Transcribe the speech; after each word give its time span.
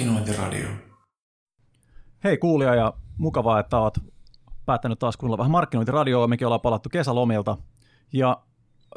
Markkinointiradio. 0.00 0.68
Hei 2.24 2.38
kuulija 2.38 2.74
ja 2.74 2.94
mukavaa, 3.18 3.60
että 3.60 3.78
olet 3.78 4.00
päättänyt 4.66 4.98
taas 4.98 5.16
kuunnella 5.16 5.38
vähän 5.38 5.50
markkinointiradioa. 5.50 6.26
Mekin 6.26 6.46
ollaan 6.46 6.60
palattu 6.60 6.88
kesälomilta. 6.88 7.56
Ja 8.12 8.42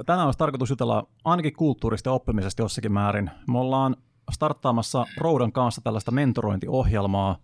tänään 0.06 0.26
olisi 0.26 0.38
tarkoitus 0.38 0.70
jutella 0.70 1.08
ainakin 1.24 1.54
kulttuurista 1.54 2.10
ja 2.10 2.14
oppimisesta 2.14 2.62
jossakin 2.62 2.92
määrin. 2.92 3.32
Me 3.48 3.60
ollaan 3.60 3.96
starttaamassa 4.32 5.06
Roudan 5.18 5.52
kanssa 5.52 5.82
tällaista 5.82 6.12
mentorointiohjelmaa, 6.12 7.38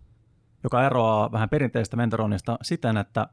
joka 0.62 0.86
eroaa 0.86 1.32
vähän 1.32 1.48
perinteistä 1.48 1.96
mentoroinnista 1.96 2.58
siten, 2.62 2.96
että 2.96 3.28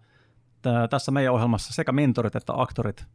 tässä 0.90 1.12
meidän 1.12 1.34
ohjelmassa 1.34 1.74
sekä 1.74 1.92
mentorit 1.92 2.36
että 2.36 2.54
aktorit, 2.56 3.06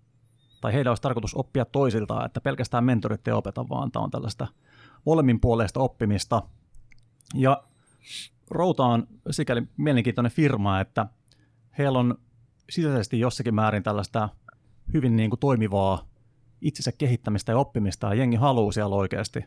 tai 0.60 0.72
heidän 0.72 0.90
olisi 0.90 1.02
tarkoitus 1.02 1.34
oppia 1.34 1.64
toisiltaan, 1.64 2.26
että 2.26 2.40
pelkästään 2.40 2.84
mentorit 2.84 3.28
ei 3.28 3.34
opeta, 3.34 3.68
vaan 3.68 3.92
tämä 3.92 4.04
on 4.04 4.10
tällaista 4.10 4.46
molemmin 5.06 5.40
puolesta 5.40 5.80
oppimista. 5.80 6.42
Ja 7.34 7.62
Routa 8.50 8.84
on 8.84 9.06
sikäli 9.30 9.62
mielenkiintoinen 9.76 10.32
firma, 10.32 10.80
että 10.80 11.06
heillä 11.78 11.98
on 11.98 12.18
sisäisesti 12.70 13.20
jossakin 13.20 13.54
määrin 13.54 13.82
tällaista 13.82 14.28
hyvin 14.92 15.16
niin 15.16 15.30
kuin 15.30 15.40
toimivaa 15.40 16.08
itsensä 16.60 16.92
kehittämistä 16.92 17.52
ja 17.52 17.58
oppimista, 17.58 18.06
ja 18.06 18.14
jengi 18.14 18.36
haluaa 18.36 18.72
siellä 18.72 18.96
oikeasti 18.96 19.44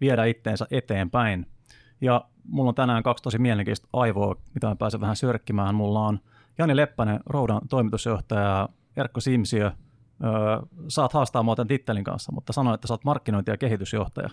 viedä 0.00 0.24
itteensä 0.24 0.66
eteenpäin. 0.70 1.46
Ja 2.00 2.24
mulla 2.44 2.68
on 2.68 2.74
tänään 2.74 3.02
kaksi 3.02 3.22
tosi 3.22 3.38
mielenkiintoista 3.38 3.88
aivoa, 3.92 4.34
mitä 4.54 4.66
mä 4.66 4.76
pääsen 4.76 5.00
vähän 5.00 5.16
sörkkimään. 5.16 5.74
Mulla 5.74 6.00
on 6.00 6.20
Jani 6.58 6.76
Leppänen, 6.76 7.20
Roudan 7.26 7.60
toimitusjohtaja, 7.68 8.40
ja 8.40 8.68
Erkko 8.96 9.20
Simsiö, 9.20 9.66
öö, 9.66 10.32
saat 10.88 11.12
haastaa 11.12 11.42
mua 11.42 11.56
tämän 11.56 11.68
tittelin 11.68 12.04
kanssa, 12.04 12.32
mutta 12.32 12.52
sanoin, 12.52 12.74
että 12.74 12.88
sä 12.88 12.94
oot 12.94 13.04
markkinointi- 13.04 13.50
ja 13.50 13.56
kehitysjohtaja. 13.56 14.30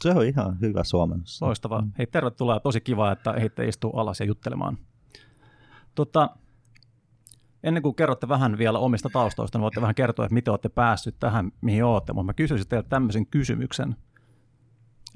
Se 0.00 0.10
on 0.10 0.24
ihan 0.24 0.60
hyvä 0.60 0.84
suomennus. 0.84 1.42
Loistavaa. 1.42 1.80
Mm. 1.80 1.92
Hei, 1.98 2.06
tervetuloa. 2.06 2.60
Tosi 2.60 2.80
kiva, 2.80 3.12
että 3.12 3.32
heitte 3.32 3.68
istuu 3.68 3.90
alas 3.96 4.20
ja 4.20 4.26
juttelemaan. 4.26 4.78
Tota, 5.94 6.30
ennen 7.62 7.82
kuin 7.82 7.94
kerrotte 7.94 8.28
vähän 8.28 8.58
vielä 8.58 8.78
omista 8.78 9.10
taustoista, 9.12 9.58
niin 9.58 9.62
voitte 9.62 9.80
vähän 9.80 9.94
kertoa, 9.94 10.24
että 10.24 10.34
miten 10.34 10.52
olette 10.52 10.68
päässyt 10.68 11.16
tähän, 11.20 11.52
mihin 11.60 11.84
olette. 11.84 12.12
Mutta 12.12 12.26
mä 12.26 12.34
kysyisin 12.34 12.68
teiltä 12.68 12.88
tämmöisen 12.88 13.26
kysymyksen, 13.26 13.96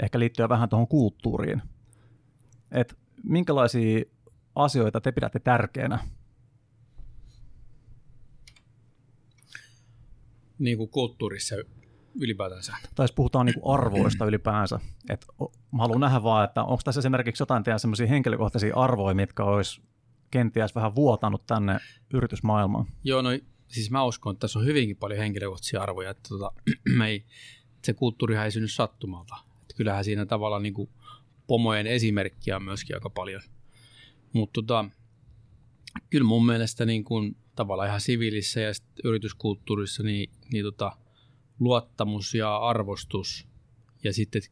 ehkä 0.03 0.19
liittyen 0.19 0.49
vähän 0.49 0.69
tuohon 0.69 0.89
kulttuuriin. 0.89 1.63
Että 2.73 2.95
minkälaisia 3.25 4.05
asioita 4.55 5.01
te 5.01 5.13
pidätte 5.13 5.39
tärkeänä? 5.39 5.99
Niin 10.59 10.79
kuin 10.79 10.91
kulttuurissa 10.91 11.57
ylipäätänsä. 12.15 12.77
Tai 12.95 13.05
jos 13.05 13.13
puhutaan 13.13 13.47
niin 13.47 13.61
kuin 13.61 13.75
arvoista 13.75 14.27
ylipäänsä. 14.27 14.81
Et 15.11 15.27
mä 15.73 15.83
haluan 15.83 16.01
nähdä 16.01 16.23
vaan, 16.23 16.45
että 16.45 16.63
onko 16.63 16.83
tässä 16.85 16.99
esimerkiksi 16.99 17.43
jotain 17.43 17.65
teidän 17.65 17.81
semmoisia 17.81 18.07
henkilökohtaisia 18.07 18.77
arvoja, 18.77 19.15
mitkä 19.15 19.45
olisi 19.45 19.83
kenties 20.31 20.75
vähän 20.75 20.95
vuotanut 20.95 21.47
tänne 21.47 21.79
yritysmaailmaan? 22.15 22.87
Joo, 23.05 23.23
no 23.23 23.31
siis 23.69 23.91
mä 23.91 24.05
uskon, 24.05 24.33
että 24.33 24.41
tässä 24.41 24.59
on 24.59 24.65
hyvinkin 24.65 24.97
paljon 24.97 25.21
henkilökohtaisia 25.21 25.83
arvoja. 25.83 26.11
Että 26.11 26.29
tota, 26.29 26.53
me 26.99 27.09
ei, 27.09 27.25
se 27.85 27.93
kulttuurihan 27.93 28.45
ei 28.45 28.51
synny 28.51 28.69
sattumalta. 28.69 29.37
Että 29.63 29.75
kyllähän 29.77 30.05
siinä 30.05 30.27
tavallaan 30.27 30.63
niin 30.63 30.75
kuin 30.75 30.91
pomojen 31.47 31.87
esimerkkiä 31.87 32.57
on 32.57 32.63
myöskin 32.63 32.97
aika 32.97 33.11
paljon. 33.11 33.43
Mutta 34.33 34.53
tota, 34.53 34.85
kyllä 36.11 36.25
mun 36.25 36.47
mielestä 36.47 36.85
niin 36.85 37.05
kuin, 37.05 37.37
tavallaan 37.57 37.89
ihan 37.89 38.01
siviilissä 38.01 38.61
ja 38.61 38.73
yrityskulttuurissa 39.05 40.03
niin, 40.03 40.31
niin 40.53 40.65
tota, 40.65 40.97
luottamus 41.63 42.35
ja 42.35 42.57
arvostus 42.57 43.49
ja 44.05 44.13
sitten 44.13 44.43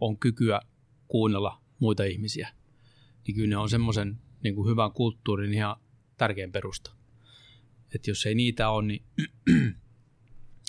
on 0.00 0.18
kykyä 0.18 0.60
kuunnella 1.08 1.60
muita 1.78 2.04
ihmisiä, 2.04 2.48
niin 3.26 3.34
kyllä 3.34 3.48
ne 3.48 3.56
on 3.56 3.68
semmoisen 3.68 4.18
niin 4.42 4.54
kuin 4.54 4.68
hyvän 4.68 4.92
kulttuurin 4.92 5.54
ihan 5.54 5.76
tärkein 6.16 6.52
perusta. 6.52 6.90
Että 7.94 8.10
jos 8.10 8.26
ei 8.26 8.34
niitä 8.34 8.68
ole, 8.68 8.86
niin 8.86 9.04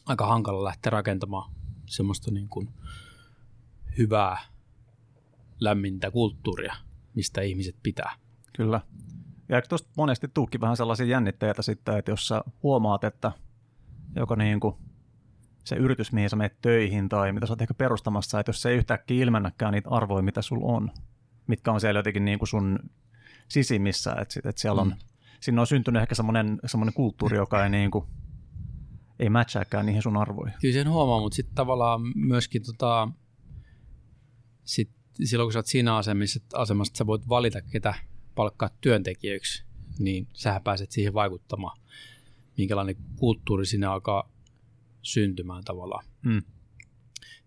aika 0.05 0.27
hankala 0.27 0.63
lähteä 0.63 0.89
rakentamaan 0.89 1.53
semmoista 1.85 2.31
niin 2.31 2.49
kuin 2.49 2.69
hyvää, 3.97 4.37
lämmintä 5.59 6.11
kulttuuria, 6.11 6.75
mistä 7.15 7.41
ihmiset 7.41 7.75
pitää. 7.83 8.15
Kyllä. 8.53 8.81
Ja 9.49 9.55
eikö 9.55 9.67
tuosta 9.67 9.89
monesti 9.97 10.27
tuukki 10.27 10.61
vähän 10.61 10.77
sellaisia 10.77 11.05
jännitteitä 11.05 11.61
sitten, 11.61 11.97
että 11.97 12.11
jos 12.11 12.27
sä 12.27 12.41
huomaat, 12.63 13.03
että 13.03 13.31
joko 14.15 14.35
niin 14.35 14.59
kuin 14.59 14.75
se 15.65 15.75
yritys, 15.75 16.11
mihin 16.11 16.29
sä 16.29 16.35
menet 16.35 16.61
töihin 16.61 17.09
tai 17.09 17.33
mitä 17.33 17.45
sä 17.45 17.53
oot 17.53 17.61
ehkä 17.61 17.73
perustamassa, 17.73 18.39
että 18.39 18.49
jos 18.49 18.61
se 18.61 18.69
ei 18.69 18.77
yhtäkkiä 18.77 19.23
ilmennäkään 19.23 19.73
niitä 19.73 19.89
arvoja, 19.89 20.23
mitä 20.23 20.41
sulla 20.41 20.73
on, 20.73 20.91
mitkä 21.47 21.71
on 21.71 21.81
siellä 21.81 21.99
jotenkin 21.99 22.25
niin 22.25 22.39
kuin 22.39 22.49
sun 22.49 22.79
sisimmissä, 23.47 24.11
että, 24.11 24.49
että 24.49 24.61
siellä 24.61 24.81
on, 24.81 24.87
mm. 24.87 24.95
siinä 25.39 25.61
on 25.61 25.67
syntynyt 25.67 26.01
ehkä 26.01 26.15
semmoinen, 26.15 26.59
semmoinen 26.65 26.93
kulttuuri, 26.93 27.37
joka 27.37 27.63
ei 27.63 27.69
niin 27.69 27.91
kuin, 27.91 28.05
ei 29.19 29.29
matchaakaan 29.29 29.85
niihin 29.85 30.01
sun 30.01 30.17
arvoihin. 30.17 30.57
Kyllä 30.61 30.73
sen 30.73 30.89
huomaa, 30.89 31.19
mutta 31.19 31.35
sitten 31.35 31.55
tavallaan 31.55 32.01
myöskin 32.15 32.63
tota, 32.65 33.07
sit 34.63 34.89
silloin 35.23 35.47
kun 35.47 35.53
sä 35.53 35.59
oot 35.59 35.65
siinä 35.65 35.95
asemassa, 35.95 36.39
asemassa, 36.53 36.91
että 36.91 36.97
sä 36.97 37.07
voit 37.07 37.29
valita, 37.29 37.61
ketä 37.61 37.93
palkkaa 38.35 38.69
työntekijöiksi, 38.81 39.63
niin 39.99 40.27
sä 40.33 40.61
pääset 40.63 40.91
siihen 40.91 41.13
vaikuttamaan, 41.13 41.79
minkälainen 42.57 42.95
kulttuuri 43.15 43.65
sinne 43.65 43.87
alkaa 43.87 44.34
syntymään 45.05 45.63
tavallaan. 45.63 46.05
Mm. 46.21 46.41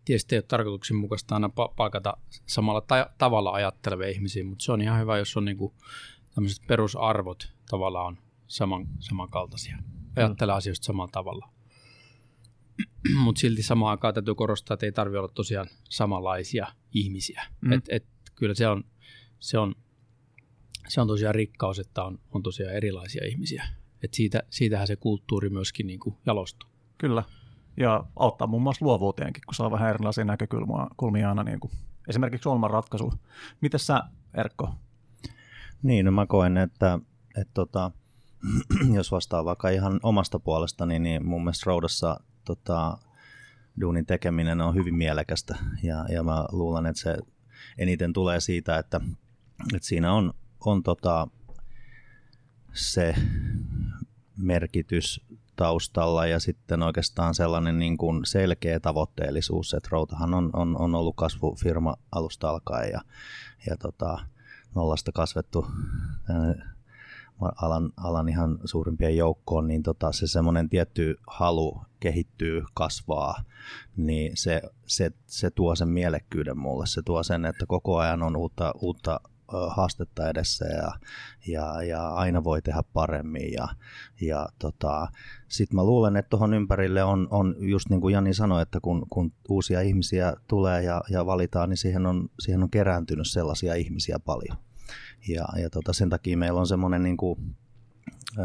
Tietysti 0.05 0.35
ei 0.35 0.39
ole 0.39 0.45
tarkoituksenmukaista 0.49 1.35
aina 1.35 1.49
palkata 1.77 2.17
samalla 2.47 2.81
ta- 2.81 3.11
tavalla 3.19 3.53
ajattelevia 3.53 4.09
ihmisiä, 4.09 4.45
mutta 4.45 4.65
se 4.65 4.73
on 4.73 4.81
ihan 4.81 5.01
hyvä, 5.01 5.19
jos 5.19 5.37
on 5.37 5.45
niinku 5.45 5.75
tämmöiset 6.35 6.67
perusarvot 6.67 7.53
tavallaan 7.71 8.07
on 8.07 8.19
saman, 8.47 8.87
samankaltaisia. 8.99 9.79
Ajattelee 10.17 10.55
mm. 10.55 10.57
asioista 10.57 10.85
samalla 10.85 11.11
tavalla. 11.13 11.49
mutta 13.25 13.41
silti 13.41 13.63
samaan 13.63 13.91
aikaan 13.91 14.15
täytyy 14.15 14.35
korostaa, 14.35 14.75
että 14.75 14.87
ei 14.87 14.93
tarvitse 14.93 15.19
olla 15.19 15.33
tosiaan 15.35 15.67
samanlaisia 15.89 16.67
ihmisiä. 16.93 17.47
Mm. 17.61 17.73
Et, 17.73 17.85
et, 17.89 18.07
kyllä 18.35 18.55
se 18.55 18.69
on, 18.69 18.85
se, 19.41 19.59
on, 19.59 19.75
se 20.89 21.01
on 21.01 21.07
tosiaan 21.07 21.35
rikkaus, 21.35 21.79
että 21.79 22.05
on, 22.05 22.19
on 22.31 22.43
tosiaan 22.43 22.75
erilaisia 22.75 23.27
ihmisiä. 23.27 23.69
Et 24.03 24.15
siitä, 24.15 24.43
siitähän 24.51 24.87
se 24.87 24.97
kulttuuri 24.97 25.51
myöskin 25.51 25.87
niin 25.87 26.01
kuin 26.01 26.17
jalostuu. 26.27 26.69
Kyllä, 26.99 27.25
ja 27.79 28.05
auttaa 28.17 28.47
muun 28.47 28.63
muassa 28.63 28.85
luovuuteenkin, 28.85 29.43
kun 29.47 29.55
saa 29.55 29.71
vähän 29.71 29.91
erilaisia 29.91 30.25
näkökulmia 30.25 31.29
aina 31.29 31.43
niin 31.43 31.61
kuin 31.61 31.73
esimerkiksi 32.09 32.49
Olman 32.49 32.71
ratkaisu. 32.71 33.13
Miten 33.61 33.81
sä, 33.81 34.03
Erkko? 34.35 34.75
Niin, 35.83 36.05
no 36.05 36.11
mä 36.11 36.27
koen, 36.27 36.57
että, 36.57 36.99
että 37.37 37.55
tota, 37.55 37.91
jos 38.97 39.13
vastaa 39.13 39.45
vaikka 39.45 39.69
ihan 39.69 40.01
omasta 40.03 40.39
puolestani, 40.39 40.99
niin 40.99 41.27
mun 41.27 41.45
mielestä 41.45 41.65
Roudassa 41.67 42.21
tota, 42.45 42.99
duunin 43.81 44.07
tekeminen 44.07 44.61
on 44.61 44.75
hyvin 44.75 44.95
mielekästä 44.95 45.59
ja, 45.83 46.07
ja 46.09 46.23
mä 46.23 46.45
luulen, 46.53 46.87
että 46.87 47.03
se 47.03 47.17
eniten 47.79 48.13
tulee 48.13 48.41
siitä, 48.41 48.79
että, 48.79 49.01
että 49.75 49.89
siinä 49.89 50.13
on, 50.13 50.35
on 50.61 50.83
tota, 50.83 51.29
se 52.73 53.15
merkitys 54.37 55.27
taustalla 55.59 56.27
ja 56.27 56.41
sitten 56.41 56.83
oikeastaan 56.83 57.35
sellainen 57.35 57.79
niin 57.79 57.97
kuin 57.99 58.27
selkeä 58.27 58.81
tavoitteellisuus, 58.81 59.75
että 59.75 59.89
Routahan 59.93 60.35
on, 60.35 60.51
on, 60.53 60.81
on 60.81 60.95
ollut 60.95 61.17
kasvufirma 61.17 61.97
alusta 62.13 62.51
alkaen 62.51 62.91
ja, 62.91 63.01
ja 63.71 63.77
tota, 63.77 64.19
nollasta 64.75 65.13
kasvettu 65.13 65.67
alan, 67.41 67.93
alan 67.97 68.29
ihan 68.29 68.59
suurimpien 68.65 69.17
joukkoon, 69.17 69.69
niin 69.69 69.83
tota, 69.83 70.13
se 70.13 70.27
semmoinen 70.27 70.69
tietty 70.69 71.19
halu 71.27 71.83
kehittyy, 72.01 72.65
kasvaa, 72.75 73.43
niin 73.97 74.37
se, 74.37 74.63
se, 74.87 75.13
se 75.27 75.51
tuo 75.51 75.75
sen 75.75 75.89
mielekkyyden 75.89 76.59
mulle. 76.59 76.87
Se 76.87 77.03
tuo 77.03 77.23
sen, 77.23 77.45
että 77.45 77.67
koko 77.67 77.99
ajan 77.99 78.23
on 78.23 78.37
uutta, 78.37 78.73
uutta 78.81 79.21
haastetta 79.71 80.29
edessä 80.29 80.65
ja, 80.65 80.93
ja, 81.47 81.83
ja 81.83 82.09
aina 82.09 82.45
voi 82.45 82.63
tehdä 82.63 82.83
paremmin. 82.93 83.53
Ja, 83.53 83.69
ja 84.21 84.49
tota, 84.59 85.09
Sitten 85.49 85.77
mä 85.77 85.85
luulen, 85.85 86.17
että 86.17 86.31
tuohon 86.31 86.55
ympärille 86.55 87.03
on, 87.05 87.29
on 87.31 87.55
just 87.59 87.91
niin 87.91 88.01
kuin 88.01 88.13
Jani 88.13 88.35
sanoi, 88.35 88.63
että 88.63 88.81
kun, 88.81 89.07
kun 89.11 89.33
uusia 89.49 89.81
ihmisiä 89.81 90.35
tulee 90.49 90.83
ja, 90.83 91.03
ja 91.11 91.27
valitaan, 91.27 91.69
niin 91.69 91.77
siihen 91.77 92.07
on, 92.07 92.29
siihen 92.41 92.63
on 92.63 92.71
kerääntynyt 92.71 93.29
sellaisia 93.29 93.75
ihmisiä 93.75 94.19
paljon. 94.19 94.59
Ja, 95.29 95.45
ja 95.63 95.71
tota, 95.71 95.93
sen 95.93 96.11
takia 96.11 96.37
meillä 96.37 96.61
on 96.61 96.67
semmoinen 96.67 97.03
niin 97.03 97.17
kuin, 97.17 97.57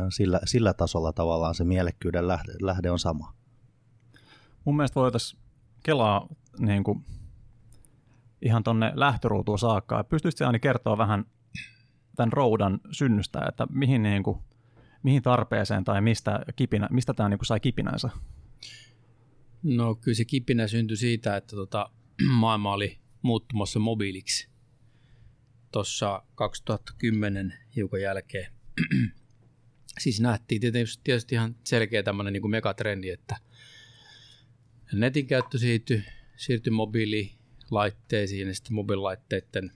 sillä, 0.10 0.40
sillä 0.46 0.74
tasolla 0.74 1.14
tavallaan 1.14 1.56
se 1.56 1.64
mielekkyyden 1.64 2.28
lähde, 2.28 2.54
lähde 2.62 2.92
on 2.92 3.00
sama. 3.00 3.34
Mun 4.66 4.76
mielestä 4.76 5.00
voitaisiin 5.00 5.42
kelaa 5.84 6.28
niin 6.60 6.84
kuin 6.84 7.06
ihan 8.46 8.64
tonne 8.64 8.92
lähtöruutuun 8.96 9.60
saakka. 9.60 10.04
Pystyisit 10.04 10.42
aina 10.42 10.60
kertoa 10.60 10.98
vähän 10.98 11.26
tämän 12.16 12.34
roudan 12.34 12.80
synnystä, 12.92 13.46
että 13.50 13.68
mihin, 13.70 14.04
niin 14.04 14.24
kuin, 14.24 14.38
mihin 15.04 15.24
tarpeeseen 15.24 15.84
tai 15.84 16.02
mistä, 16.02 16.40
kipinä, 16.56 16.88
mistä 16.92 17.14
tämä 17.14 17.30
niin 17.30 17.38
kuin 17.38 17.48
sai 17.48 17.60
kipinänsä? 17.60 18.10
No 19.64 19.96
kyllä 19.96 20.16
se 20.16 20.26
kipinä 20.26 20.68
syntyi 20.68 20.98
siitä, 20.98 21.38
että 21.38 21.56
tota, 21.56 21.90
maailma 22.40 22.74
oli 22.74 23.00
muuttumassa 23.22 23.80
mobiiliksi. 23.80 24.50
tuossa 25.72 26.24
2010 26.36 27.54
hiukan 27.76 28.02
jälkeen. 28.02 28.54
siis 30.04 30.22
nähtiin 30.22 30.62
tietysti, 30.62 31.02
tietysti 31.04 31.36
ihan 31.36 31.56
selkeä 31.64 32.04
tämmöinen 32.04 32.34
niin 32.34 32.50
megatrendi, 32.50 33.10
että 33.10 33.38
netin 34.94 35.28
käyttö 35.28 35.58
siirtyi, 35.58 36.04
siirtyi 36.38 36.72
mobiililaitteisiin 37.64 38.48
ja 38.48 38.56
sitten 38.56 38.74
mobiililaitteiden 38.74 39.72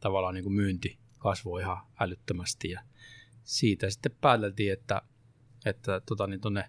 tavallaan 0.00 0.34
niin 0.34 0.44
kuin 0.44 0.54
myynti 0.54 0.98
kasvoi 1.18 1.60
ihan 1.60 1.86
älyttömästi 2.00 2.70
ja 2.70 2.80
siitä 3.42 3.90
sitten 3.90 4.12
pääteltiin, 4.20 4.72
että, 4.72 5.02
että 5.64 6.00
tota, 6.00 6.26
niin 6.26 6.40
tuonne 6.40 6.64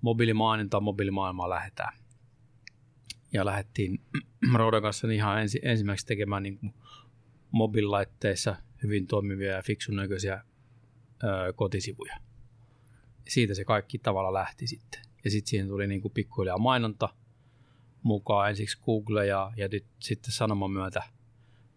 mobiilimaailmaan 0.00 0.82
mobiilimaailmaan 0.82 1.50
lähdetään. 1.50 1.92
Ja 3.32 3.44
lähdettiin 3.44 4.00
Roodan 4.54 4.82
kanssa 4.82 5.06
niin 5.06 5.16
ihan 5.16 5.40
ensi, 5.40 5.60
ensimmäiseksi 5.62 6.06
tekemään 6.06 6.42
niin 6.42 6.74
mobiililaitteissa 7.50 8.56
hyvin 8.82 9.06
toimivia 9.06 9.52
ja 9.52 9.62
fiksun 9.62 9.96
näköisiä 9.96 10.44
ö, 11.24 11.52
kotisivuja. 11.52 12.16
Siitä 13.28 13.54
se 13.54 13.64
kaikki 13.64 13.98
tavalla 13.98 14.32
lähti 14.32 14.66
sitten. 14.66 15.02
Ja 15.24 15.30
sitten 15.30 15.50
siihen 15.50 15.68
tuli 15.68 15.86
niin 15.86 16.00
kuin 16.00 16.14
pikkuhiljaa 16.14 16.58
mainonta 16.58 17.08
mukaan 18.02 18.50
ensiksi 18.50 18.80
Google 18.84 19.26
ja, 19.26 19.52
ja 19.56 19.68
nyt 19.68 19.86
sitten 19.98 20.32
sanoman 20.32 20.70
myötä 20.70 21.02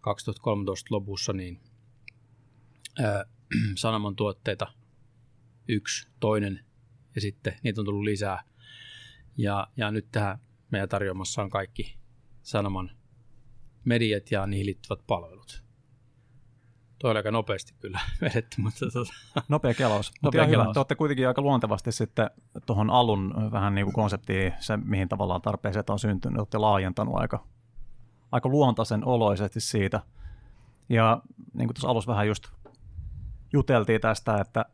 2013 0.00 0.94
lopussa 0.94 1.32
niin 1.32 1.60
ö, 3.00 3.26
sanoman 3.74 4.16
tuotteita 4.16 4.72
yksi, 5.68 6.08
toinen 6.20 6.64
ja 7.14 7.20
sitten 7.20 7.58
niitä 7.62 7.80
on 7.80 7.84
tullut 7.84 8.04
lisää. 8.04 8.42
Ja, 9.36 9.66
ja 9.76 9.90
nyt 9.90 10.06
tähän 10.12 10.38
meidän 10.70 10.88
tarjoamassa 10.88 11.42
on 11.42 11.50
kaikki 11.50 11.98
sanoman 12.42 12.90
mediat 13.84 14.30
ja 14.30 14.46
niihin 14.46 14.66
liittyvät 14.66 15.06
palvelut. 15.06 15.65
Tuo 16.98 17.10
oli 17.10 17.18
aika 17.18 17.30
nopeasti 17.30 17.74
kyllä 17.80 18.00
vedetty, 18.22 18.60
mutta 18.60 18.86
tota... 18.92 19.12
Nopea 19.48 19.74
kelaus. 19.74 20.12
Nopea 20.22 20.46
kelaus. 20.46 20.64
Hyvä. 20.64 20.72
Te 20.72 20.78
olette 20.78 20.94
kuitenkin 20.94 21.28
aika 21.28 21.42
luontevasti 21.42 21.92
sitten 21.92 22.30
tuohon 22.66 22.90
alun 22.90 23.34
vähän 23.52 23.74
niin 23.74 23.86
kuin 23.86 23.94
konseptiin, 23.94 24.52
se 24.58 24.76
mihin 24.76 25.08
tavallaan 25.08 25.42
tarpeeseen 25.42 25.84
on 25.90 25.98
syntynyt, 25.98 26.38
olette 26.38 26.58
laajentanut 26.58 27.14
aika, 27.16 27.44
aika 28.32 28.48
luontaisen 28.48 29.04
oloisesti 29.04 29.60
siitä. 29.60 30.00
Ja 30.88 31.22
niin 31.54 31.68
kuin 31.68 31.74
tuossa 31.74 31.88
alussa 31.88 32.12
vähän 32.12 32.26
just 32.26 32.44
juteltiin 33.52 34.00
tästä, 34.00 34.38
että, 34.40 34.64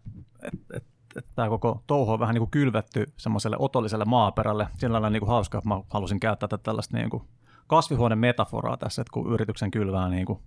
että, 0.42 0.76
että, 0.76 0.90
että 1.16 1.30
tämä 1.34 1.48
koko 1.48 1.82
touhu 1.86 2.12
on 2.12 2.20
vähän 2.20 2.34
niin 2.34 2.40
kuin 2.40 2.50
kylvetty 2.50 3.12
semmoiselle 3.16 3.56
otolliselle 3.58 4.04
maaperälle. 4.04 4.68
Sillä 4.78 4.92
lailla 4.92 5.10
niin 5.10 5.20
kuin 5.20 5.30
hauska, 5.30 5.58
että 5.58 5.68
mä 5.68 5.80
halusin 5.90 6.20
käyttää 6.20 6.48
tätä 6.48 6.62
tällaista 6.62 6.96
niin 6.96 7.10
kuin 7.10 7.22
kasvihuoneen 7.66 8.18
metaforaa 8.18 8.76
tässä, 8.76 9.02
että 9.02 9.12
kun 9.12 9.32
yrityksen 9.32 9.70
kylvää 9.70 10.08
niin 10.08 10.26
kuin 10.26 10.38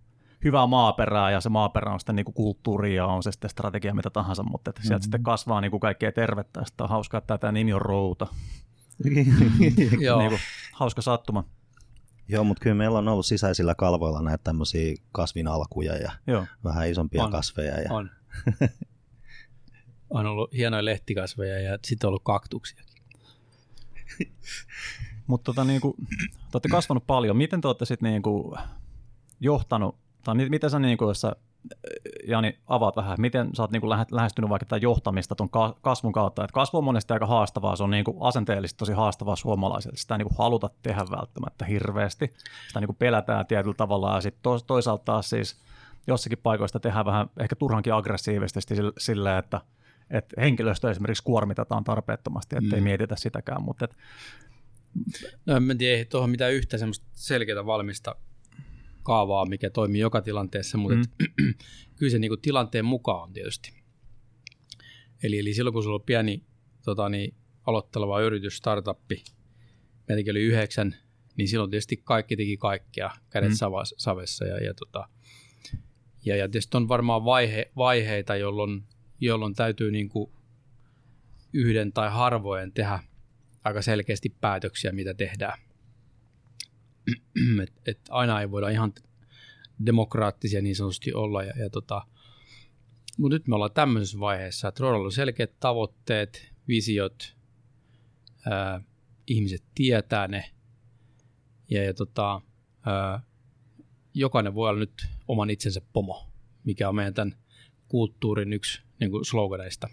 hyvää 0.44 0.68
maaperää 0.68 1.32
ja 1.32 1.42
se 1.42 1.50
maaperä 1.50 1.94
on 1.94 2.00
sitten 2.00 2.16
niin 2.16 2.26
kuin 2.26 2.36
kulttuuri 2.36 2.96
ja 2.96 3.06
on 3.06 3.24
se 3.24 3.32
sitten 3.32 3.50
strategia 3.50 3.94
mitä 3.94 4.10
tahansa, 4.10 4.44
mutta 4.44 4.70
että 4.70 4.82
sieltä 4.82 4.96
mm-hmm. 4.96 5.04
sitten 5.04 5.24
kasvaa 5.24 5.62
niin 5.62 5.72
kuin 5.72 5.82
kaikkea 5.82 6.12
tervettä. 6.12 6.66
Sitten 6.66 6.84
on 6.84 6.90
hauskaa, 6.90 7.18
että 7.18 7.38
tämä 7.38 7.52
nimi 7.52 7.74
on 7.74 7.82
Routa. 7.82 8.28
niin 9.04 10.30
kuin, 10.30 10.40
hauska 10.74 11.02
sattuma. 11.02 11.44
Joo, 12.28 12.44
mutta 12.44 12.64
kyllä 12.64 12.76
meillä 12.76 12.98
on 12.98 13.08
ollut 13.08 13.26
sisäisillä 13.26 13.76
kalvoilla 13.76 14.22
näitä 14.22 14.44
tämmöisiä 14.44 14.96
kasvinalkuja 15.12 15.96
ja 15.96 16.12
Joo. 16.28 16.46
vähän 16.64 16.90
isompia 16.90 17.24
on, 17.24 17.32
kasveja. 17.32 17.82
Ja... 17.82 17.94
On. 17.94 18.10
on 20.10 20.26
ollut 20.26 20.54
hienoja 20.54 20.86
lehtikasveja 20.86 21.60
ja 21.62 21.78
sitten 21.84 22.08
on 22.08 22.10
ollut 22.10 22.24
kaktuksia. 22.24 22.84
mutta 25.28 25.44
tota, 25.44 25.64
niin 25.64 25.82
te 25.82 25.88
olette 26.54 26.70
kasvanut 26.70 27.08
paljon. 27.08 27.38
Miten 27.38 27.62
te 27.62 27.68
olette 27.68 27.86
sitten 27.86 28.12
niin 28.12 28.22
kuin 28.22 28.60
johtanut 29.40 29.98
tai 30.26 30.36
miten 30.36 30.70
sä, 30.70 30.80
niin 30.80 30.98
kuin, 30.98 31.08
jos 31.08 31.22
sä, 31.22 31.36
Jani, 32.28 32.60
avaat 32.68 32.96
vähän, 32.96 33.16
miten 33.20 33.56
sä 33.56 33.64
oot 33.64 33.72
niin 33.72 33.82
kuin 33.82 33.90
lähestynyt 34.12 34.50
vaikka 34.50 34.66
tätä 34.66 34.78
johtamista 34.78 35.36
tuon 35.36 35.50
kasvun 35.82 36.14
kautta, 36.14 36.44
että 36.44 36.54
kasvu 36.54 36.78
on 36.78 36.84
monesti 36.84 37.14
aika 37.14 37.26
haastavaa, 37.26 37.76
se 37.76 37.84
on 37.84 37.90
niin 37.90 38.06
kuin 38.06 38.18
asenteellisesti 38.20 38.78
tosi 38.78 38.94
haastavaa 38.94 39.36
suomalaisille, 39.36 39.98
sitä 39.98 40.14
ei 40.14 40.18
niin 40.18 40.28
kuin 40.28 40.38
haluta 40.38 40.70
tehdä 40.84 41.06
välttämättä 41.12 41.66
hirveästi, 41.66 42.34
sitä 42.68 42.80
niin 42.80 42.88
kuin 42.88 42.96
pelätään 42.96 43.46
tietyllä 43.46 43.76
tavalla. 43.78 44.16
Ja 44.16 44.22
sitten 44.22 44.52
toisaalta 44.68 45.04
taas 45.04 45.30
siis 45.30 45.58
jossakin 46.08 46.40
paikoista 46.44 46.80
tehdään 46.80 47.06
vähän 47.06 47.30
ehkä 47.40 47.56
turhankin 47.56 47.94
aggressiivisesti 47.94 48.76
sille, 48.98 49.38
että, 49.38 49.62
että 50.10 50.42
henkilöstö 50.42 50.92
esimerkiksi 50.92 51.24
kuormitetaan 51.24 51.84
tarpeettomasti, 51.84 52.56
ettei 52.56 52.80
mm. 52.80 52.84
mietitä 52.84 53.16
sitäkään, 53.16 53.64
mutta 53.64 53.86
et... 53.86 53.96
No 55.46 55.56
en 55.56 55.78
tiedä, 55.78 55.98
ei 55.98 56.06
tuohon 56.06 56.30
mitään 56.30 56.54
yhtä 56.54 56.78
semmoista 56.78 57.06
selkeää 57.12 57.66
valmista 57.66 58.16
kaavaa, 59.06 59.46
mikä 59.46 59.70
toimii 59.70 60.02
joka 60.02 60.22
tilanteessa, 60.22 60.78
mutta 60.78 60.96
mm. 60.96 61.02
et, 61.02 61.58
kyllä 61.96 62.10
se 62.10 62.20
niin 62.20 62.32
kuin 62.32 62.42
tilanteen 62.42 62.86
mukaan 62.86 63.24
on 63.24 63.34
tietysti. 63.34 63.74
Eli, 65.24 65.40
eli 65.40 65.54
silloin 65.54 65.74
kun 65.74 65.84
sulla 65.84 65.96
on 65.96 66.06
pieni 66.06 66.44
tota, 66.86 67.10
niin, 67.10 67.36
aloitteleva 67.66 68.22
yritys, 68.22 68.58
startuppi, 68.58 69.24
meitäkin 70.08 70.32
oli 70.32 70.42
yhdeksän, 70.42 70.96
niin 71.38 71.48
silloin 71.48 71.72
tietysti 71.72 71.98
kaikki 71.98 72.38
teki 72.38 72.58
kaikkea, 72.58 73.12
kädet 73.30 73.50
mm. 73.50 73.56
savessa. 73.98 74.46
Ja, 74.46 74.64
ja, 74.64 74.74
tota, 74.74 75.08
ja, 76.26 76.36
ja 76.36 76.50
tietysti 76.50 76.78
on 76.78 76.88
varmaan 76.88 77.26
vaihe, 77.26 77.72
vaiheita, 77.76 78.36
jolloin, 78.36 78.84
jolloin 79.20 79.54
täytyy 79.54 79.92
niin 79.92 80.10
kuin 80.10 80.32
yhden 81.54 81.94
tai 81.94 82.10
harvojen 82.10 82.72
tehdä 82.72 83.00
aika 83.64 83.82
selkeästi 83.82 84.36
päätöksiä, 84.42 84.92
mitä 84.92 85.14
tehdään. 85.14 85.60
et, 87.64 87.74
et 87.86 88.00
aina 88.10 88.42
ei 88.42 88.52
voida 88.52 88.70
ihan 88.70 88.94
demokraattisia 89.86 90.62
niin 90.62 90.76
sanotusti 90.76 91.14
olla. 91.14 91.44
Ja, 91.44 91.54
ja 91.64 91.70
tota, 91.70 92.02
mutta 93.18 93.36
nyt 93.36 93.48
me 93.48 93.56
ollaan 93.56 93.74
tämmöisessä 93.74 94.20
vaiheessa, 94.20 94.68
että 94.68 94.82
Rodalla 94.84 95.06
on 95.06 95.12
selkeät 95.12 95.60
tavoitteet, 95.60 96.52
visiot, 96.68 97.36
ää, 98.46 98.82
ihmiset 99.28 99.64
tietää 99.76 100.28
ne, 100.28 100.52
ja, 101.70 101.84
ja 101.84 101.94
tota, 101.94 102.42
ää, 102.86 103.22
jokainen 104.14 104.56
voi 104.56 104.70
olla 104.70 104.80
nyt 104.80 105.08
oman 105.28 105.50
itsensä 105.50 105.82
pomo, 105.94 106.30
mikä 106.64 106.90
on 106.90 106.96
meidän 106.96 107.14
tämän 107.14 107.36
kulttuurin 107.88 108.54
yksi 108.54 108.82
niin 109.00 109.12
kuin 109.12 109.26
sloganeista. 109.26 109.90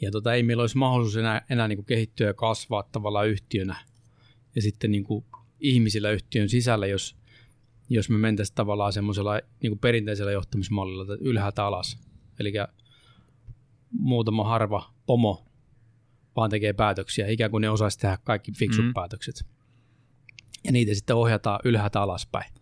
Ja 0.00 0.10
tota, 0.10 0.34
ei 0.34 0.42
meillä 0.42 0.60
olisi 0.60 0.78
mahdollisuus 0.78 1.16
enää, 1.16 1.46
enää 1.50 1.68
niin 1.68 1.76
kuin 1.76 1.86
kehittyä 1.86 2.26
ja 2.26 2.34
kasvaa 2.34 2.82
tavallaan 2.82 3.28
yhtiönä 3.28 3.76
ja 4.54 4.62
sitten 4.62 4.92
niin 4.92 5.04
kuin 5.04 5.24
ihmisillä 5.60 6.10
yhtiön 6.10 6.48
sisällä, 6.48 6.86
jos, 6.86 7.16
jos 7.88 8.10
me 8.10 8.18
mentäisiin 8.18 8.54
tavallaan 8.54 8.92
semmoisella 8.92 9.40
niin 9.62 9.78
perinteisellä 9.78 10.32
johtamismallilla 10.32 11.16
ylhäältä 11.20 11.64
alas. 11.64 11.98
Eli 12.40 12.52
muutama 13.90 14.44
harva 14.44 14.94
pomo 15.06 15.46
vaan 16.36 16.50
tekee 16.50 16.72
päätöksiä, 16.72 17.28
ikään 17.28 17.50
kuin 17.50 17.60
ne 17.60 17.70
osaisi 17.70 17.98
tehdä 17.98 18.18
kaikki 18.24 18.52
fiksut 18.52 18.84
mm. 18.84 18.94
päätökset. 18.94 19.44
Ja 20.64 20.72
niitä 20.72 20.94
sitten 20.94 21.16
ohjataan 21.16 21.60
ylhäältä 21.64 22.02
alaspäin. 22.02 22.52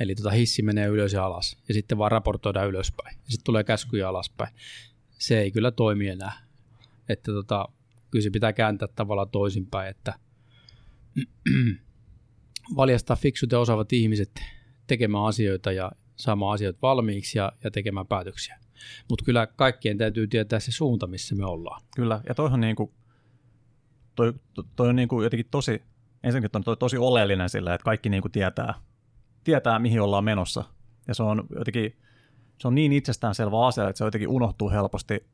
Eli 0.00 0.14
tota 0.14 0.30
hissi 0.30 0.62
menee 0.62 0.86
ylös 0.86 1.12
ja 1.12 1.24
alas, 1.24 1.56
ja 1.68 1.74
sitten 1.74 1.98
vaan 1.98 2.10
raportoidaan 2.10 2.68
ylöspäin. 2.68 3.16
Ja 3.16 3.30
sitten 3.30 3.44
tulee 3.44 3.64
käskyjä 3.64 4.08
alaspäin. 4.08 4.54
Se 5.18 5.40
ei 5.40 5.50
kyllä 5.50 5.70
toimi 5.70 6.08
enää. 6.08 6.32
Että 7.08 7.32
tota, 7.32 7.68
kyllä 8.10 8.22
se 8.22 8.30
pitää 8.30 8.52
kääntää 8.52 8.88
tavallaan 8.88 9.30
toisinpäin, 9.30 9.90
että 9.90 10.14
valjastaa 12.76 13.16
fiksut 13.16 13.52
ja 13.52 13.58
osaavat 13.58 13.92
ihmiset 13.92 14.30
tekemään 14.86 15.24
asioita 15.24 15.72
ja 15.72 15.92
saamaan 16.16 16.54
asioita 16.54 16.78
valmiiksi 16.82 17.38
ja, 17.38 17.52
ja 17.64 17.70
tekemään 17.70 18.06
päätöksiä. 18.06 18.58
Mutta 19.08 19.24
kyllä 19.24 19.46
kaikkien 19.46 19.98
täytyy 19.98 20.26
tietää 20.26 20.60
se 20.60 20.72
suunta, 20.72 21.06
missä 21.06 21.34
me 21.34 21.44
ollaan. 21.44 21.82
Kyllä, 21.96 22.20
ja 22.28 22.34
toihan 22.34 22.60
niin 22.60 22.76
kuin, 22.76 22.90
toi, 24.14 24.32
toi 24.76 24.88
on 24.88 24.96
niin 24.96 25.08
kuin 25.08 25.24
jotenkin 25.24 25.46
tosi, 25.50 25.82
ensinnäkin 26.22 26.56
on 26.56 26.64
toi 26.64 26.76
tosi 26.76 26.96
oleellinen 26.96 27.48
sillä, 27.48 27.74
että 27.74 27.84
kaikki 27.84 28.08
niin 28.08 28.22
kuin 28.22 28.32
tietää, 28.32 28.74
tietää, 29.44 29.78
mihin 29.78 30.00
ollaan 30.00 30.24
menossa. 30.24 30.64
Ja 31.08 31.14
se 31.14 31.22
on 31.22 31.46
jotenkin, 31.58 31.96
se 32.58 32.68
on 32.68 32.74
niin 32.74 32.92
itsestäänselvä 32.92 33.66
asia, 33.66 33.88
että 33.88 33.98
se 33.98 34.04
jotenkin 34.04 34.28
unohtuu 34.28 34.70
helposti, 34.70 35.26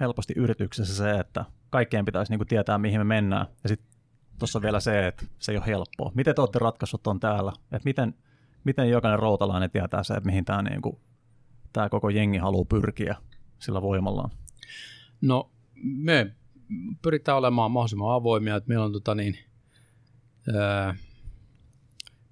helposti 0.00 0.34
yrityksessä 0.36 0.94
se, 0.94 1.10
että 1.10 1.44
kaikkien 1.70 2.04
pitäisi 2.04 2.32
niin 2.32 2.38
kuin 2.38 2.48
tietää, 2.48 2.78
mihin 2.78 3.00
me 3.00 3.04
mennään. 3.04 3.46
Ja 3.62 3.68
sitten 3.68 3.89
tuossa 4.40 4.62
vielä 4.62 4.80
se, 4.80 5.06
että 5.06 5.26
se 5.38 5.52
ei 5.52 5.58
ole 5.58 5.66
helppoa. 5.66 6.12
Miten 6.14 6.34
te 6.34 6.40
olette 6.40 6.58
ratkaissut 6.58 7.06
on 7.06 7.20
täällä? 7.20 7.52
Että 7.62 7.84
miten, 7.84 8.14
miten 8.64 8.90
jokainen 8.90 9.18
routalainen 9.18 9.70
tietää 9.70 10.02
se, 10.02 10.14
että 10.14 10.26
mihin 10.26 10.44
tämä, 10.44 10.62
niin 10.62 10.82
kuin, 10.82 10.96
tämä 11.72 11.88
koko 11.88 12.08
jengi 12.08 12.38
haluaa 12.38 12.64
pyrkiä 12.64 13.16
sillä 13.58 13.82
voimallaan? 13.82 14.30
No 15.20 15.50
me 15.82 16.34
pyritään 17.02 17.38
olemaan 17.38 17.70
mahdollisimman 17.70 18.14
avoimia, 18.14 18.56
että 18.56 18.68
meillä 18.68 18.84
on 18.84 18.92
tota 18.92 19.14
niin, 19.14 19.38
ää, 20.54 20.94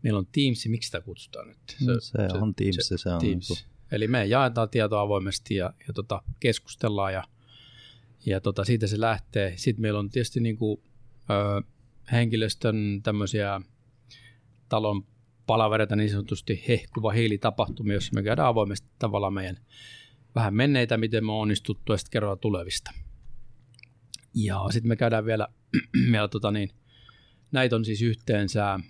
meillä 0.03 0.19
on 0.19 0.27
Teams, 0.33 0.67
miksi 0.69 0.87
sitä 0.87 1.01
kutsutaan 1.01 1.49
nyt? 1.49 1.59
Se, 1.67 1.85
no, 1.85 2.01
se, 2.01 2.29
se 2.33 2.39
on 2.39 2.55
Teams, 2.55 2.77
se, 2.81 2.99
se 2.99 3.11
on 3.11 3.21
Teams. 3.21 3.49
Niin 3.49 3.59
kuin... 3.59 3.79
Eli 3.93 4.09
me 4.09 4.27
jaetaan 4.27 4.69
tietoa 4.71 5.01
avoimesti 5.01 5.55
ja, 5.55 5.73
ja 5.87 5.93
tota, 5.95 6.23
keskustellaan 6.41 7.13
ja, 7.13 7.25
ja 8.27 8.41
tota, 8.41 8.65
siitä 8.65 8.87
se 8.87 9.01
lähtee. 9.01 9.53
Sitten 9.57 9.83
meillä 9.83 9.99
on 9.99 10.11
tietysti 10.11 10.41
niin 10.41 10.57
kuin, 10.57 10.81
ö, 11.31 11.63
henkilöstön 12.13 13.01
tämmöisiä 13.03 13.61
talon 14.69 15.07
palavereita 15.47 15.97
niin 15.97 16.11
sanotusti 16.11 16.65
hehkuva 16.69 17.11
hiilitapahtuma, 17.13 17.93
jossa 17.93 18.15
me 18.15 18.23
käydään 18.23 18.49
avoimesti 18.49 18.89
tavallaan 18.99 19.33
meidän 19.33 19.57
vähän 20.35 20.55
menneitä, 20.55 20.97
miten 20.97 21.27
me 21.27 21.33
on 21.33 21.39
onnistuttu 21.39 21.93
ja 21.93 21.97
sitten 21.97 22.11
kerrotaan 22.11 22.39
tulevista. 22.39 22.91
Ja 24.35 24.67
sitten 24.71 24.89
me 24.89 24.97
käydään 24.97 25.25
vielä, 25.25 25.49
vielä 26.13 26.29
tota 26.29 26.51
niin, 26.51 26.71
näitä 27.53 27.77
on 27.77 27.85
siis 27.85 28.03
yhteensä, 28.03 28.81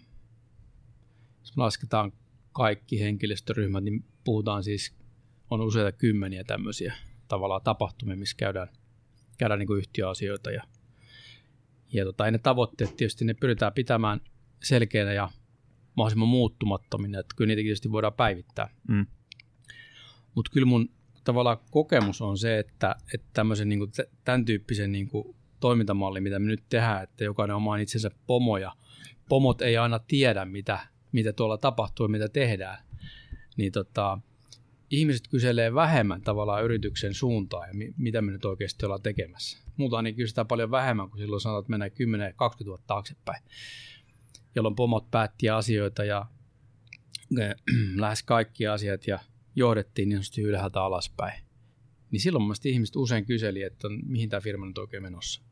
jos 1.41 1.57
me 1.57 1.63
lasketaan 1.63 2.13
kaikki 2.53 3.01
henkilöstöryhmät, 3.01 3.85
niin 3.85 4.05
puhutaan 4.25 4.65
siis, 4.65 4.95
on 5.51 5.61
useita 5.61 5.93
kymmeniä 5.93 6.45
tämmöisiä 6.45 6.95
tavallaan 7.29 7.63
tapahtumia, 7.63 8.17
missä 8.17 8.37
käydään, 8.37 8.69
käydään 9.39 9.59
niin 9.59 9.79
yhtiöasioita 9.79 10.51
ja, 10.51 10.63
ja 11.93 12.05
tota, 12.05 12.31
ne 12.31 12.39
tavoitteet 12.39 12.97
tietysti 12.97 13.25
ne 13.25 13.35
pyritään 13.35 13.73
pitämään 13.73 14.21
selkeänä 14.63 15.13
ja 15.13 15.31
mahdollisimman 15.97 16.29
muuttumattomina, 16.29 17.19
että 17.19 17.35
kyllä 17.37 17.49
niitä 17.49 17.63
tietysti 17.63 17.93
voidaan 17.93 18.13
päivittää. 18.13 18.69
Mm. 18.89 19.07
Mutta 20.35 20.51
kyllä 20.51 20.67
mun 20.67 20.91
tavallaan 21.25 21.59
kokemus 21.71 22.23
on 22.23 22.39
se, 22.39 22.59
että, 22.59 22.97
että 23.15 23.27
tämmöisen 23.33 23.69
niin 23.69 23.79
kuin, 23.79 23.91
tämän 24.25 24.45
tyyppisen 24.45 24.93
niin 24.93 25.09
kuin, 25.09 25.37
toimintamalli, 25.61 26.21
mitä 26.21 26.39
me 26.39 26.47
nyt 26.47 26.65
tehdään, 26.69 27.03
että 27.03 27.25
jokainen 27.25 27.55
on 27.55 27.63
oman 27.63 27.81
itsensä 27.81 28.11
pomoja. 28.27 28.73
Pomot 29.29 29.63
ei 29.63 29.77
aina 29.77 29.99
tiedä, 29.99 30.45
mitä, 30.45 30.81
mitä 31.13 31.33
tuolla 31.33 31.59
tapahtuu 31.59 32.07
ja 32.07 32.11
mitä 32.11 32.29
tehdään. 32.29 32.79
Niin 33.57 33.73
tota, 33.73 34.19
ihmiset 34.91 35.29
kyselee 35.29 35.75
vähemmän 35.75 36.23
tavallaan 36.23 36.65
yrityksen 36.65 37.15
suuntaan 37.15 37.69
ja 37.69 37.75
mi- 37.75 37.95
mitä 37.97 38.23
me 38.23 38.33
nyt 38.33 38.45
oikeasti 38.45 38.87
ollaan 38.87 39.03
tekemässä. 39.03 39.68
Muuta 39.79 40.03
niin 40.03 40.17
kysytään 40.17 40.47
paljon 40.47 40.71
vähemmän 40.71 41.11
kuin 41.11 41.21
silloin 41.21 41.41
sanotaan, 41.41 41.61
että 41.61 41.99
mennään 42.07 42.31
10-20 42.63 42.67
vuotta 42.67 42.87
taaksepäin, 42.87 43.43
jolloin 44.55 44.77
pomot 44.77 45.11
päätti 45.11 45.51
asioita 45.51 46.05
ja 46.05 46.27
lähes 47.97 48.23
kaikki 48.23 48.67
asiat 48.67 49.07
ja 49.07 49.19
johdettiin 49.57 50.09
niin 50.09 50.17
sanotusti 50.17 50.43
ylhäältä 50.43 50.83
alaspäin. 50.83 51.45
Niin 52.11 52.21
silloin 52.21 52.45
mun 52.45 52.55
ihmiset 52.65 52.97
usein 52.97 53.27
kyseli, 53.27 53.63
että 53.63 53.89
mihin 54.07 54.29
tämä 54.29 54.41
firma 54.41 54.67
nyt 54.67 54.79
oikein 54.79 55.03
menossa. 55.03 55.43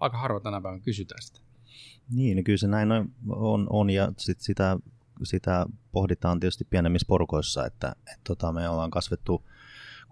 Aika 0.00 0.18
harva 0.18 0.40
tänä 0.40 0.60
päivänä 0.60 0.82
kysytään 0.82 1.22
sitä. 1.22 1.40
Niin, 2.10 2.36
niin 2.36 2.44
kyllä 2.44 2.58
se 2.58 2.68
näin 2.68 2.88
on, 3.28 3.66
on 3.70 3.90
ja 3.90 4.12
sit 4.18 4.40
sitä, 4.40 4.78
sitä 5.22 5.66
pohditaan 5.92 6.40
tietysti 6.40 6.64
pienemmissä 6.64 7.06
porukoissa, 7.08 7.66
että, 7.66 7.92
että 7.98 8.20
tota, 8.26 8.52
me 8.52 8.68
ollaan 8.68 8.90
kasvettu 8.90 9.44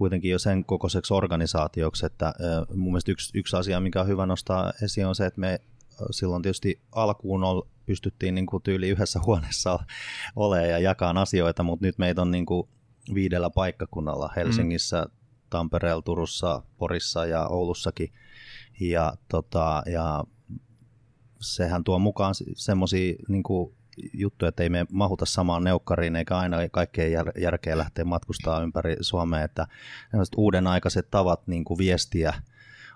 kuitenkin 0.01 0.31
jo 0.31 0.39
sen 0.39 0.65
kokoiseksi 0.65 1.15
organisaatioksi, 1.15 2.07
että 2.07 2.35
mun 2.75 2.93
mielestä 2.93 3.13
yksi, 3.13 3.39
yksi 3.39 3.57
asia, 3.57 3.81
mikä 3.81 4.01
on 4.01 4.07
hyvä 4.07 4.27
nostaa 4.27 4.73
esiin, 4.83 5.07
on 5.07 5.15
se, 5.15 5.27
että 5.27 5.41
me 5.41 5.61
silloin 6.11 6.43
tietysti 6.43 6.81
alkuun 6.93 7.45
ol, 7.45 7.63
pystyttiin 7.87 8.35
niin 8.35 8.47
kuin 8.47 8.63
tyyli 8.63 8.89
yhdessä 8.89 9.21
huoneessa 9.27 9.79
olemaan 10.37 10.69
ja 10.69 10.79
jakaa 10.79 11.21
asioita, 11.21 11.63
mutta 11.63 11.87
nyt 11.87 11.99
meitä 11.99 12.23
on 12.23 12.31
niin 12.31 12.47
kuin 12.47 12.69
viidellä 13.15 13.51
paikkakunnalla 13.51 14.31
Helsingissä, 14.37 15.03
mm. 15.03 15.11
Tampereella, 15.51 16.03
Turussa, 16.03 16.63
Porissa 16.79 17.27
ja 17.27 17.47
Oulussakin. 17.47 18.13
Ja, 18.81 19.13
tota, 19.29 19.83
ja 19.87 20.25
sehän 21.41 21.85
tuo 21.85 21.99
mukaan 21.99 22.35
semmoisia 22.55 23.15
niin 23.29 23.43
juttuja, 24.13 24.49
että 24.49 24.63
ei 24.63 24.69
me 24.69 24.87
mahuta 24.93 25.27
samaan 25.27 25.65
neukkariin 25.65 26.17
eikä 26.17 26.39
aina 26.39 26.57
kaikkeen 26.71 27.13
jär- 27.13 27.41
järkeä 27.41 27.79
lähteä 27.79 28.05
matkustaa 28.05 28.63
ympäri 28.63 28.97
Suomea, 29.01 29.45
että 29.45 29.67
uuden 30.37 30.67
aikaiset 30.67 31.11
tavat 31.11 31.47
niin 31.47 31.65
kuin 31.65 31.79
viestiä 31.79 32.35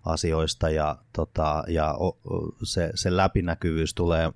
asioista 0.05 0.71
ja, 0.71 0.97
tota, 1.13 1.65
ja 1.69 1.95
se, 2.63 2.91
se 2.95 3.17
läpinäkyvyys 3.17 3.95
tulee, 3.95 4.33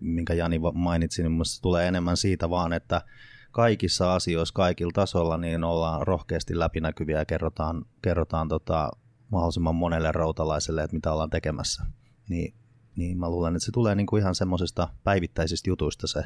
minkä 0.00 0.34
Jani 0.34 0.60
mainitsi, 0.74 1.22
niin 1.22 1.42
tulee 1.62 1.88
enemmän 1.88 2.16
siitä 2.16 2.50
vaan, 2.50 2.72
että 2.72 3.02
kaikissa 3.50 4.14
asioissa, 4.14 4.54
kaikilla 4.54 4.92
tasolla, 4.94 5.36
niin 5.36 5.64
ollaan 5.64 6.06
rohkeasti 6.06 6.58
läpinäkyviä 6.58 7.18
ja 7.18 7.24
kerrotaan, 7.24 7.84
kerrotaan 8.02 8.48
tota, 8.48 8.90
mahdollisimman 9.30 9.74
monelle 9.74 10.12
rautalaiselle, 10.12 10.82
että 10.82 10.96
mitä 10.96 11.12
ollaan 11.12 11.30
tekemässä. 11.30 11.82
Niin, 12.28 12.54
niin 12.96 13.18
mä 13.18 13.30
luulen, 13.30 13.56
että 13.56 13.66
se 13.66 13.72
tulee 13.72 13.94
niinku 13.94 14.16
ihan 14.16 14.34
semmoisista 14.34 14.88
päivittäisistä 15.04 15.70
jutuista 15.70 16.06
se, 16.06 16.22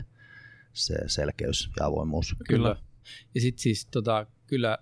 se 0.72 0.94
selkeys 1.06 1.70
ja 1.80 1.86
avoimuus. 1.86 2.36
Kyllä. 2.48 2.76
Ja 3.34 3.40
sitten 3.40 3.62
siis 3.62 3.86
tota, 3.86 4.26
kyllä 4.46 4.78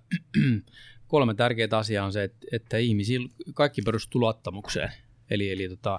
kolme 1.06 1.34
tärkeää 1.34 1.68
asiaa 1.72 2.06
on 2.06 2.12
se, 2.12 2.24
että, 2.24 2.46
että 2.52 2.78
ihmisillä 2.78 3.28
kaikki 3.54 3.82
perustuu 3.82 4.20
luottamukseen. 4.20 4.92
Eli, 5.30 5.52
eli 5.52 5.68
tota, 5.68 5.98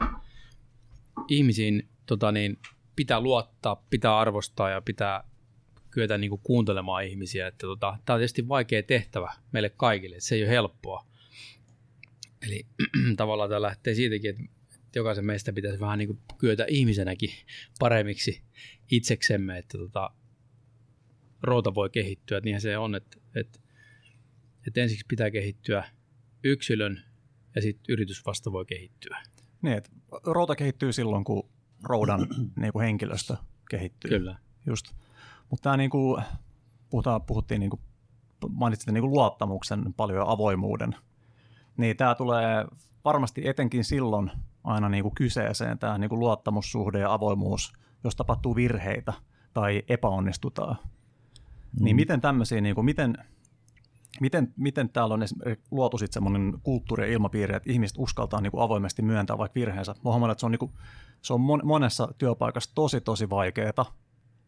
ihmisiin 1.27 1.89
tota 2.05 2.31
niin, 2.31 2.59
pitää 2.95 3.21
luottaa, 3.21 3.83
pitää 3.89 4.17
arvostaa 4.17 4.69
ja 4.69 4.81
pitää 4.81 5.23
kyetä 5.91 6.17
niin 6.17 6.29
kuin 6.29 6.41
kuuntelemaan 6.43 7.05
ihmisiä. 7.05 7.47
Että 7.47 7.67
tota, 7.67 7.97
tämä 8.05 8.15
on 8.15 8.19
tietysti 8.19 8.47
vaikea 8.47 8.83
tehtävä 8.83 9.33
meille 9.51 9.69
kaikille, 9.69 10.15
että 10.15 10.27
se 10.27 10.35
ei 10.35 10.43
ole 10.43 10.49
helppoa. 10.49 11.05
Eli 12.47 12.65
tavallaan 13.17 13.49
tämä 13.49 13.61
lähtee 13.61 13.93
siitäkin, 13.93 14.29
että 14.29 14.43
jokaisen 14.99 15.25
meistä 15.25 15.53
pitäisi 15.53 15.79
vähän 15.79 15.99
niin 15.99 16.07
kuin 16.07 16.19
kyetä 16.37 16.65
ihmisenäkin 16.69 17.29
paremmiksi 17.79 18.41
itseksemme, 18.91 19.57
että 19.57 19.77
tota, 19.77 20.11
roota 21.41 21.75
voi 21.75 21.89
kehittyä. 21.89 22.39
Niinhän 22.39 22.61
se 22.61 22.77
on, 22.77 22.95
että, 22.95 23.17
että, 23.35 23.59
että 24.67 24.81
ensiksi 24.81 25.05
pitää 25.07 25.31
kehittyä 25.31 25.83
yksilön 26.43 27.01
ja 27.55 27.61
sitten 27.61 27.93
yritys 27.93 28.25
vasta 28.25 28.51
voi 28.51 28.65
kehittyä. 28.65 29.23
Niin, 29.61 29.77
että 29.77 29.89
routa 30.23 30.55
kehittyy 30.55 30.93
silloin, 30.93 31.23
kun 31.23 31.49
roudan 31.83 32.27
niin 32.61 32.73
kuin 32.73 32.85
henkilöstö 32.85 33.35
kehittyy. 33.69 34.09
Kyllä. 34.09 34.37
Just. 34.65 34.85
Mutta 35.49 35.63
tämä 35.63 35.77
niinku, 35.77 36.19
puhutaan, 36.89 37.21
puhuttiin, 37.21 37.59
niinku, 37.59 37.79
mainitsitte 38.49 38.91
niinku 38.91 39.09
luottamuksen 39.09 39.93
paljon 39.93 40.17
ja 40.17 40.31
avoimuuden. 40.31 40.95
Niin 41.77 41.97
tämä 41.97 42.15
tulee 42.15 42.65
varmasti 43.05 43.47
etenkin 43.47 43.83
silloin 43.83 44.31
aina 44.65 44.89
niinku 44.89 45.11
kyseeseen, 45.11 45.79
tämä 45.79 45.97
niinku 45.97 46.19
luottamussuhde 46.19 46.99
ja 46.99 47.13
avoimuus, 47.13 47.73
jos 48.03 48.15
tapahtuu 48.15 48.55
virheitä 48.55 49.13
tai 49.53 49.83
epäonnistutaan. 49.89 50.75
Niin 50.75 51.79
mm. 51.79 51.85
Niin 51.85 51.95
miten 51.95 52.21
tämmöisiä, 52.21 52.61
niinku, 52.61 52.83
miten, 52.83 53.17
miten, 54.21 54.53
miten 54.57 54.89
täällä 54.89 55.13
on 55.13 55.21
luotu 55.71 55.97
sitten 55.97 56.13
semmoinen 56.13 56.53
kulttuuri 56.63 57.03
ja 57.03 57.13
ilmapiiri, 57.13 57.55
että 57.55 57.71
ihmiset 57.71 57.97
uskaltaa 57.97 58.41
niinku 58.41 58.59
avoimesti 58.59 59.01
myöntää 59.01 59.37
vaikka 59.37 59.59
virheensä. 59.59 59.95
Mä 60.03 60.31
että 60.31 60.39
se 60.39 60.45
on, 60.45 60.51
niinku, 60.51 60.71
se 61.21 61.33
on 61.33 61.41
monessa 61.63 62.07
työpaikassa 62.17 62.71
tosi 62.75 63.01
tosi 63.01 63.29
vaikeaa, 63.29 63.95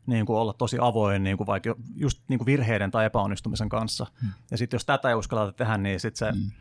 niin 0.08 0.26
kuin 0.26 0.40
olla 0.40 0.54
tosi 0.54 0.78
avoin 0.82 1.24
niin 1.24 1.38
kuin 1.38 1.48
vaikka 1.48 1.76
just 1.96 2.22
niin 2.28 2.40
kuin 2.40 2.46
virheiden 2.46 2.92
tai 2.92 3.06
epäonnistumisen 3.06 3.70
kanssa. 3.70 4.08
Hmm. 4.22 4.30
Ja 4.52 4.58
sitten 4.58 4.76
jos 4.76 4.86
tätä 4.86 5.10
ei 5.10 5.16
uskalleta 5.16 5.52
tehdä, 5.52 5.78
niin 5.78 6.00
sitten 6.00 6.18
se, 6.18 6.40
hmm. 6.40 6.52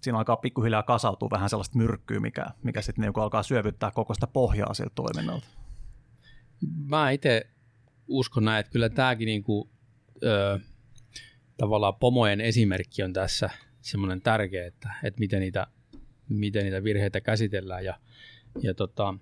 Siinä 0.00 0.18
alkaa 0.18 0.36
pikkuhiljaa 0.36 0.82
kasautua 0.82 1.30
vähän 1.30 1.50
sellaista 1.50 1.78
myrkkyä, 1.78 2.20
mikä, 2.20 2.46
mikä 2.62 2.82
sitten 2.82 3.02
niin 3.02 3.12
alkaa 3.22 3.42
syövyttää 3.42 3.90
koko 3.90 4.14
sitä 4.14 4.26
pohjaa 4.26 4.74
siltä 4.74 4.92
toiminnalta. 4.94 5.46
Mä 6.88 7.10
itse 7.10 7.46
uskon 8.08 8.44
näin, 8.44 8.60
että 8.60 8.72
kyllä 8.72 8.88
tämäkin 8.88 9.26
niin 9.26 9.42
kuin, 9.42 9.70
ö, 10.22 10.60
tavallaan 11.56 11.94
pomojen 11.94 12.40
esimerkki 12.40 13.02
on 13.02 13.12
tässä 13.12 13.50
semmoinen 13.80 14.22
tärkeä, 14.22 14.66
että, 14.66 14.92
että 15.04 15.20
miten, 15.20 15.40
niitä, 15.40 15.66
miten 16.28 16.64
niitä 16.64 16.84
virheitä 16.84 17.20
käsitellään 17.20 17.84
ja, 17.84 17.98
ja 18.62 18.74
tota, 18.74 19.14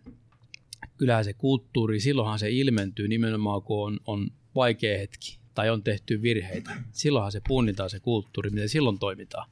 kyllähän 0.97 1.25
se 1.25 1.33
kulttuuri, 1.33 2.01
silloinhan 2.01 2.39
se 2.39 2.51
ilmentyy 2.51 3.09
nimenomaan, 3.09 3.63
kun 3.63 3.87
on, 3.87 4.01
on 4.07 4.31
vaikea 4.55 4.99
hetki 4.99 5.39
tai 5.55 5.71
on 5.71 5.83
tehty 5.83 6.23
virheitä. 6.23 6.71
Silloinhan 6.93 7.33
se 7.33 7.41
punnitaan 7.49 7.91
se 7.91 8.01
kulttuuri, 8.01 8.51
miten 8.51 8.69
silloin 8.69 8.99
toimitaan. 8.99 9.51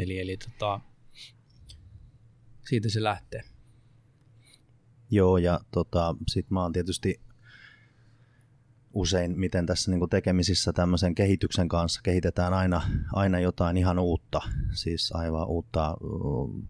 Eli, 0.00 0.18
eli 0.20 0.36
tota, 0.36 0.80
siitä 2.68 2.88
se 2.88 3.02
lähtee. 3.02 3.42
Joo, 5.10 5.38
ja 5.38 5.60
tota, 5.70 6.14
sitten 6.28 6.54
mä 6.54 6.62
oon 6.62 6.72
tietysti 6.72 7.20
usein, 8.94 9.38
miten 9.40 9.66
tässä 9.66 9.90
niin 9.90 9.98
kuin 9.98 10.10
tekemisissä 10.10 10.72
tämmöisen 10.72 11.14
kehityksen 11.14 11.68
kanssa 11.68 12.00
kehitetään 12.02 12.54
aina, 12.54 12.82
aina 13.12 13.40
jotain 13.40 13.76
ihan 13.76 13.98
uutta, 13.98 14.40
siis 14.72 15.12
aivan 15.12 15.46
uutta 15.46 15.96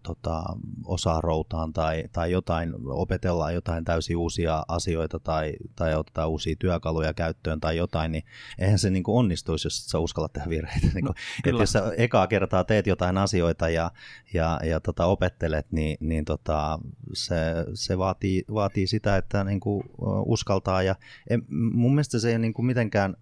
tota, 0.03 0.43
osaa 0.85 1.21
routaan 1.21 1.73
tai, 1.73 2.03
tai 2.11 2.31
jotain, 2.31 2.73
opetellaan 2.85 3.53
jotain 3.53 3.85
täysin 3.85 4.17
uusia 4.17 4.63
asioita 4.67 5.19
tai, 5.19 5.53
tai 5.75 5.95
otetaan 5.95 6.29
uusia 6.29 6.55
työkaluja 6.59 7.13
käyttöön 7.13 7.61
tai 7.61 7.77
jotain, 7.77 8.11
niin 8.11 8.23
eihän 8.59 8.79
se 8.79 8.89
niin 8.89 9.03
kuin 9.03 9.17
onnistuisi, 9.17 9.65
jos 9.65 9.85
sä 9.85 9.99
uskallat 9.99 10.33
tehdä 10.33 10.49
virheitä. 10.49 10.87
Niin 10.93 11.05
kuin, 11.05 11.05
no, 11.05 11.13
että 11.45 11.61
jos 11.63 11.71
sä 11.71 11.93
ekaa 11.97 12.27
kertaa 12.27 12.63
teet 12.63 12.87
jotain 12.87 13.17
asioita 13.17 13.69
ja, 13.69 13.91
ja, 14.33 14.59
ja 14.63 14.79
tota, 14.79 15.05
opettelet, 15.05 15.71
niin, 15.71 15.97
niin 15.99 16.25
tota, 16.25 16.79
se, 17.13 17.35
se 17.73 17.97
vaatii, 17.97 18.43
vaatii 18.53 18.87
sitä, 18.87 19.17
että 19.17 19.43
niin 19.43 19.59
kuin 19.59 19.83
uskaltaa. 20.25 20.83
Ja 20.83 20.95
en, 21.29 21.45
mun 21.49 21.95
mielestä 21.95 22.10
se 22.19 22.27
ei 22.27 22.33
ole 22.33 22.39
niin 22.39 22.53
kuin 22.53 22.65
mitenkään 22.65 23.15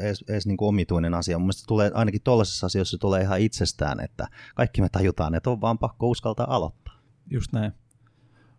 edes, 0.00 0.24
edes 0.28 0.46
niin 0.46 0.56
kuin 0.56 0.68
omituinen 0.68 1.14
asia. 1.14 1.38
Mun 1.38 1.46
mielestä 1.46 1.64
tulee, 1.68 1.90
ainakin 1.94 2.22
tuollaisessa 2.22 2.66
asioissa 2.66 2.98
tulee 2.98 3.22
ihan 3.22 3.40
itsestään, 3.40 4.00
että 4.00 4.28
kaikki 4.54 4.80
me 4.80 4.88
tajutaan, 4.88 5.34
että 5.34 5.50
on 5.50 5.60
vaan 5.60 5.78
pakko 5.78 6.08
uskaltaa 6.08 6.46
aloittaa. 6.48 6.94
Just 7.30 7.52
näin. 7.52 7.72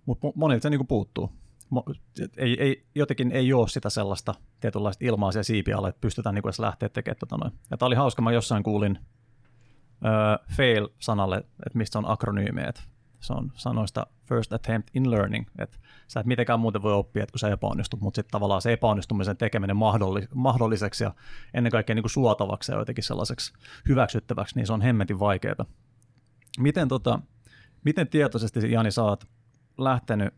Mutta 0.05 0.27
monilta 0.35 0.63
se 0.63 0.69
niin 0.69 0.79
kuin 0.79 0.87
puuttuu. 0.87 1.31
ei, 2.37 2.61
ei, 2.63 2.85
jotenkin 2.95 3.31
ei 3.31 3.53
ole 3.53 3.67
sitä 3.67 3.89
sellaista 3.89 4.33
tietynlaista 4.59 5.05
ilmaa 5.05 5.31
siellä 5.31 5.43
siipialle, 5.43 5.89
että 5.89 6.01
pystytään 6.01 6.35
niin 6.35 6.47
edes 6.47 6.59
lähteä 6.59 6.89
tekemään 6.89 7.19
tota 7.19 7.37
noin. 7.37 7.53
Ja 7.71 7.77
tämä 7.77 7.87
oli 7.87 7.95
hauska, 7.95 8.21
mä 8.21 8.31
jossain 8.31 8.63
kuulin 8.63 8.99
uh, 10.01 10.55
fail-sanalle, 10.55 11.37
että 11.37 11.77
mistä 11.77 11.99
on 11.99 12.09
akronyymi, 12.09 12.61
että 12.67 12.81
se 13.25 13.33
on 13.33 13.51
sanoista 13.55 14.07
first 14.25 14.53
attempt 14.53 14.89
in 14.93 15.11
learning, 15.11 15.47
että 15.59 15.77
sä 16.07 16.19
et 16.19 16.25
mitenkään 16.25 16.59
muuten 16.59 16.81
voi 16.81 16.93
oppia, 16.93 17.23
että 17.23 17.33
kun 17.33 17.39
sä 17.39 17.49
epäonnistut, 17.49 18.01
mutta 18.01 18.15
sitten 18.15 18.31
tavallaan 18.31 18.61
se 18.61 18.73
epäonnistumisen 18.73 19.37
tekeminen 19.37 19.75
mahdollis- 19.75 20.27
mahdolliseksi 20.33 21.03
ja 21.03 21.13
ennen 21.53 21.71
kaikkea 21.71 21.95
niin 21.95 22.03
kuin 22.03 22.11
suotavaksi 22.11 22.71
ja 22.71 22.77
jotenkin 22.77 23.03
sellaiseksi 23.03 23.53
hyväksyttäväksi, 23.89 24.55
niin 24.55 24.67
se 24.67 24.73
on 24.73 24.81
hemmetin 24.81 25.19
vaikeaa. 25.19 25.65
Miten, 26.59 26.87
tota, 26.87 27.19
miten 27.83 28.07
tietoisesti, 28.07 28.71
Jani, 28.71 28.91
sä 28.91 29.03
oot 29.03 29.25
lähtenyt 29.77 30.33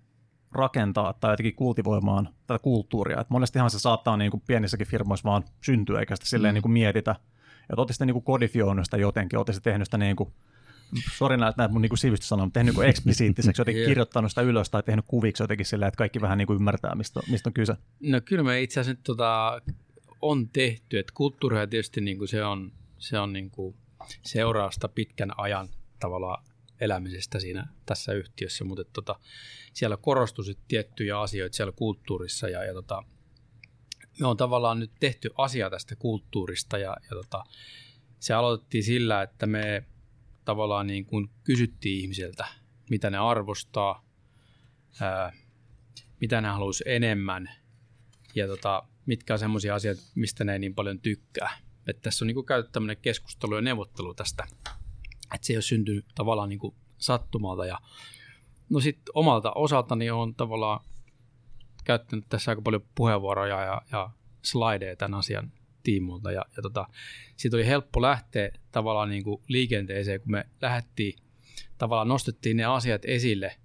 rakentaa 0.52 1.14
tai 1.14 1.34
jotenkin 1.34 1.56
kultivoimaan 1.56 2.30
tätä 2.48 2.60
kulttuuria. 2.60 3.22
Et 3.22 3.30
monestihan 3.30 3.70
se 3.70 3.80
saattaa 3.80 4.18
niin 4.18 4.32
kuin 4.32 4.44
pienissäkin 4.48 4.88
firmoissa 4.88 5.30
vaan 5.30 5.44
syntyä, 5.62 6.00
eikä 6.00 6.16
sitä 6.16 6.28
silleen 6.28 6.52
mm. 6.52 6.54
niin 6.54 6.62
kuin 6.62 6.72
mietitä. 6.72 7.16
Ja 7.70 7.76
olette 7.78 7.94
sitten 7.94 8.08
niin 8.08 8.24
kodifioinut 8.24 8.86
sitä 8.86 8.98
jotenkin, 8.98 9.40
olette 9.40 9.54
tehnyt 9.64 9.88
sitä 9.88 9.98
niin 9.98 10.16
kuin, 10.16 10.34
sori 11.18 11.38
näitä, 11.38 11.56
näitä 11.58 11.74
mun 11.74 11.82
niin 11.82 11.98
sivistysanoja, 11.98 12.46
mutta 12.46 12.60
tehnyt 12.60 12.76
niin 12.76 12.90
eksplisiittiseksi, 12.90 13.62
jotenkin 13.62 13.82
yeah. 13.82 13.90
kirjoittanut 13.90 14.32
sitä 14.32 14.42
ylös 14.42 14.70
tai 14.70 14.84
tehnyt 14.84 15.06
kuviksi 15.08 15.44
jotenkin 15.44 15.66
silleen, 15.66 15.88
että 15.88 15.98
kaikki 15.98 16.22
vähän 16.22 16.38
niin 16.38 16.48
kuin 16.48 16.56
ymmärtää, 16.56 16.96
mistä, 16.96 17.20
mistä 17.30 17.50
on 17.50 17.54
kyse. 17.54 17.74
No 18.00 18.22
kyllä 18.26 18.44
me 18.44 18.62
itse 18.62 18.80
asiassa 18.80 19.04
tota, 19.04 19.62
on 20.22 20.50
tehty, 20.50 21.00
että 21.00 21.14
kulttuuria 21.16 21.68
tietysti 21.68 22.02
niin 22.02 22.18
kuin 22.18 22.28
se 22.28 22.44
on, 22.44 22.72
se 22.98 23.20
on 23.20 23.34
niin 23.34 23.52
kuin 23.52 23.76
seurausta 24.22 24.88
pitkän 24.88 25.32
ajan 25.38 25.70
tavallaan 26.00 26.44
elämisestä 26.82 27.40
siinä 27.40 27.68
tässä 27.86 28.14
yhtiössä, 28.14 28.64
mutta 28.64 28.84
tota, 28.94 29.16
siellä 29.74 29.98
korostui 29.98 30.46
tiettyjä 30.68 31.20
asioita 31.20 31.56
siellä 31.56 31.72
kulttuurissa 31.72 32.50
ja, 32.50 32.64
ja 32.64 32.74
tota, 32.74 33.04
me 34.20 34.28
on 34.28 34.38
tavallaan 34.38 34.80
nyt 34.80 34.92
tehty 35.00 35.30
asia 35.38 35.70
tästä 35.70 35.96
kulttuurista 35.96 36.78
ja, 36.78 36.98
ja 37.04 37.10
tota, 37.10 37.44
se 38.20 38.34
aloitettiin 38.34 38.84
sillä, 38.84 39.22
että 39.22 39.46
me 39.46 39.84
tavallaan 40.48 40.88
niin 40.88 41.06
kuin 41.06 41.30
kysyttiin 41.44 42.02
ihmisiltä, 42.02 42.48
mitä 42.90 43.10
ne 43.10 43.18
arvostaa, 43.18 44.06
ää, 45.02 45.34
mitä 46.22 46.42
ne 46.42 46.48
haluaisi 46.48 46.84
enemmän 46.88 47.50
ja 48.36 48.48
tota, 48.48 48.84
mitkä 49.06 49.34
on 49.34 49.40
semmoisia 49.40 49.76
asioita, 49.76 50.02
mistä 50.16 50.44
ne 50.44 50.54
ei 50.54 50.60
niin 50.60 50.76
paljon 50.76 51.00
tykkää. 51.00 51.58
Että 51.88 52.02
tässä 52.02 52.26
on 52.26 52.28
niin 52.28 52.36
kuin 52.36 52.46
käyty 52.46 52.70
tämmöinen 52.72 52.98
keskustelu 52.98 53.56
ja 53.56 53.62
neuvottelu 53.62 54.14
tästä 54.14 54.48
että 55.36 55.48
se 55.48 55.54
ei 55.54 55.58
ole 55.58 55.62
syntynyt 55.62 56.06
tavallaan 56.16 56.50
niin 56.50 56.60
kuin 56.60 56.76
sattumalta. 56.98 57.66
Ja, 57.66 57.80
no 58.70 58.80
sitten 58.80 59.12
omalta 59.14 59.52
osaltani 59.52 60.12
on 60.12 60.36
tavallaan 60.36 60.80
käyttänyt 61.84 62.26
tässä 62.30 62.52
aika 62.52 62.62
paljon 62.62 62.86
puheenvuoroja 62.96 63.62
ja, 63.62 63.82
ja 63.92 64.10
slideja 64.44 64.96
tämän 64.96 65.20
asian 65.20 65.52
tiimulta. 65.88 66.32
Ja, 66.32 66.46
ja 66.56 66.62
tota, 66.62 66.88
siitä 67.38 67.58
oli 67.58 67.66
helppo 67.66 68.02
lähteä 68.02 68.52
tavallaan 68.72 69.10
niin 69.10 69.24
kuin 69.24 69.42
liikenteeseen, 69.48 70.22
kun 70.22 70.32
me 70.32 70.46
lähdettiin, 70.62 71.20
tavallaan 71.78 72.08
nostettiin 72.08 72.58
ne 72.58 72.66
asiat 72.66 73.02
esille. 73.06 73.56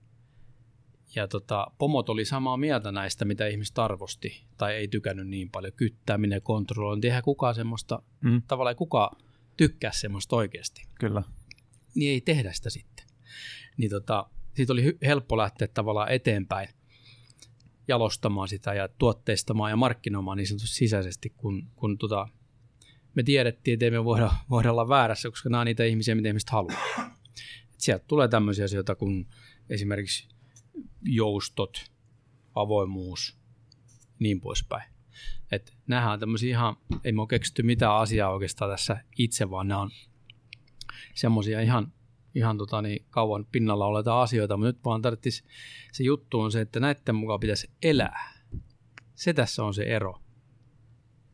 Ja 1.15 1.29
tota, 1.29 1.67
pomot 1.79 2.09
oli 2.09 2.25
samaa 2.25 2.57
mieltä 2.57 2.93
näistä, 2.93 3.25
mitä 3.25 3.47
ihmiset 3.47 3.79
arvosti 3.79 4.45
tai 4.57 4.75
ei 4.75 4.89
tykännyt 4.89 5.29
niin 5.29 5.51
paljon. 5.51 5.73
Kyttäminen, 5.73 6.43
kontrollointi, 6.43 7.07
eihän 7.07 7.23
kukaan 7.23 7.55
semmoista, 7.55 8.03
mm. 8.21 8.43
tavallaan 8.49 8.77
kukaan 8.77 9.17
tykkää 9.57 9.93
semmoista 9.93 10.37
oikeasti. 10.37 10.83
Kyllä 11.01 11.23
niin 11.95 12.11
ei 12.11 12.21
tehdä 12.21 12.53
sitä 12.53 12.71
sitten. 12.71 13.07
Niin 13.77 13.91
tota, 13.91 14.27
siitä 14.55 14.73
oli 14.73 14.99
helppo 15.03 15.37
lähteä 15.37 15.69
tavallaan 15.69 16.13
eteenpäin 16.13 16.69
jalostamaan 17.89 18.49
sitä 18.49 18.75
ja 18.75 18.89
tuotteistamaan 18.89 19.71
ja 19.71 19.77
markkinoimaan 19.77 20.37
niin 20.37 20.47
sanotusti 20.47 20.77
sisäisesti, 20.77 21.31
kun, 21.31 21.69
kun 21.77 21.99
tota, 21.99 22.29
me 23.15 23.23
tiedettiin, 23.23 23.73
että 23.75 23.85
ei 23.85 23.91
me 23.91 24.05
voida, 24.05 24.33
voida 24.51 24.71
olla 24.73 24.89
väärässä, 24.89 25.31
koska 25.31 25.49
nämä 25.49 25.61
on 25.61 25.67
niitä 25.67 25.85
ihmisiä, 25.85 26.15
mitä 26.15 26.29
ihmiset 26.29 26.51
haluaa. 26.51 27.17
Et 27.73 27.81
sieltä 27.81 28.05
tulee 28.09 28.29
tämmöisiä 28.29 28.65
asioita 28.65 28.95
kuin 28.95 29.29
esimerkiksi 29.71 30.29
joustot, 31.03 31.93
avoimuus, 32.55 33.39
niin 34.19 34.41
poispäin. 34.41 34.93
Et 35.53 35.73
nämähän 35.87 36.13
on 36.13 36.21
tämmöisiä 36.21 36.51
ihan, 36.51 36.77
ei 37.05 37.13
me 37.13 37.21
ole 37.21 37.29
keksitty 37.29 37.63
mitään 37.63 37.97
asiaa 37.97 38.33
oikeastaan 38.33 38.71
tässä 38.71 39.05
itse, 39.19 39.51
vaan 39.51 39.69
nämä 39.69 39.81
on 39.81 39.91
semmoisia 41.15 41.61
ihan, 41.61 41.93
ihan 42.35 42.59
tota 42.59 42.83
niin, 42.83 43.07
kauan 43.11 43.47
pinnalla 43.53 43.87
oleta 43.87 44.23
asioita, 44.23 44.57
mutta 44.57 44.69
nyt 44.69 44.85
vaan 44.85 45.03
tarvitsisi, 45.03 45.45
se 45.93 46.05
juttu 46.05 46.41
on 46.41 46.53
se, 46.53 46.61
että 46.61 46.81
näiden 46.81 47.15
mukaan 47.15 47.41
pitäisi 47.41 47.71
elää. 47.83 48.33
Se 49.15 49.33
tässä 49.33 49.65
on 49.65 49.75
se 49.75 49.83
ero. 49.83 50.19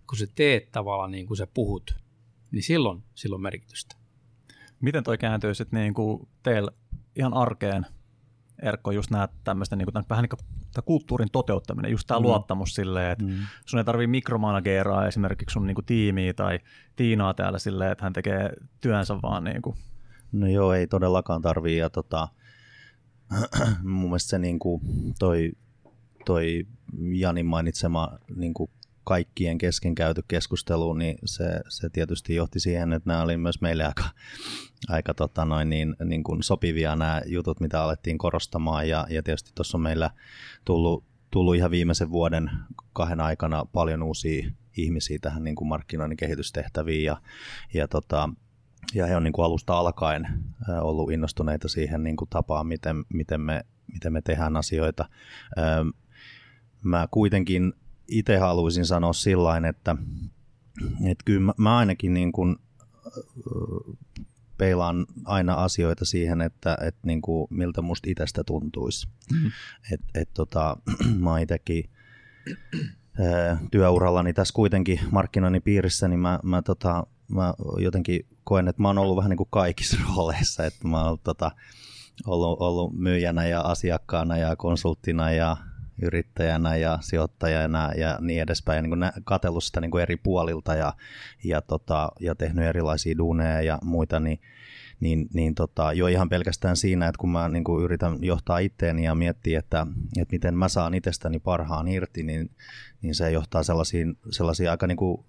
Kun 0.09 0.19
sä 0.19 0.27
teet 0.35 0.73
tavallaan 0.73 1.11
niin 1.11 1.27
kuin 1.27 1.37
sä 1.37 1.47
puhut, 1.55 1.95
niin 2.51 2.63
silloin, 2.63 3.03
silloin 3.15 3.43
merkitystä. 3.43 3.97
Miten 4.81 5.05
toi 5.05 5.19
kääntyy 5.19 5.55
sitten 5.55 5.81
niin 5.81 5.95
kuin 5.95 6.29
teillä 6.43 6.71
ihan 7.17 7.35
arkeen, 7.35 7.87
Erkko, 8.63 8.91
just 8.91 9.11
näet 9.11 9.31
tämmöistä 9.45 9.77
niin 9.77 9.87
kuin, 9.93 10.05
vähän 10.11 10.23
niin 10.23 10.29
kuin 10.29 10.41
tämä 10.73 10.83
kulttuurin 10.85 11.29
toteuttaminen, 11.33 11.91
just 11.91 12.07
tämä 12.07 12.21
mm. 12.21 12.27
luottamus 12.27 12.75
silleen, 12.75 13.13
että 13.13 13.25
mm. 13.25 13.35
sun 13.67 13.79
ei 13.79 13.85
tarvitse 13.85 14.07
mikromanageeraa 14.07 15.07
esimerkiksi 15.07 15.53
sun 15.53 15.67
niinku 15.67 15.83
tiimiä 15.83 16.35
tai 16.35 16.59
Tiinaa 16.97 17.35
täällä 17.35 17.59
silleen, 17.59 17.93
että 17.93 18.05
hän 18.05 18.13
tekee 18.13 18.51
työnsä 18.81 19.23
vaan 19.23 19.45
niinku. 19.45 19.77
No 20.33 20.47
joo, 20.47 20.73
ei 20.73 20.87
todellakaan 20.87 21.43
tarvii 21.43 21.77
ja 21.77 21.91
tota, 21.91 22.29
mun 23.83 24.03
mielestä 24.03 24.31
se 24.31 24.39
niinku, 24.39 24.81
toi, 25.19 25.53
toi 26.25 26.67
Janin 27.13 27.47
mainitsema 27.47 28.19
niinku 28.37 28.71
kaikkien 29.09 29.59
kesken 29.59 29.95
käyty 29.95 30.23
keskustelu, 30.29 30.95
niin 30.95 31.19
se, 31.25 31.45
se 31.69 31.91
tietysti 31.91 32.35
johti 32.35 32.61
siihen, 32.61 32.93
että 32.93 33.11
nämä 33.11 33.23
oli 33.23 33.37
myös 33.37 33.61
meille 33.61 33.85
aika, 33.85 34.05
aika 34.89 35.15
tota 35.15 35.45
noin, 35.45 35.71
niin, 35.71 35.97
niin 36.05 36.23
kuin 36.23 36.43
sopivia 36.43 36.97
nämä 36.97 37.23
jutut, 37.27 37.61
mitä 37.61 37.83
alettiin 37.83 38.19
korostamaan. 38.19 38.89
Ja, 38.89 39.07
ja 39.11 39.23
tietysti 39.23 39.51
tuossa 39.55 39.79
on 39.79 39.83
meillä 39.83 40.11
tullut, 40.65 41.05
tullut 41.31 41.57
ihan 41.57 41.71
viimeisen 41.71 42.11
vuoden 42.11 42.51
kahden 42.93 43.21
aikana 43.21 43.65
paljon 43.65 44.03
uusia 44.03 44.51
ihmisiä 44.77 45.19
tähän 45.21 45.45
niin 45.45 45.57
kuin 45.57 45.69
markkinoinnin 45.69 46.17
kehitystehtäviin. 46.17 47.05
Ja, 47.05 47.21
ja, 47.75 47.89
tota, 47.89 48.29
ja 48.95 49.07
he 49.07 49.17
on 49.17 49.25
niin 49.25 49.33
kuin 49.33 49.47
alusta 49.47 49.79
alkaen 49.79 50.29
ollut 50.81 51.13
innostuneita 51.13 51.69
siihen 51.69 52.03
niin 52.03 52.17
kuin 52.17 52.31
tapaan, 52.31 52.67
miten, 52.67 53.05
miten, 53.09 53.41
me, 53.41 53.65
miten 53.93 54.13
me 54.13 54.23
tehdään 54.23 54.57
asioita. 54.57 55.09
Mä 56.83 57.09
kuitenkin 57.11 57.73
itse 58.09 58.39
haluaisin 58.39 58.87
sanoa 58.87 59.13
sillä 59.13 59.69
että, 59.69 59.97
että 61.05 61.23
kyllä 61.25 61.41
mä, 61.41 61.53
mä 61.59 61.79
ainakin 61.79 62.15
niin 62.15 62.33
kuin, 62.33 62.57
peilaan 64.59 65.07
aina 65.25 65.55
asioita 65.55 66.05
siihen, 66.05 66.41
että, 66.41 66.79
että 66.83 67.01
niin 67.07 67.23
kuin, 67.23 67.47
miltä 67.51 67.83
musta 67.83 68.11
itsestä 68.11 68.45
tuntuisi. 68.45 69.09
Mm-hmm. 69.33 69.51
Et, 69.93 70.01
et, 70.15 70.29
tota, 70.35 70.77
mä 71.23 71.31
oon 71.31 71.41
itsekin 71.41 71.91
työurallani 73.71 74.33
tässä 74.33 74.55
kuitenkin 74.55 75.01
markkinoinnin 75.11 75.63
piirissä, 75.63 76.09
niin 76.09 76.21
mä, 76.21 76.41
mä, 76.43 76.63
tota, 76.63 77.07
mä 77.29 77.55
jotenkin 77.79 78.27
koen, 78.49 78.69
että 78.69 78.83
mä 78.83 78.89
oon 78.89 78.99
ollut 78.99 79.17
vähän 79.17 79.31
niin 79.31 79.37
kuin 79.37 79.49
kaikissa 79.51 79.97
rooleissa, 80.09 80.65
että 80.65 80.89
mä 80.89 81.05
oon 81.05 81.19
tota, 81.25 81.51
ollut, 82.27 82.61
ollut 82.61 82.99
myyjänä 82.99 83.47
ja 83.47 83.61
asiakkaana 83.61 84.37
ja 84.37 84.57
konsulttina 84.57 85.31
ja 85.31 85.57
yrittäjänä 86.03 86.77
ja 86.77 86.99
sijoittajana 87.01 87.93
ja 87.93 88.19
niin 88.21 88.43
edespäin, 88.43 88.77
ja 88.77 88.97
niin 88.97 89.13
katsellut 89.25 89.65
sitä 89.65 89.81
niin 89.81 89.91
kuin 89.91 90.03
eri 90.03 90.17
puolilta 90.17 90.75
ja, 90.75 90.93
ja, 91.45 91.63
tota, 91.63 92.13
ja 92.21 92.35
tehnyt 92.35 92.65
erilaisia 92.65 93.19
duuneja 93.19 93.63
ja 93.63 93.79
muita, 93.83 94.21
niin, 94.21 94.41
niin, 95.01 95.29
niin 95.35 95.55
tota, 95.55 95.93
jo 95.93 96.07
ihan 96.07 96.29
pelkästään 96.29 96.77
siinä, 96.77 97.09
että 97.09 97.19
kun 97.19 97.31
mä 97.31 97.49
niin 97.49 97.65
kuin 97.65 97.85
yritän 97.85 98.19
johtaa 98.21 98.59
itteeni 98.59 99.05
ja 99.05 99.15
miettiä, 99.15 99.59
että, 99.59 99.87
että 100.19 100.33
miten 100.33 100.55
mä 100.55 100.69
saan 100.69 100.95
itsestäni 100.95 101.39
parhaan 101.39 101.89
irti, 101.89 102.23
niin, 102.23 102.51
niin 103.03 103.15
se 103.15 103.31
johtaa 103.31 103.63
sellaisiin, 103.63 104.19
sellaisiin 104.31 104.71
aika 104.71 104.87
niin 104.87 104.97
kuin, 104.97 105.25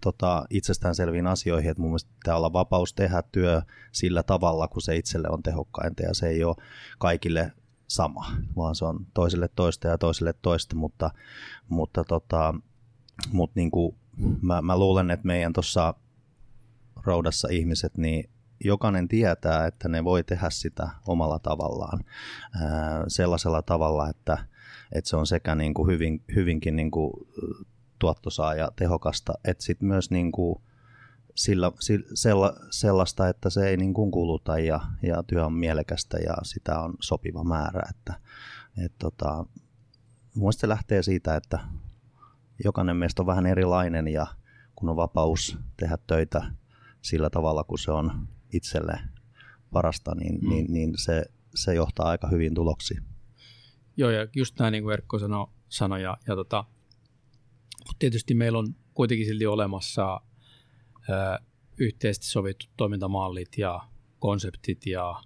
tota, 0.00 0.44
itsestäänselviin 0.50 1.26
asioihin, 1.26 1.70
että 1.70 1.80
mun 1.80 1.90
mielestä 1.90 2.10
pitää 2.18 2.36
olla 2.36 2.52
vapaus 2.52 2.94
tehdä 2.94 3.22
työ 3.32 3.62
sillä 3.92 4.22
tavalla, 4.22 4.68
kun 4.68 4.82
se 4.82 4.96
itselle 4.96 5.28
on 5.28 5.42
tehokkainta 5.42 6.02
ja 6.02 6.14
se 6.14 6.28
ei 6.28 6.44
ole 6.44 6.56
kaikille 6.98 7.52
sama, 7.88 8.26
vaan 8.56 8.74
se 8.74 8.84
on 8.84 9.06
toiselle 9.14 9.48
toista 9.56 9.88
ja 9.88 9.98
toiselle 9.98 10.34
toista, 10.42 10.76
mutta, 10.76 11.10
mutta, 11.68 12.04
tota, 12.04 12.54
mutta 13.32 13.52
niin 13.54 13.70
kuin 13.70 13.96
mä, 14.42 14.62
mä 14.62 14.78
luulen, 14.78 15.10
että 15.10 15.26
meidän 15.26 15.52
tuossa 15.52 15.94
roudassa 17.04 17.48
ihmiset, 17.50 17.98
niin 17.98 18.30
jokainen 18.64 19.08
tietää, 19.08 19.66
että 19.66 19.88
ne 19.88 20.04
voi 20.04 20.24
tehdä 20.24 20.50
sitä 20.50 20.88
omalla 21.06 21.38
tavallaan, 21.38 22.04
sellaisella 23.08 23.62
tavalla, 23.62 24.08
että, 24.08 24.38
että 24.92 25.10
se 25.10 25.16
on 25.16 25.26
sekä 25.26 25.54
niin 25.54 25.74
kuin 25.74 25.92
hyvin, 25.92 26.22
hyvinkin 26.34 26.76
niin 26.76 26.90
kuin 26.90 27.12
tuottosaa 27.98 28.54
ja 28.54 28.70
tehokasta, 28.76 29.32
että 29.44 29.64
sitten 29.64 29.88
myös 29.88 30.10
niin 30.10 30.32
kuin 30.32 30.62
sillä, 31.34 31.72
sillä, 32.14 32.52
sellaista, 32.70 33.28
että 33.28 33.50
se 33.50 33.68
ei 33.68 33.76
niin 33.76 33.94
kuin 33.94 34.10
kuluta 34.10 34.58
ja, 34.58 34.80
ja 35.02 35.22
työ 35.22 35.46
on 35.46 35.52
mielekästä 35.52 36.18
ja 36.18 36.34
sitä 36.42 36.80
on 36.80 36.94
sopiva 37.00 37.44
määrä. 37.44 37.82
Että, 37.90 38.14
et 38.84 38.92
tota, 38.98 39.46
mun 40.34 40.52
se 40.52 40.68
lähtee 40.68 41.02
siitä, 41.02 41.36
että 41.36 41.58
jokainen 42.64 42.96
meistä 42.96 43.22
on 43.22 43.26
vähän 43.26 43.46
erilainen 43.46 44.08
ja 44.08 44.26
kun 44.74 44.88
on 44.88 44.96
vapaus 44.96 45.58
tehdä 45.76 45.98
töitä 46.06 46.44
sillä 47.02 47.30
tavalla, 47.30 47.64
kun 47.64 47.78
se 47.78 47.92
on 47.92 48.28
itselle 48.52 49.00
parasta, 49.72 50.14
niin, 50.14 50.38
mm. 50.42 50.48
niin, 50.48 50.72
niin 50.72 50.92
se, 50.98 51.24
se 51.54 51.74
johtaa 51.74 52.06
aika 52.06 52.28
hyvin 52.28 52.54
tuloksiin. 52.54 53.02
Joo, 53.96 54.10
ja 54.10 54.26
just 54.36 54.58
näin 54.58 54.72
niin 54.72 54.82
kuin 54.82 54.92
Erkko 54.92 55.18
sanoi, 55.18 55.46
sanoi 55.68 56.02
ja, 56.02 56.16
ja 56.26 56.36
tota, 56.36 56.64
mutta 57.78 57.98
tietysti 57.98 58.34
meillä 58.34 58.58
on 58.58 58.74
kuitenkin 58.94 59.26
silti 59.26 59.46
olemassa 59.46 60.20
ö, 61.08 61.38
yhteisesti 61.78 62.26
sovittu 62.26 62.66
toimintamallit 62.76 63.58
ja 63.58 63.80
konseptit 64.18 64.86
ja 64.86 65.22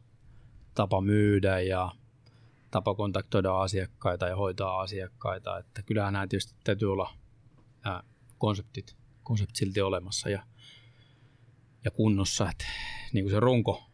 tapa 0.75 1.01
myydä 1.01 1.61
ja 1.61 1.93
tapa 2.71 2.95
kontaktoida 2.95 3.61
asiakkaita 3.61 4.27
ja 4.27 4.37
hoitaa 4.37 4.81
asiakkaita. 4.81 5.59
Että 5.59 5.83
kyllähän 5.83 6.12
nämä 6.12 6.27
tietysti 6.27 6.55
täytyy 6.65 6.93
olla 6.93 7.15
nämä 7.85 8.03
konseptit, 8.39 8.97
konseptit 9.23 9.57
silti 9.57 9.81
olemassa 9.81 10.31
ja, 10.31 10.43
ja 11.85 11.91
kunnossa. 11.91 12.51
Että 12.51 12.65
niin 13.12 13.25
kuin 13.25 13.31
se 13.31 13.40
runko, 13.40 13.90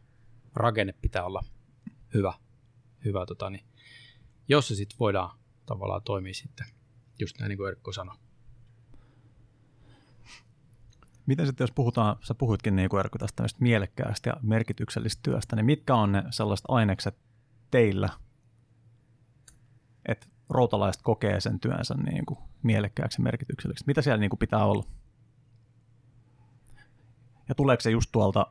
rakenne 0.55 0.93
pitää 0.93 1.25
olla 1.25 1.45
hyvä, 2.15 2.35
hyvä 3.05 3.27
tota, 3.27 3.51
niin, 3.51 3.65
jos 4.49 4.69
se 4.69 4.75
sitten 4.75 4.99
voidaan 4.99 5.39
tavallaan 5.67 6.03
toimia 6.03 6.35
sitten, 6.35 6.67
just 7.19 7.39
näin 7.39 7.49
niin 7.49 7.57
kuin 7.57 7.69
Erkko 7.69 7.93
sanoi. 7.93 8.17
Miten 11.27 11.47
sitten, 11.47 11.65
jos 11.65 11.73
puhutaan, 11.73 12.17
sä 12.23 12.35
puhuitkin 12.35 12.77
niin 12.77 12.89
kuin 12.89 13.01
Erkko 13.01 13.19
tästä 13.19 13.45
mielekkäästä 13.61 14.31
ja 14.31 14.37
merkityksellisestä 14.43 15.21
työstä, 15.23 15.57
niin 15.57 15.67
mitkä 15.67 15.95
on 15.95 16.13
ne 16.13 16.23
sellaiset 16.31 16.65
ainekset 16.69 17.19
teillä, 17.71 18.09
että 20.09 20.27
routalaiset 20.49 21.03
kokee 21.03 21.41
sen 21.41 21.61
työnsä 21.61 21.95
niin 21.95 22.27
kuin 22.27 22.39
mielekkääksi 22.63 23.21
ja 23.21 23.23
merkitykselliseksi? 23.23 23.85
Mitä 23.87 24.03
siellä 24.03 24.21
niin 24.21 24.31
kuin 24.31 24.39
pitää 24.39 24.65
olla? 24.65 24.85
Ja 27.49 27.55
tuleeko 27.55 27.81
se 27.81 27.91
just 27.91 28.13
tuolta, 28.13 28.47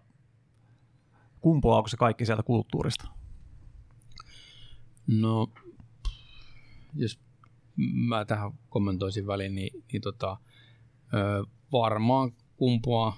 kumpuaako 1.42 1.88
se 1.88 1.98
kaikki 1.98 2.26
sieltä 2.26 2.44
kulttuurista? 2.44 3.08
No, 5.08 5.50
jos 6.96 7.20
mä 7.94 8.26
tähän 8.26 8.52
kommentoisin 8.70 9.28
väliin, 9.28 9.56
niin, 9.56 9.84
niin 9.92 10.02
tota, 10.02 10.38
varmaan 11.72 12.32
kumpuaa, 12.58 13.18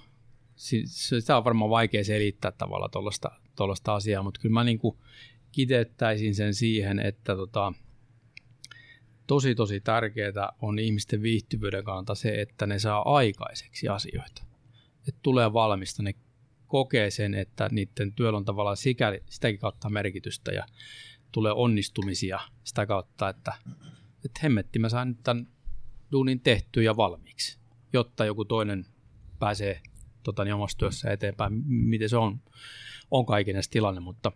sitä 0.56 1.38
on 1.38 1.44
varmaan 1.44 1.70
vaikea 1.70 2.04
selittää 2.04 2.52
tavalla 2.52 2.90
tuollaista 3.56 3.94
asiaa, 3.94 4.24
mutta 4.24 4.40
kyllä 4.42 4.54
mä 4.54 4.64
niin 4.64 4.80
kuin 4.80 4.98
kiteyttäisin 5.52 6.36
sen 6.36 6.54
siihen, 6.54 7.00
että 7.00 7.36
tota, 7.36 7.74
tosi 9.28 9.56
tosi 9.56 9.80
tärkeää 9.80 10.50
on 10.62 10.80
ihmisten 10.80 11.22
viihtyvyyden 11.22 11.84
kannalta 11.84 12.16
se, 12.16 12.42
että 12.42 12.66
ne 12.66 12.80
saa 12.80 13.16
aikaiseksi 13.16 13.88
asioita. 13.88 14.44
Että 15.08 15.20
tulee 15.22 15.54
valmista, 15.54 16.04
ne 16.04 16.14
kokee 16.74 17.12
sen, 17.12 17.34
että 17.34 17.70
niiden 17.72 18.14
työllä 18.14 18.38
on 18.38 18.46
tavallaan 18.46 18.78
sikäli, 18.78 19.24
sitäkin 19.30 19.60
kautta 19.60 19.90
merkitystä 19.90 20.52
ja 20.52 20.66
tulee 21.32 21.52
onnistumisia 21.52 22.40
sitä 22.64 22.86
kautta, 22.86 23.30
että, 23.30 23.54
että 24.26 24.40
hemmetti 24.44 24.80
mä 24.80 24.90
sain 24.90 25.08
nyt 25.08 25.24
tämän 25.24 25.48
duunin 26.12 26.40
tehtyä 26.40 26.84
ja 26.84 26.98
valmiiksi, 26.98 27.60
jotta 27.94 28.26
joku 28.26 28.46
toinen 28.46 28.86
pääsee 29.40 29.82
tota, 30.24 30.44
niin 30.44 30.54
omassa 30.54 30.78
työssä 30.78 31.12
eteenpäin, 31.12 31.54
miten 31.66 32.10
se 32.10 32.18
on, 32.18 32.40
on 33.12 33.26
kaiken 33.26 33.56
tilanne, 33.72 34.02
mutta 34.02 34.32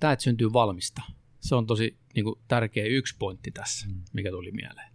tämä, 0.00 0.12
että 0.12 0.22
syntyy 0.22 0.52
valmista, 0.52 1.02
se 1.40 1.54
on 1.54 1.66
tosi 1.66 1.98
niin 2.14 2.24
kuin, 2.24 2.38
tärkeä 2.48 2.84
yksi 2.84 3.16
pointti 3.18 3.50
tässä, 3.50 3.88
mm. 3.88 4.02
mikä 4.12 4.30
tuli 4.30 4.52
mieleen. 4.52 4.92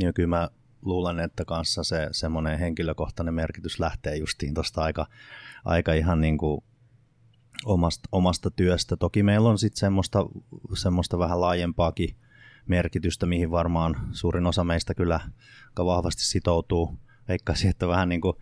Ja 0.00 0.12
kyllä 0.12 0.28
mä 0.28 0.50
luulen, 0.86 1.20
että 1.20 1.44
kanssa 1.44 1.84
se 1.84 2.08
semmoinen 2.12 2.58
henkilökohtainen 2.58 3.34
merkitys 3.34 3.80
lähtee 3.80 4.16
justiin 4.16 4.54
tuosta 4.54 4.82
aika, 4.82 5.06
aika 5.64 5.92
ihan 5.92 6.20
niin 6.20 6.38
kuin 6.38 6.64
omasta, 7.64 8.08
omasta 8.12 8.50
työstä. 8.50 8.96
Toki 8.96 9.22
meillä 9.22 9.48
on 9.48 9.58
sitten 9.58 9.80
semmoista, 9.80 10.26
semmoista 10.74 11.18
vähän 11.18 11.40
laajempaakin 11.40 12.16
merkitystä, 12.66 13.26
mihin 13.26 13.50
varmaan 13.50 13.96
suurin 14.12 14.46
osa 14.46 14.64
meistä 14.64 14.94
kyllä 14.94 15.20
aika 15.68 15.86
vahvasti 15.86 16.24
sitoutuu. 16.24 16.98
Veikkaisin, 17.28 17.70
että 17.70 17.88
vähän 17.88 18.08
niin 18.08 18.20
kuin 18.20 18.36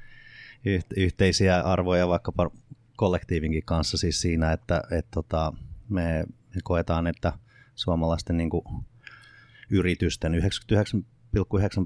yhteisiä 0.96 1.60
arvoja 1.60 2.08
vaikkapa 2.08 2.50
kollektiivinkin 2.96 3.64
kanssa 3.64 3.98
siis 3.98 4.20
siinä, 4.20 4.52
että 4.52 4.82
et 4.90 5.06
tota, 5.10 5.52
me 5.88 6.24
koetaan, 6.64 7.06
että 7.06 7.32
suomalaisten 7.74 8.36
niin 8.36 8.50
kuin 8.50 8.64
yritysten 9.70 10.32
99,9 10.34 11.04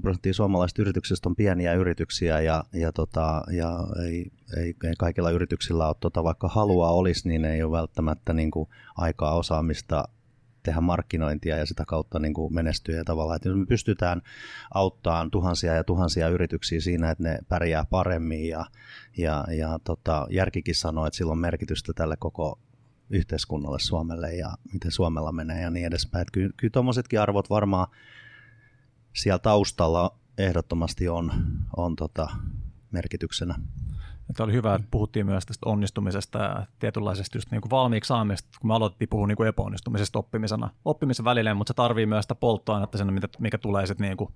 prosenttia 0.01 0.33
suomalaisista 0.33 0.81
yrityksistä 0.81 1.29
on 1.29 1.35
pieniä 1.35 1.73
yrityksiä 1.73 2.41
ja, 2.41 2.63
ja, 2.73 2.91
tota, 2.91 3.41
ja 3.51 3.87
ei, 4.05 4.31
ei, 4.57 4.75
ei, 4.83 4.93
kaikilla 4.97 5.31
yrityksillä 5.31 5.87
ole 5.87 5.95
tota, 5.99 6.23
vaikka 6.23 6.47
halua 6.47 6.89
olisi, 6.89 7.29
niin 7.29 7.45
ei 7.45 7.63
ole 7.63 7.77
välttämättä 7.77 8.33
niin 8.33 8.51
kuin 8.51 8.69
aikaa 8.97 9.35
osaamista 9.35 10.07
tehdä 10.63 10.81
markkinointia 10.81 11.57
ja 11.57 11.65
sitä 11.65 11.83
kautta 11.87 12.19
niin 12.19 12.33
kuin 12.33 12.53
menestyä 12.53 12.95
ja 12.95 13.03
tavallaan, 13.03 13.35
että 13.35 13.49
jos 13.49 13.57
me 13.57 13.65
pystytään 13.65 14.21
auttamaan 14.73 15.31
tuhansia 15.31 15.75
ja 15.75 15.83
tuhansia 15.83 16.29
yrityksiä 16.29 16.81
siinä, 16.81 17.11
että 17.11 17.23
ne 17.23 17.39
pärjää 17.47 17.85
paremmin 17.85 18.47
ja, 18.47 18.65
ja, 19.17 19.45
ja 19.57 19.79
tota, 19.83 20.27
järkikin 20.29 20.75
sanoo, 20.75 21.05
että 21.05 21.17
sillä 21.17 21.31
on 21.31 21.37
merkitystä 21.37 21.93
tälle 21.93 22.15
koko 22.19 22.59
yhteiskunnalle 23.09 23.79
Suomelle 23.79 24.35
ja 24.35 24.49
miten 24.73 24.91
Suomella 24.91 25.31
menee 25.31 25.61
ja 25.61 25.69
niin 25.69 25.85
edespäin. 25.85 26.21
Että 26.21 26.31
kyllä, 26.31 26.51
kyllä 26.57 26.71
tuommoisetkin 26.71 27.21
arvot 27.21 27.49
varmaan 27.49 27.87
siellä 29.19 29.39
taustalla 29.39 30.15
ehdottomasti 30.37 31.09
on, 31.09 31.31
on 31.77 31.95
tota, 31.95 32.29
merkityksenä. 32.91 33.55
Että 34.29 34.43
oli 34.43 34.53
hyvä, 34.53 34.75
että 34.75 34.87
puhuttiin 34.91 35.25
myös 35.25 35.45
tästä 35.45 35.69
onnistumisesta 35.69 36.39
ja 36.39 36.65
tietynlaisesta 36.79 37.37
just 37.37 37.51
niin 37.51 37.61
kuin 37.61 37.69
valmiiksi 37.69 38.07
saamista, 38.07 38.49
kun 38.61 38.67
me 38.67 38.73
aloitettiin 38.73 39.09
puhua 39.09 39.27
niin 39.27 39.35
kuin 39.35 39.49
epäonnistumisesta 39.49 40.19
oppimisena, 40.19 40.69
oppimisen 40.85 41.25
välillä, 41.25 41.53
mutta 41.53 41.71
se 41.71 41.75
tarvii 41.75 42.05
myös 42.05 42.23
sitä 42.23 42.35
polttoainetta 42.35 42.97
sen, 42.97 43.21
mikä 43.39 43.57
tulee 43.57 43.85
sitten 43.85 44.07
niin 44.07 44.17
kuin 44.17 44.33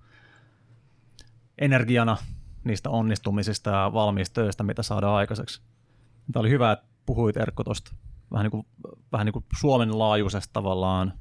energiana 1.58 2.18
niistä 2.64 2.90
onnistumisista 2.90 3.70
ja 3.70 3.94
valmiista 3.94 4.34
töistä, 4.34 4.64
mitä 4.64 4.84
saadaan 4.84 5.16
aikaiseksi. 5.16 5.62
Tämä 6.32 6.42
oli 6.42 6.50
hyvä, 6.50 6.72
että 6.72 6.86
puhuit 7.06 7.38
Erkko 7.38 7.64
tuosta 7.64 7.96
vähän 8.32 8.44
niin 8.44 8.52
kuin, 8.52 8.66
vähän 9.12 9.26
niin 9.26 9.34
kuin 9.34 9.46
Suomen 9.60 10.00
laajuisesta 10.00 10.54
tavallaan 10.54 11.14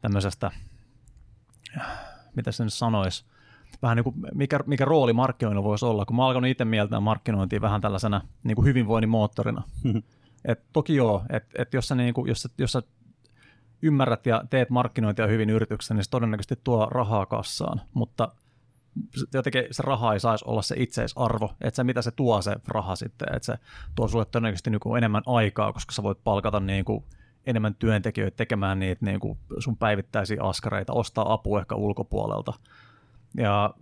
tämmöisestä, 0.00 0.50
mitä 2.36 2.52
sen 2.52 2.70
sanoisi, 2.70 3.24
vähän 3.82 3.96
niin 3.96 4.04
kuin 4.04 4.16
mikä, 4.34 4.60
mikä 4.66 4.84
rooli 4.84 5.12
markkinoilla 5.12 5.64
voisi 5.64 5.84
olla, 5.84 6.04
kun 6.04 6.16
mä 6.16 6.26
alkanut 6.26 6.50
itse 6.50 6.64
mieltää 6.64 7.00
markkinointia 7.00 7.60
vähän 7.60 7.80
tällaisena 7.80 8.20
niin 8.42 8.56
kuin 8.56 8.66
hyvinvoinnin 8.66 9.10
moottorina. 9.10 9.62
et 10.44 10.62
toki 10.72 10.94
joo, 10.94 11.22
että 11.30 11.62
et 11.62 11.74
jos, 11.74 11.88
sä 11.88 11.94
niin 11.94 12.14
kuin, 12.14 12.28
jos, 12.28 12.42
sä, 12.42 12.48
jos 12.58 12.72
sä 12.72 12.82
ymmärrät 13.82 14.26
ja 14.26 14.44
teet 14.50 14.70
markkinointia 14.70 15.26
hyvin 15.26 15.50
yrityksessä, 15.50 15.94
niin 15.94 16.04
se 16.04 16.10
todennäköisesti 16.10 16.60
tuo 16.64 16.86
rahaa 16.86 17.26
kassaan, 17.26 17.80
mutta 17.94 18.28
jotenkin 19.34 19.64
se 19.70 19.82
raha 19.82 20.12
ei 20.12 20.20
saisi 20.20 20.44
olla 20.48 20.62
se 20.62 20.74
itseisarvo, 20.78 21.54
että 21.60 21.76
se 21.76 21.84
mitä 21.84 22.02
se 22.02 22.10
tuo 22.10 22.42
se 22.42 22.56
raha 22.68 22.96
sitten, 22.96 23.36
että 23.36 23.46
se 23.46 23.58
tuo 23.94 24.08
sulle 24.08 24.24
todennäköisesti 24.24 24.70
niin 24.70 24.80
kuin 24.80 24.98
enemmän 24.98 25.22
aikaa, 25.26 25.72
koska 25.72 25.92
sä 25.92 26.02
voit 26.02 26.24
palkata 26.24 26.60
niin 26.60 26.84
kuin 26.84 27.04
enemmän 27.50 27.74
työntekijöitä 27.74 28.36
tekemään 28.36 28.78
niitä 28.78 29.04
niin 29.04 29.20
kuin 29.20 29.38
sun 29.58 29.76
päivittäisiä 29.76 30.42
askareita, 30.42 30.92
ostaa 30.92 31.32
apua 31.32 31.60
ehkä 31.60 31.74
ulkopuolelta. 31.74 32.52
Ja 33.36 33.74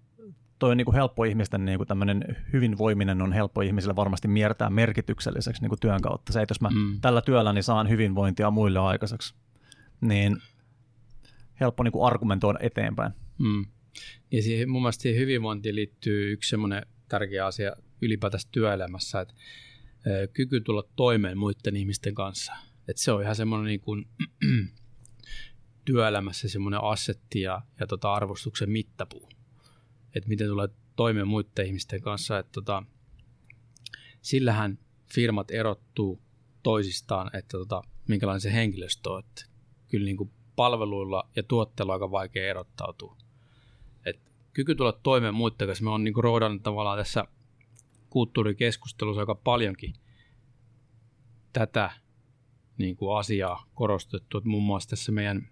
toi 0.58 0.70
on 0.70 0.76
niin 0.76 0.84
kuin 0.84 0.94
helppo 0.94 1.24
ihmisten 1.24 1.64
niin 1.64 1.78
kuin 1.78 1.88
tämmöinen 1.88 2.36
hyvinvoiminen 2.52 3.22
on 3.22 3.32
helppo 3.32 3.60
ihmisille 3.60 3.96
varmasti 3.96 4.28
miertää 4.28 4.70
merkitykselliseksi 4.70 5.62
niin 5.62 5.68
kuin 5.68 5.80
työn 5.80 6.00
kautta. 6.00 6.32
Se, 6.32 6.42
että 6.42 6.52
jos 6.52 6.60
mä 6.60 6.68
mm. 6.68 7.00
tällä 7.00 7.20
työlläni 7.20 7.62
saan 7.62 7.88
hyvinvointia 7.88 8.50
muille 8.50 8.78
aikaiseksi, 8.78 9.34
niin 10.00 10.36
helppo 11.60 11.82
niin 11.82 11.92
kuin 11.92 12.06
argumentoida 12.06 12.58
eteenpäin. 12.62 13.12
Mm. 13.38 13.66
Ja 14.32 14.42
siihen, 14.42 14.70
mun 14.70 14.82
mielestä 14.82 15.02
siihen 15.02 15.20
hyvinvointiin 15.20 15.74
liittyy 15.74 16.32
yksi 16.32 16.50
semmoinen 16.50 16.86
tärkeä 17.08 17.46
asia 17.46 17.72
ylipäätään 18.02 18.42
työelämässä, 18.52 19.20
että 19.20 19.34
kyky 20.32 20.60
tulla 20.60 20.82
toimeen 20.96 21.38
muiden 21.38 21.76
ihmisten 21.76 22.14
kanssa. 22.14 22.52
Että 22.88 23.02
se 23.02 23.12
on 23.12 23.22
ihan 23.22 23.36
semmoinen 23.36 23.66
niin 23.66 23.80
kuin, 23.80 24.08
työelämässä 25.84 26.48
semmoinen 26.48 26.84
assetti 26.84 27.40
ja, 27.40 27.62
ja 27.80 27.86
tota 27.86 28.14
arvostuksen 28.14 28.70
mittapuu. 28.70 29.28
Että 30.14 30.28
miten 30.28 30.48
tulee 30.48 30.68
toimeen 30.96 31.28
muiden 31.28 31.66
ihmisten 31.66 32.00
kanssa. 32.00 32.38
Että 32.38 32.52
tota, 32.52 32.82
sillähän 34.22 34.78
firmat 35.14 35.50
erottuu 35.50 36.22
toisistaan, 36.62 37.30
että 37.36 37.58
tota, 37.58 37.82
minkälainen 38.08 38.40
se 38.40 38.52
henkilöstö 38.52 39.10
on. 39.10 39.20
Että 39.20 39.44
kyllä 39.88 40.04
niin 40.04 40.16
kuin 40.16 40.30
palveluilla 40.56 41.28
ja 41.36 41.42
tuotteilla 41.42 41.92
on 41.92 41.96
aika 41.96 42.10
vaikea 42.10 42.50
erottautua 42.50 43.16
kyky 44.58 44.74
tulla 44.74 44.92
toimeen 44.92 45.34
muiden 45.34 45.66
kanssa. 45.66 45.84
Me 45.84 45.90
on 45.90 46.04
niin 46.04 46.14
roodannut 46.16 46.62
tavallaan 46.62 46.98
tässä 46.98 47.24
kulttuurikeskustelussa 48.10 49.20
aika 49.20 49.34
paljonkin 49.34 49.94
tätä 51.52 51.90
niin 52.78 52.96
kuin 52.96 53.18
asiaa 53.18 53.64
korostettu. 53.74 54.38
Että 54.38 54.48
muun 54.48 54.62
muassa 54.62 54.90
tässä 54.90 55.12
meidän 55.12 55.48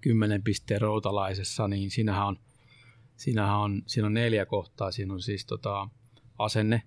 kymmenen 0.00 0.42
pisteen 0.42 0.80
routalaisessa, 0.80 1.68
niin 1.68 1.90
siinähän 1.90 2.26
on, 2.26 2.36
siinähän 3.16 3.58
on, 3.58 3.82
siinä 3.86 4.06
on 4.06 4.14
neljä 4.14 4.46
kohtaa. 4.46 4.92
Siinä 4.92 5.14
on 5.14 5.22
siis 5.22 5.46
tota, 5.46 5.88
asenne, 6.38 6.82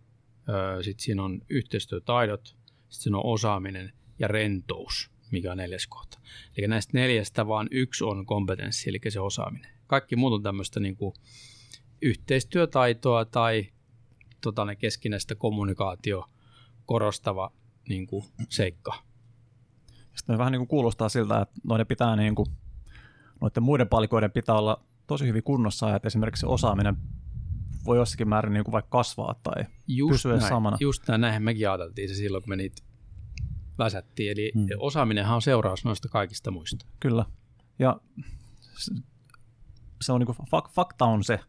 sitten 0.82 1.04
siinä 1.04 1.24
on 1.24 1.42
yhteistyötaidot, 1.50 2.46
sitten 2.46 2.88
siinä 2.90 3.18
on 3.18 3.26
osaaminen 3.26 3.94
ja 4.20 4.28
rentous, 4.28 5.12
mikä 5.32 5.52
on 5.52 5.58
neljäs 5.58 5.88
kohta. 5.88 6.20
Eli 6.58 6.68
näistä 6.68 6.92
neljästä 6.94 7.48
vaan 7.48 7.68
yksi 7.72 8.04
on 8.04 8.26
kompetenssi, 8.26 8.90
eli 8.90 9.00
se 9.10 9.20
osaaminen. 9.20 9.72
Kaikki 9.88 10.16
muut 10.16 10.34
on 10.34 10.44
tämmöistä 10.44 10.80
niin 10.80 10.96
kuin 10.96 11.14
yhteistyötaitoa 12.02 13.26
tai 13.26 13.68
tota, 14.42 14.66
ne 14.66 14.76
keskinäistä 14.76 15.36
kommunikaatio 15.36 16.30
korostava 16.86 17.52
niin 17.90 18.08
kuin, 18.08 18.26
seikka. 18.50 18.94
Sitten 20.16 20.38
vähän 20.38 20.52
niin 20.52 20.60
kuin 20.60 20.68
kuulostaa 20.68 21.10
siltä, 21.10 21.42
että 21.42 21.62
noiden 21.64 21.88
pitää 21.88 22.16
niin 22.16 22.36
kuin, 22.36 22.48
noiden 23.42 23.64
muiden 23.64 23.90
palikoiden 23.90 24.32
pitää 24.32 24.56
olla 24.56 24.86
tosi 25.08 25.28
hyvin 25.28 25.44
kunnossa, 25.44 25.96
että 25.96 26.08
esimerkiksi 26.08 26.40
se 26.40 26.48
osaaminen 26.48 26.98
voi 27.86 27.98
jossakin 27.98 28.30
määrin 28.30 28.54
niin 28.54 28.64
kuin 28.64 28.72
vaikka 28.72 28.98
kasvaa 28.98 29.36
tai 29.44 29.66
just 29.88 30.12
pysyä 30.12 30.38
näin, 30.38 30.50
samana. 30.50 30.78
Just 30.80 31.08
näin, 31.08 31.22
näinhän 31.22 31.44
mekin 31.44 31.70
ajateltiin 31.70 32.10
se 32.10 32.16
silloin, 32.16 32.44
kun 32.44 32.50
me 32.50 32.56
niitä 32.56 32.82
väsättiin. 33.78 34.32
Eli 34.32 34.52
hmm. 34.56 34.68
osaaminenhan 34.78 35.36
on 35.36 35.42
seuraus 35.42 35.86
noista 35.86 36.10
kaikista 36.10 36.52
muista. 36.52 36.86
Kyllä. 37.00 37.26
Ja 37.80 38.02
se 40.02 40.12
on 40.12 40.20
niin 40.20 40.36
kuin, 40.36 40.38
fakta 40.76 41.06
on 41.06 41.24
se, 41.24 41.40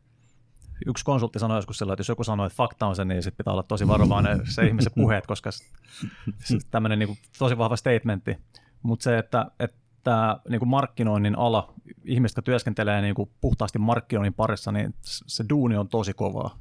yksi 0.87 1.05
konsultti 1.05 1.39
sanoi 1.39 1.59
joskus 1.59 1.79
sillä, 1.79 1.93
että 1.93 2.01
jos 2.01 2.09
joku 2.09 2.25
sanoo, 2.25 2.47
että 2.47 2.57
fakta 2.57 2.87
on 2.87 2.97
se, 2.97 3.05
niin 3.05 3.23
sitten 3.23 3.37
pitää 3.37 3.53
olla 3.53 3.63
tosi 3.63 3.89
varovainen 3.89 4.41
se 4.49 4.67
ihmisen 4.67 4.93
puheet, 4.97 5.27
koska 5.27 5.51
tämmöinen 6.71 6.99
niin 6.99 7.07
kuin, 7.07 7.19
tosi 7.39 7.59
vahva 7.59 7.77
statementti. 7.77 8.37
Mutta 8.83 9.03
se, 9.03 9.19
että, 9.19 9.47
että 9.61 10.41
niin 10.49 10.59
kuin 10.59 10.69
markkinoinnin 10.69 11.39
ala, 11.39 11.75
ihmiset, 12.05 12.37
jotka 12.37 12.47
työskentelee 12.47 13.03
niin 13.03 13.15
kuin 13.15 13.31
puhtaasti 13.41 13.79
markkinoinnin 13.79 14.35
parissa, 14.35 14.73
niin 14.73 14.95
se 15.03 15.45
duuni 15.49 15.77
on 15.77 15.89
tosi 15.89 16.15
kovaa. 16.15 16.59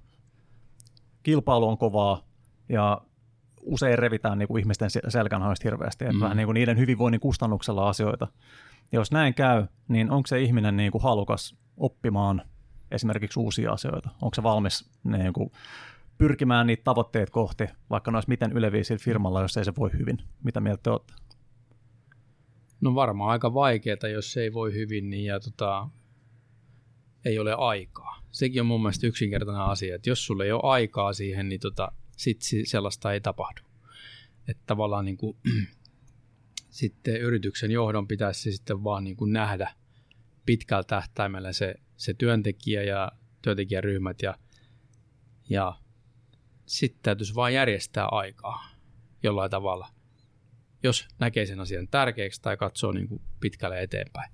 Kilpailu 1.24 1.68
on 1.68 1.78
kovaa 1.78 2.22
ja 2.70 3.02
usein 3.62 4.00
revitään 4.00 4.38
niin 4.38 4.48
kuin 4.48 4.60
ihmisten 4.60 4.90
selkänhaista 5.08 5.64
hirveästi, 5.64 6.06
että 6.06 6.16
mm. 6.16 6.22
vähän 6.22 6.38
niin 6.38 6.48
kuin 6.48 6.54
niiden 6.54 6.78
hyvinvoinnin 6.78 7.20
kustannuksella 7.20 7.90
asioita. 7.90 8.28
Ja 8.92 9.00
jos 9.00 9.12
näin 9.12 9.34
käy, 9.34 9.66
niin 9.88 10.12
onko 10.12 10.28
se 10.28 10.42
ihminen 10.42 10.78
niin 10.78 10.92
kuin 10.92 11.02
halukas 11.02 11.56
oppimaan 11.78 12.42
esimerkiksi 12.94 13.40
uusia 13.40 13.72
asioita? 13.72 14.10
Onko 14.22 14.36
se 14.36 14.44
valmis 14.44 14.90
niin 15.04 15.34
kuin, 15.34 15.52
pyrkimään 16.18 16.68
niitä 16.68 16.84
tavoitteet 16.84 17.30
kohti, 17.30 17.64
vaikka 17.90 18.12
ne 18.12 18.18
olisi 18.18 18.30
miten 18.30 18.52
yleviä 18.52 18.84
sillä 18.84 19.04
firmalla, 19.04 19.42
jos 19.42 19.58
ei 19.58 19.66
se 19.66 19.74
voi 19.78 19.90
hyvin? 20.00 20.18
Mitä 20.44 20.60
mieltä 20.60 20.84
te 20.84 20.90
olette? 20.90 21.14
No 22.82 22.96
varmaan 22.96 23.32
aika 23.32 23.54
vaikeaa, 23.54 24.08
jos 24.14 24.34
se 24.34 24.42
ei 24.42 24.54
voi 24.54 24.74
hyvin, 24.74 25.10
niin 25.10 25.26
ja 25.26 25.40
tota, 25.40 25.90
ei 27.26 27.40
ole 27.40 27.54
aikaa. 27.58 28.24
Sekin 28.32 28.62
on 28.62 28.66
mun 28.66 28.82
mielestä 28.82 29.08
yksinkertainen 29.08 29.64
asia, 29.64 29.96
että 29.96 30.10
jos 30.10 30.26
sulle 30.26 30.46
ei 30.46 30.52
ole 30.52 30.62
aikaa 30.64 31.14
siihen, 31.14 31.50
niin 31.50 31.60
tota, 31.60 31.92
sit 32.18 32.42
sellaista 32.66 33.14
ei 33.14 33.22
tapahdu. 33.22 33.62
Että 34.48 34.64
tavallaan 34.66 35.06
niin 35.06 35.18
kuin, 35.18 35.38
sitten 36.70 37.22
yrityksen 37.22 37.72
johdon 37.72 38.08
pitäisi 38.08 38.52
sitten 38.52 38.84
vaan 38.84 39.04
niin 39.04 39.16
kuin 39.16 39.34
nähdä 39.34 39.74
pitkällä 40.46 40.84
tähtäimellä 40.84 41.54
se, 41.54 41.76
se 42.04 42.14
työntekijä 42.14 42.84
ja 42.84 43.12
työntekijäryhmät 43.42 44.22
ja, 44.22 44.36
ja 45.50 45.80
sitten 46.66 47.00
täytyisi 47.04 47.36
vain 47.36 47.56
järjestää 47.56 48.06
aikaa 48.06 48.70
jollain 49.24 49.52
tavalla, 49.52 49.90
jos 50.84 51.08
näkee 51.20 51.46
sen 51.46 51.60
asian 51.60 51.88
tärkeäksi 51.88 52.42
tai 52.42 52.58
katsoo 52.58 52.92
niin 52.92 53.08
kuin 53.08 53.22
pitkälle 53.40 53.82
eteenpäin. 53.82 54.32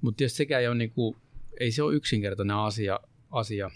Mutta 0.00 0.16
tietysti 0.16 0.36
sekä 0.36 0.58
ei, 0.58 0.68
ole 0.68 0.74
niin 0.74 0.90
kuin, 0.90 1.16
ei 1.60 1.72
se 1.72 1.82
ole 1.82 1.94
yksinkertainen 1.94 2.56
asia. 2.56 3.00
asia. 3.30 3.70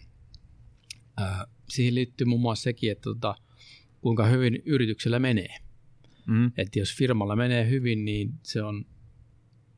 Ää, 1.16 1.46
siihen 1.68 1.94
liittyy 1.94 2.24
muun 2.26 2.40
muassa 2.40 2.62
sekin, 2.62 2.92
että 2.92 3.02
tota, 3.02 3.34
kuinka 4.00 4.26
hyvin 4.26 4.62
yrityksellä 4.66 5.18
menee. 5.18 5.56
Mm. 6.26 6.52
Että 6.56 6.78
jos 6.78 6.96
firmalla 6.96 7.36
menee 7.36 7.68
hyvin, 7.70 8.04
niin 8.04 8.34
se 8.42 8.62
on 8.62 8.84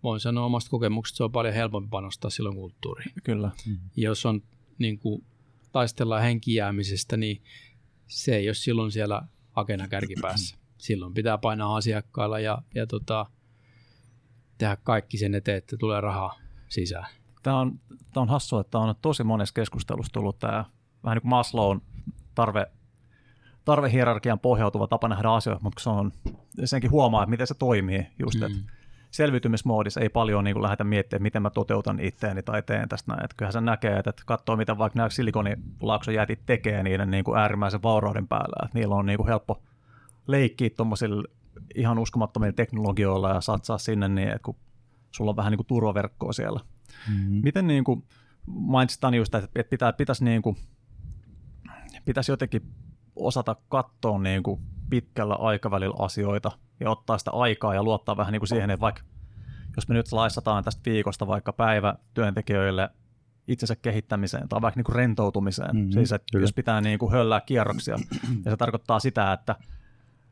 voin 0.09 0.21
sanoa 0.21 0.45
omasta 0.45 0.71
kokemuksesta, 0.71 1.17
se 1.17 1.25
on 1.25 1.33
paljon 1.33 1.55
helpompi 1.55 1.89
panostaa 1.91 2.31
silloin 2.31 2.57
kulttuuriin. 2.57 3.13
Kyllä. 3.25 3.51
Mm. 3.67 3.79
Jos 3.97 4.27
on 4.27 4.43
niin 4.79 4.99
kuin, 4.99 5.25
taistellaan 5.73 6.23
henkijäämisestä, 6.23 7.17
niin 7.17 7.43
se 8.07 8.37
ei 8.37 8.49
ole 8.49 8.55
silloin 8.55 8.93
siellä 8.93 9.23
agenda 9.55 9.89
kärkipäässä. 9.89 10.57
Silloin 10.79 11.15
pitää 11.15 11.39
painaa 11.39 11.77
asiakkailla 11.77 12.41
ja, 12.41 12.63
ja 12.75 12.87
tota, 12.87 13.27
tehdä 14.59 14.77
kaikki 14.77 15.19
sen 15.19 15.35
eteen, 15.35 15.59
että 15.59 15.77
tulee 15.77 16.01
rahaa 16.01 16.39
sisään. 16.69 17.07
Tämä 17.43 17.61
on, 17.61 17.81
tämä 17.89 18.23
on 18.23 18.29
hassua, 18.29 18.61
että 18.61 18.79
on 18.79 18.95
tosi 19.03 19.25
monessa 19.25 19.55
keskustelussa 19.55 20.13
tullut 20.13 20.39
tämä 20.39 20.65
vähän 21.05 21.17
niin 21.17 21.23
kuin 21.23 21.31
Maslown 21.31 21.81
tarve, 22.35 22.67
tarvehierarkian 23.65 24.41
pohjautuva 24.41 24.87
tapa 24.87 25.09
nähdä 25.09 25.31
asioita, 25.31 25.63
mutta 25.63 25.83
se 25.83 25.91
on, 25.91 26.13
senkin 26.65 26.91
huomaa, 26.91 27.23
että 27.23 27.31
miten 27.31 27.47
se 27.47 27.55
toimii 27.55 28.07
just, 28.19 28.41
mm. 28.41 28.47
että 28.47 28.73
selviytymismoodissa 29.11 30.01
ei 30.01 30.09
paljon 30.09 30.45
niin 30.45 30.55
kuin 30.55 30.63
lähdetä 30.63 30.85
miettimään, 30.85 31.23
miten 31.23 31.43
mä 31.43 31.51
toteutan 31.51 32.01
itteeni 32.01 32.43
tai 32.43 32.63
teen 32.63 32.89
tästä 32.89 33.13
näin. 33.13 33.25
Että 33.25 33.35
kyllähän 33.37 33.53
se 33.53 33.61
näkee, 33.61 33.99
että 33.99 34.13
katsoo, 34.27 34.57
mitä 34.57 34.79
vaikka 34.79 34.97
nämä 34.97 35.09
silikonilaakson 35.09 36.15
jätit 36.15 36.47
tekee 36.47 36.83
niiden 36.83 37.11
niin 37.11 37.25
kuin 37.25 37.39
äärimmäisen 37.39 37.83
vaurauden 37.83 38.29
päällä. 38.29 38.65
Että 38.65 38.79
niillä 38.79 38.95
on 38.95 39.07
niin 39.07 39.17
kuin 39.17 39.29
helppo 39.29 39.63
leikkiä 40.27 40.71
tuommoisilla 40.77 41.23
ihan 41.75 41.99
uskomattomilla 41.99 42.53
teknologioilla 42.53 43.31
ja 43.31 43.41
satsaa 43.41 43.79
sinne 43.79 44.09
niin, 44.09 44.29
että 44.29 44.43
kun 44.43 44.57
sulla 45.11 45.31
on 45.31 45.37
vähän 45.37 45.51
niin 45.51 45.59
kuin 45.59 45.67
turvaverkkoa 45.67 46.33
siellä. 46.33 46.61
Mm-hmm. 47.09 47.41
Miten 47.45 47.67
niin 47.67 47.85
kuin, 47.85 48.05
mainitsit 48.47 49.01
just, 49.17 49.35
että 49.35 49.65
pitää, 49.71 49.93
pitäisi, 49.93 50.25
niin 50.25 50.43
kuin, 50.43 50.57
pitäisi 52.05 52.33
jotenkin 52.33 52.63
osata 53.17 53.57
katsoa 53.69 54.19
niin 54.19 54.43
kuin 54.43 54.61
pitkällä 54.91 55.35
aikavälillä 55.35 55.97
asioita 55.99 56.53
ja 56.81 56.91
ottaa 56.91 57.19
sitä 57.19 57.31
aikaa 57.31 57.75
ja 57.75 57.83
luottaa 57.83 58.17
vähän 58.17 58.33
niin 58.33 58.41
kuin 58.41 58.49
siihen, 58.49 58.71
että 58.71 58.81
vaikka 58.81 59.03
jos 59.77 59.89
me 59.89 59.95
nyt 59.95 60.13
laissataan 60.13 60.65
tästä 60.65 60.91
viikosta 60.91 61.27
vaikka 61.27 61.53
päivä 61.53 61.95
työntekijöille 62.15 62.91
itsensä 63.49 63.77
kehittämiseen 63.77 64.49
tai 64.49 64.61
vaikka 64.63 64.79
niin 64.79 64.85
kuin 64.85 64.97
rentoutumiseen, 64.97 65.77
mm-hmm, 65.77 65.91
siis 65.91 66.13
että 66.13 66.39
jos 66.39 66.53
pitää 66.53 66.81
niin 66.81 66.99
kuin 66.99 67.13
höllää 67.13 67.41
kierroksia, 67.41 67.99
ja 68.45 68.51
se 68.51 68.57
tarkoittaa 68.57 69.01
sitä, 69.01 69.33
että 69.33 69.57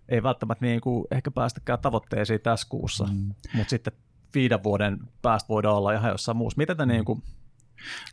ei 0.09 0.23
välttämättä 0.23 0.65
niin 0.65 0.81
kuin 0.81 1.05
ehkä 1.11 1.31
päästäkään 1.31 1.79
tavoitteisiin 1.79 2.41
tässä 2.41 2.67
kuussa, 2.71 3.05
mm. 3.05 3.35
mutta 3.55 3.71
sitten 3.71 3.93
viiden 4.35 4.65
vuoden 4.65 4.99
päästä 5.23 5.49
voidaan 5.49 5.77
olla 5.77 5.93
ihan 5.93 6.11
jossain 6.11 6.37
muussa. 6.37 6.59
Miten 6.59 6.77
te 6.77 6.87
niin 6.87 7.05
kuin 7.05 7.23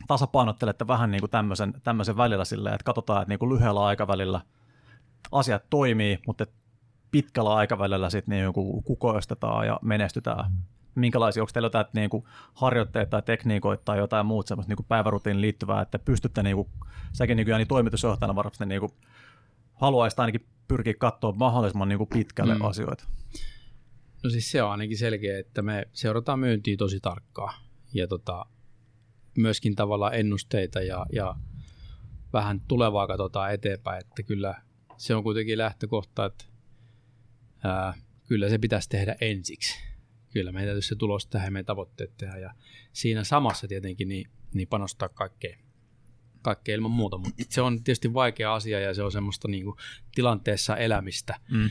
tasapainottelette 0.06 0.86
vähän 0.86 1.10
niin 1.10 1.20
kuin 1.20 1.30
tämmöisen, 1.30 1.74
tämmöisen 1.82 2.16
välillä 2.16 2.44
silleen, 2.44 2.74
että 2.74 2.84
katsotaan, 2.84 3.22
että 3.22 3.28
niin 3.28 3.38
kuin 3.38 3.54
lyhyellä 3.54 3.84
aikavälillä 3.84 4.40
asiat 5.32 5.70
toimii, 5.70 6.18
mutta 6.26 6.46
pitkällä 7.10 7.54
aikavälillä 7.54 8.10
sitten 8.10 8.38
niin 8.38 8.52
kukoistetaan 8.84 9.66
ja 9.66 9.78
menestytään? 9.82 10.50
Minkälaisia, 10.94 11.42
onko 11.42 11.50
teillä 11.52 11.66
jotain 11.66 11.86
niin 11.92 12.10
kuin 12.10 12.24
harjoitteita 12.54 13.10
tai 13.10 13.22
tekniikoita 13.22 13.84
tai 13.84 13.98
jotain 13.98 14.26
muuta 14.26 14.48
semmoista 14.48 14.74
niin 14.74 14.86
päivärutiin 14.88 15.40
liittyvää, 15.40 15.82
että 15.82 15.98
pystytte, 15.98 16.42
niin 16.42 16.56
kuin, 16.56 16.68
säkin 17.12 17.36
niin 17.36 17.46
kuin, 17.46 17.56
niin 17.56 17.68
toimitusjohtajana 17.68 18.34
varmasti 18.34 18.66
niin 18.66 18.80
kuin, 18.80 18.92
haluaisit 19.74 20.20
ainakin 20.20 20.46
pyrkiä 20.68 20.94
katsoa 20.98 21.32
mahdollisimman 21.32 21.88
niin 21.88 21.98
kuin 21.98 22.08
pitkälle 22.08 22.54
mm. 22.54 22.64
asioita? 22.64 23.04
No 24.24 24.30
siis 24.30 24.50
se 24.50 24.62
on 24.62 24.70
ainakin 24.70 24.98
selkeä, 24.98 25.38
että 25.38 25.62
me 25.62 25.88
seurataan 25.92 26.38
myyntiä 26.38 26.76
tosi 26.76 27.00
tarkkaan 27.00 27.54
ja 27.94 28.08
tota, 28.08 28.46
myöskin 29.38 29.74
tavallaan 29.74 30.14
ennusteita 30.14 30.82
ja, 30.82 31.06
ja 31.12 31.34
vähän 32.32 32.60
tulevaa 32.60 33.06
katsotaan 33.06 33.52
eteenpäin, 33.52 34.00
että 34.00 34.22
kyllä 34.22 34.54
se 34.96 35.14
on 35.14 35.22
kuitenkin 35.22 35.58
lähtökohta, 35.58 36.24
että 36.24 36.44
ää, 37.64 37.94
kyllä 38.28 38.48
se 38.48 38.58
pitäisi 38.58 38.88
tehdä 38.88 39.16
ensiksi. 39.20 39.78
Kyllä 40.32 40.52
meidän 40.52 40.68
täytyy 40.68 40.82
se 40.82 40.96
tulos 40.96 41.26
tehdä 41.26 41.46
ja 41.46 41.50
meidän 41.50 41.66
tavoitteet 41.66 42.16
tehdä 42.16 42.38
ja 42.38 42.54
siinä 42.92 43.24
samassa 43.24 43.68
tietenkin 43.68 44.08
niin, 44.08 44.30
niin 44.54 44.68
panostaa 44.68 45.08
kaikkeen, 45.08 45.58
kaikkeen 46.42 46.76
ilman 46.76 46.90
muuta, 46.90 47.18
mutta 47.18 47.44
se 47.48 47.60
on 47.60 47.84
tietysti 47.84 48.14
vaikea 48.14 48.54
asia 48.54 48.80
ja 48.80 48.94
se 48.94 49.02
on 49.02 49.12
semmoista 49.12 49.48
niin 49.48 49.64
kuin 49.64 49.76
tilanteessa 50.14 50.76
elämistä, 50.76 51.40
mm. 51.50 51.70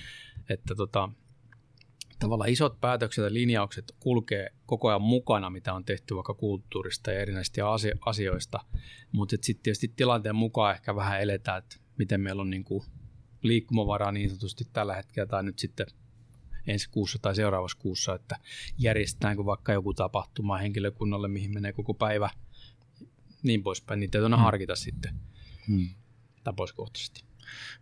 että 0.50 0.76
tota, 0.76 1.10
tavallaan 2.20 2.50
isot 2.50 2.82
päätökset 2.82 3.24
ja 3.24 3.34
linjaukset 3.34 3.96
kulkee 4.00 4.50
koko 4.66 4.90
ajan 4.90 5.02
mukana, 5.02 5.50
mitä 5.50 5.74
on 5.74 5.86
tehty 5.86 6.16
vaikka 6.16 6.34
kulttuurista 6.34 7.12
ja 7.12 7.20
erinäisistä 7.20 7.62
asioista, 8.06 8.60
mutta 9.12 9.36
sitten 9.42 9.64
tietysti 9.64 9.88
tilanteen 9.88 10.36
mukaan 10.36 10.76
ehkä 10.76 10.96
vähän 10.96 11.22
eletään, 11.22 11.58
että 11.58 11.76
miten 11.98 12.22
meillä 12.22 12.42
on 12.42 12.50
niin 12.50 12.64
kuin 12.64 12.84
liikkumavaraa 13.44 14.12
niin 14.12 14.30
sanotusti 14.30 14.68
tällä 14.74 14.96
hetkellä 14.96 15.28
tai 15.28 15.44
nyt 15.44 15.60
sitten 15.60 15.86
ensi 16.68 16.90
kuussa 16.90 17.20
tai 17.22 17.36
seuraavassa 17.36 17.78
kuussa, 17.82 18.16
että 18.16 18.36
järjestetäänkö 18.78 19.46
vaikka 19.46 19.74
joku 19.74 19.94
tapahtuma 19.94 20.58
henkilökunnalle, 20.58 21.28
mihin 21.28 21.54
menee 21.54 21.74
koko 21.74 21.94
päivä, 21.94 22.30
niin 23.44 23.64
poispäin, 23.64 24.00
niin 24.00 24.12
täytyy 24.12 24.28
hmm. 24.28 24.38
harkita 24.38 24.76
sitten 24.76 25.16
hmm. 25.68 25.90
tapauskohtaisesti. 26.44 27.24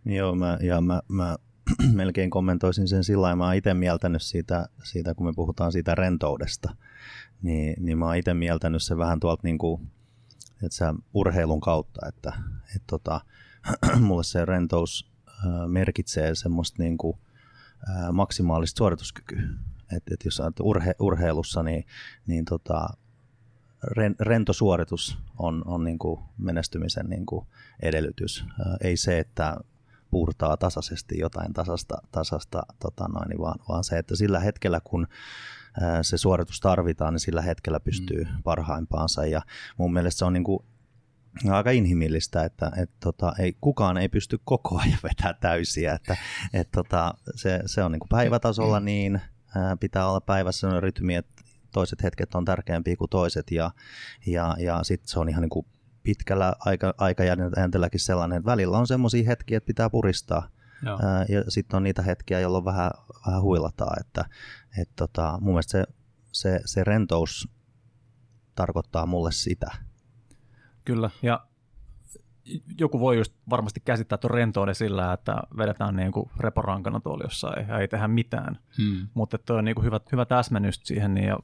Joo, 0.04 0.34
mä, 0.34 0.58
ja 0.60 0.80
mä, 0.80 1.02
mä 1.08 1.36
melkein 1.92 2.30
kommentoisin 2.30 2.88
sen 2.88 3.04
sillä 3.04 3.22
lailla, 3.22 3.36
mä 3.36 3.44
oon 3.44 3.54
itse 3.54 3.74
mieltänyt 3.74 4.22
siitä, 4.22 4.68
siitä, 4.82 5.14
kun 5.14 5.26
me 5.26 5.32
puhutaan 5.36 5.72
siitä 5.72 5.94
rentoudesta, 5.94 6.76
niin, 7.42 7.74
niin 7.84 7.98
mä 7.98 8.06
oon 8.06 8.16
itse 8.16 8.34
mieltänyt 8.34 8.82
sen 8.82 8.98
vähän 8.98 9.20
tuolta 9.20 9.42
niin 9.44 9.58
kuin, 9.58 9.90
että 10.62 10.76
sä 10.76 10.94
urheilun 11.14 11.60
kautta, 11.60 12.06
että, 12.08 12.32
että 12.76 12.86
tota, 12.86 13.20
mulle 14.00 14.24
se 14.24 14.44
rentous 14.44 15.11
merkitsee 15.66 16.34
semmoista 16.34 16.82
niin 16.82 16.98
kuin, 16.98 17.18
maksimaalista 18.12 18.78
suorituskykyä. 18.78 19.42
Et, 19.96 20.02
et 20.12 20.24
jos 20.24 20.40
olet 20.40 20.60
urhe, 20.60 20.94
urheilussa, 20.98 21.62
niin, 21.62 21.86
niin 22.26 22.44
tota, 22.44 22.88
ren, 23.82 24.16
rento 24.20 24.52
suoritus 24.52 25.18
on, 25.38 25.62
on 25.66 25.84
niin 25.84 25.98
kuin 25.98 26.20
menestymisen 26.38 27.06
niin 27.06 27.26
kuin 27.26 27.46
edellytys. 27.82 28.44
Ei 28.80 28.96
se, 28.96 29.18
että 29.18 29.56
puurtaa 30.10 30.56
tasaisesti 30.56 31.18
jotain 31.18 31.52
tasasta, 31.52 32.02
tasasta 32.12 32.62
tota 32.78 33.08
noin, 33.08 33.28
niin 33.28 33.40
vaan, 33.40 33.58
vaan 33.68 33.84
se, 33.84 33.98
että 33.98 34.16
sillä 34.16 34.40
hetkellä 34.40 34.80
kun 34.84 35.06
se 36.02 36.16
suoritus 36.18 36.60
tarvitaan, 36.60 37.14
niin 37.14 37.20
sillä 37.20 37.42
hetkellä 37.42 37.80
pystyy 37.80 38.24
mm. 38.24 38.42
parhaimpaansa. 38.42 39.26
Ja 39.26 39.42
mun 39.76 39.92
mielestä 39.92 40.18
se 40.18 40.24
on 40.24 40.32
niin 40.32 40.44
kuin 40.44 40.64
aika 41.50 41.70
inhimillistä, 41.70 42.44
että 42.44 42.72
et, 42.76 42.90
tota, 43.00 43.32
ei, 43.38 43.56
kukaan 43.60 43.96
ei 43.96 44.08
pysty 44.08 44.38
koko 44.44 44.78
ajan 44.78 44.98
vetää 45.02 45.34
täysiä. 45.40 45.92
Että, 45.92 46.16
et, 46.52 46.70
tota, 46.70 47.14
se, 47.34 47.60
se 47.66 47.82
on 47.82 47.92
niin 47.92 48.00
kuin 48.00 48.08
päivätasolla 48.08 48.80
mm. 48.80 48.84
niin, 48.84 49.20
ää, 49.56 49.76
pitää 49.76 50.08
olla 50.08 50.20
päivässä 50.20 50.68
on 50.68 50.82
rytmi, 50.82 51.14
että 51.14 51.42
toiset 51.72 52.02
hetket 52.02 52.34
on 52.34 52.44
tärkeämpiä 52.44 52.96
kuin 52.96 53.10
toiset 53.10 53.50
ja, 53.50 53.70
ja, 54.26 54.56
ja 54.58 54.80
sitten 54.82 55.08
se 55.08 55.18
on 55.18 55.28
ihan 55.28 55.42
niin 55.42 55.50
kuin 55.50 55.66
pitkällä 56.02 56.52
aika, 56.58 56.94
aikajännitelläkin 56.98 58.00
sellainen, 58.00 58.38
että 58.38 58.50
välillä 58.50 58.78
on 58.78 58.86
semmoisia 58.86 59.26
hetkiä, 59.26 59.56
että 59.56 59.66
pitää 59.66 59.90
puristaa. 59.90 60.48
Ää, 61.02 61.24
ja 61.28 61.44
sitten 61.48 61.76
on 61.76 61.82
niitä 61.82 62.02
hetkiä, 62.02 62.40
jolloin 62.40 62.64
vähän, 62.64 62.90
vähän 63.26 63.42
huilataan. 63.42 64.00
Että, 64.00 64.24
et 64.78 64.88
tota, 64.96 65.38
mun 65.40 65.54
mielestä 65.54 65.70
se, 65.70 65.84
se, 66.32 66.60
se 66.64 66.84
rentous 66.84 67.48
tarkoittaa 68.54 69.06
mulle 69.06 69.32
sitä. 69.32 69.70
Kyllä, 70.84 71.10
ja 71.22 71.46
joku 72.78 73.00
voi 73.00 73.16
just 73.16 73.32
varmasti 73.50 73.80
käsittää 73.84 74.18
tuon 74.18 74.30
rentouden 74.30 74.74
sillä, 74.74 75.12
että 75.12 75.36
vedetään 75.56 75.96
niin 75.96 76.12
kuin 76.12 76.30
reporankana 76.40 77.00
tuolla 77.00 77.24
jossain 77.24 77.68
ja 77.68 77.78
ei 77.78 77.88
tehdä 77.88 78.08
mitään. 78.08 78.58
Hmm. 78.78 79.08
Mutta 79.14 79.38
tuo 79.38 79.56
on 79.56 79.64
niin 79.64 79.74
kuin 79.74 79.84
hyvä, 79.84 80.00
hyvä 80.12 80.24
täsmennys 80.24 80.80
siihen. 80.84 81.14
Niin 81.14 81.26
ja 81.26 81.38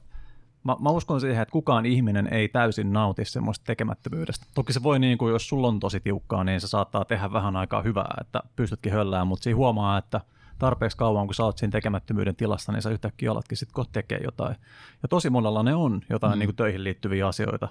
mä, 0.63 0.75
mä, 0.81 0.89
uskon 0.89 1.21
siihen, 1.21 1.41
että 1.41 1.51
kukaan 1.51 1.85
ihminen 1.85 2.33
ei 2.33 2.47
täysin 2.47 2.93
nauti 2.93 3.25
semmoista 3.25 3.65
tekemättömyydestä. 3.65 4.45
Toki 4.55 4.73
se 4.73 4.83
voi, 4.83 4.99
niin 4.99 5.17
kuin, 5.17 5.31
jos 5.31 5.49
sulla 5.49 5.67
on 5.67 5.79
tosi 5.79 5.99
tiukkaa, 5.99 6.43
niin 6.43 6.61
se 6.61 6.67
saattaa 6.67 7.05
tehdä 7.05 7.33
vähän 7.33 7.55
aikaa 7.55 7.81
hyvää, 7.81 8.17
että 8.21 8.39
pystytkin 8.55 8.93
höllään, 8.93 9.27
mutta 9.27 9.43
siinä 9.43 9.57
huomaa, 9.57 9.97
että 9.97 10.21
tarpeeksi 10.59 10.97
kauan, 10.97 11.27
kun 11.27 11.35
sä 11.35 11.43
oot 11.43 11.57
siinä 11.57 11.71
tekemättömyyden 11.71 12.35
tilassa, 12.35 12.71
niin 12.71 12.81
sä 12.81 12.89
yhtäkkiä 12.89 13.31
alatkin 13.31 13.57
sitten 13.57 13.73
kohta 13.73 13.91
tekee 13.91 14.19
jotain. 14.23 14.55
Ja 15.03 15.09
tosi 15.09 15.29
monella 15.29 15.63
ne 15.63 15.75
on 15.75 16.01
jotain 16.09 16.33
mm. 16.33 16.39
niin 16.39 16.47
kuin 16.47 16.55
töihin 16.55 16.83
liittyviä 16.83 17.27
asioita. 17.27 17.67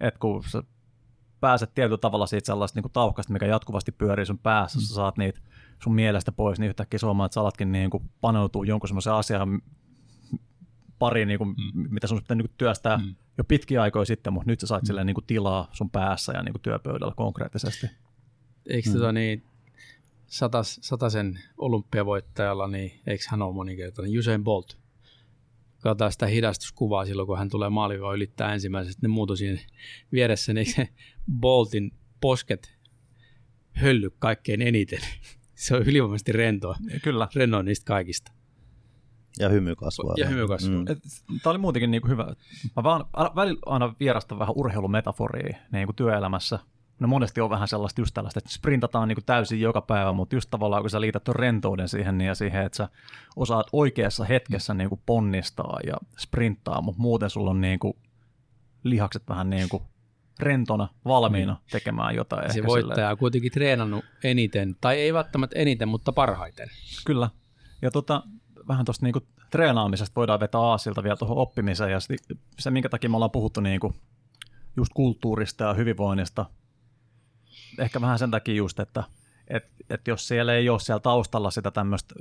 Että 0.00 0.20
kun 0.20 0.42
sä 0.46 0.62
pääset 1.40 1.74
tietyllä 1.74 1.98
tavalla 1.98 2.26
siitä 2.26 2.46
sellaista 2.46 2.76
niin 2.76 2.82
kuin 2.82 2.92
tauhkasta, 2.92 3.32
mikä 3.32 3.46
jatkuvasti 3.46 3.92
pyörii 3.92 4.26
sun 4.26 4.38
päässä, 4.38 4.78
mm. 4.78 4.82
sä 4.82 4.94
saat 4.94 5.16
niitä 5.16 5.40
sun 5.82 5.94
mielestä 5.94 6.32
pois, 6.32 6.58
niin 6.58 6.68
yhtäkkiä 6.68 6.98
suomaa, 6.98 7.26
että 7.26 7.34
sä 7.34 7.40
alatkin 7.40 7.72
niin 7.72 7.90
kuin 7.90 8.10
paneutua 8.20 8.64
jonkun 8.64 8.88
semmoisen 8.88 9.12
asian 9.12 9.62
pariin, 10.98 11.28
niin 11.28 11.38
kuin, 11.38 11.48
mm. 11.48 11.86
mitä 11.90 12.06
sun 12.06 12.18
pitää 12.18 12.34
niin 12.34 12.50
työstää 12.58 12.96
mm. 12.96 13.14
jo 13.38 13.44
pitkiä 13.44 13.82
aikoja 13.82 14.04
sitten, 14.04 14.32
mutta 14.32 14.50
nyt 14.50 14.60
sä 14.60 14.66
saat 14.66 14.82
mm. 14.82 14.86
silleen 14.86 15.06
niin 15.06 15.14
kuin 15.14 15.26
tilaa 15.26 15.68
sun 15.72 15.90
päässä 15.90 16.32
ja 16.32 16.42
niin 16.42 16.52
kuin 16.52 16.62
työpöydällä 16.62 17.14
konkreettisesti. 17.16 17.86
Eikö 18.66 18.88
mm. 18.88 18.92
tota 18.92 19.12
niin, 19.12 19.44
satas, 20.26 20.78
sataisen 20.82 21.40
olympiavoittajalla, 21.58 22.66
niin 22.66 23.00
eikö 23.06 23.24
hän 23.28 23.42
ole 23.42 23.54
moninkertainen 23.54 24.18
Usain 24.18 24.44
Bolt? 24.44 24.79
Katsotaan 25.80 26.12
sitä 26.12 26.26
hidastuskuvaa 26.26 27.06
silloin, 27.06 27.26
kun 27.26 27.38
hän 27.38 27.48
tulee 27.48 27.68
maaliva 27.68 28.14
ylittää 28.14 28.54
ensimmäisestä, 28.54 29.02
ne 29.02 29.08
muutu 29.08 29.36
siinä 29.36 29.60
vieressä, 30.12 30.52
niin 30.52 30.74
se 30.74 30.88
Boltin 31.40 31.92
posket 32.20 32.78
hölly 33.72 34.10
kaikkein 34.18 34.62
eniten. 34.62 35.00
Se 35.54 35.76
on 35.76 35.82
ylivoimaisesti 35.82 36.32
rentoa. 36.32 36.76
Kyllä. 37.02 37.28
Rennoa 37.34 37.62
niistä 37.62 37.84
kaikista. 37.84 38.32
Ja 39.38 39.48
hymy 39.48 39.76
kasvaa. 39.76 40.14
Ja 40.16 40.28
hymy 40.28 40.48
kasvaa. 40.48 40.78
Mm. 40.78 40.84
Tämä 41.42 41.50
oli 41.50 41.58
muutenkin 41.58 41.90
niin 41.90 42.02
kuin 42.02 42.10
hyvä. 42.10 42.34
Mä 42.76 42.82
vaan 42.82 43.04
välillä 43.36 43.60
aina 43.66 43.94
vierastan 44.00 44.38
vähän 44.38 44.54
urheilumetaforia 44.56 45.58
niin 45.72 45.86
kuin 45.86 45.96
työelämässä. 45.96 46.58
No 47.00 47.08
monesti 47.08 47.40
on 47.40 47.50
vähän 47.50 47.68
sellaista 47.68 48.00
just 48.00 48.14
tällaista, 48.14 48.38
että 48.38 48.50
sprintataan 48.50 49.08
niin 49.08 49.16
kuin 49.16 49.24
täysin 49.24 49.60
joka 49.60 49.80
päivä, 49.80 50.12
mutta 50.12 50.36
just 50.36 50.50
tavallaan 50.50 50.82
kun 50.82 50.90
sä 50.90 51.00
liität 51.00 51.24
tuon 51.24 51.36
rentouden 51.36 51.88
siihen 51.88 52.18
niin 52.18 52.28
ja 52.28 52.34
siihen, 52.34 52.66
että 52.66 52.76
sä 52.76 52.88
osaat 53.36 53.66
oikeassa 53.72 54.24
hetkessä 54.24 54.74
niin 54.74 54.88
kuin 54.88 55.00
ponnistaa 55.06 55.78
ja 55.86 55.94
sprinttaa, 56.18 56.80
mutta 56.80 57.02
muuten 57.02 57.30
sulla 57.30 57.50
on 57.50 57.60
niin 57.60 57.78
kuin 57.78 57.94
lihakset 58.84 59.22
vähän 59.28 59.50
niin 59.50 59.68
kuin 59.68 59.82
rentona, 60.40 60.88
valmiina 61.04 61.52
mm. 61.52 61.60
tekemään 61.70 62.14
jotain. 62.14 62.52
Se 62.52 62.66
voittaja 62.66 63.10
on 63.10 63.18
kuitenkin 63.18 63.52
treenannut 63.52 64.04
eniten, 64.24 64.76
tai 64.80 64.98
ei 64.98 65.14
välttämättä 65.14 65.58
eniten, 65.58 65.88
mutta 65.88 66.12
parhaiten. 66.12 66.68
Kyllä. 67.06 67.30
Ja 67.82 67.90
tota, 67.90 68.22
vähän 68.68 68.84
tuosta 68.84 69.06
niinku 69.06 69.20
treenaamisesta 69.50 70.14
voidaan 70.16 70.40
vetää 70.40 70.60
aasilta 70.60 71.02
vielä 71.02 71.16
tuohon 71.16 71.38
oppimiseen, 71.38 71.90
ja 71.90 71.98
se, 72.58 72.70
minkä 72.70 72.88
takia 72.88 73.10
me 73.10 73.16
ollaan 73.16 73.30
puhuttu 73.30 73.60
niinku 73.60 73.94
just 74.76 74.92
kulttuurista 74.94 75.64
ja 75.64 75.74
hyvinvoinnista, 75.74 76.46
ehkä 77.78 78.00
vähän 78.00 78.18
sen 78.18 78.30
takia 78.30 78.54
just, 78.54 78.80
että 78.80 79.04
et, 79.48 79.64
et 79.90 80.08
jos 80.08 80.28
siellä 80.28 80.54
ei 80.54 80.68
ole 80.68 80.80
siellä 80.80 81.00
taustalla 81.00 81.50
sitä 81.50 81.70
tämmöistä 81.70 82.14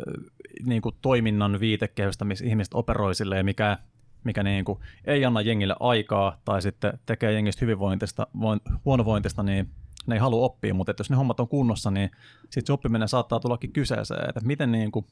niinku 0.66 0.92
toiminnan 0.92 1.60
viitekehystä, 1.60 2.26
missä 2.26 2.46
ihmiset 2.46 2.74
operoi 2.74 3.16
silleen, 3.16 3.46
mikä, 3.46 3.78
mikä 4.24 4.44
niinku 4.44 4.82
ei 5.06 5.26
anna 5.26 5.42
jengille 5.42 5.76
aikaa, 5.80 6.38
tai 6.46 6.62
sitten 6.62 7.00
tekee 7.06 7.32
jengistä 7.32 7.66
hyvinvointista, 7.66 8.28
voin, 8.40 8.60
huonovointista, 8.86 9.44
niin 9.44 9.70
ne 10.08 10.16
ei 10.16 10.20
halua 10.20 10.46
oppia, 10.46 10.74
mutta 10.74 10.94
jos 10.98 11.10
ne 11.10 11.16
hommat 11.16 11.40
on 11.40 11.48
kunnossa, 11.48 11.92
niin 11.92 12.12
sitten 12.42 12.68
se 12.68 12.74
oppiminen 12.74 13.08
saattaa 13.08 13.40
tullakin 13.40 13.74
kyseeseen, 13.74 14.30
että 14.30 14.42
miten 14.44 14.72
niin 14.72 14.92
kuin 14.92 15.06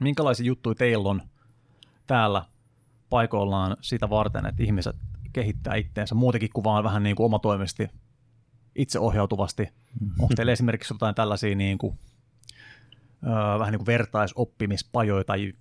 minkälaisia 0.00 0.46
juttuja 0.46 0.74
teillä 0.74 1.08
on 1.08 1.22
täällä 2.06 2.44
paikoillaan 3.10 3.76
sitä 3.80 4.10
varten, 4.10 4.46
että 4.46 4.62
ihmiset 4.62 4.96
kehittää 5.32 5.74
itteensä? 5.74 6.14
Muutenkin 6.14 6.50
kuin 6.54 6.64
vaan 6.64 6.84
vähän 6.84 7.02
niin 7.02 7.16
kuin 7.16 7.24
omatoimisesti 7.24 7.88
itseohjautuvasti. 8.74 9.62
Mm-hmm. 9.62 10.20
Onko 10.20 10.34
teillä 10.34 10.52
esimerkiksi 10.52 10.94
jotain 10.94 11.14
tällaisia 11.14 11.54
niin 11.54 11.78
kuin, 11.78 11.98
ö, 13.22 13.58
vähän 13.58 13.72
niin 13.72 13.78
kuin 13.78 13.86
vertaisoppimispajoja 13.86 15.24
tai 15.24 15.52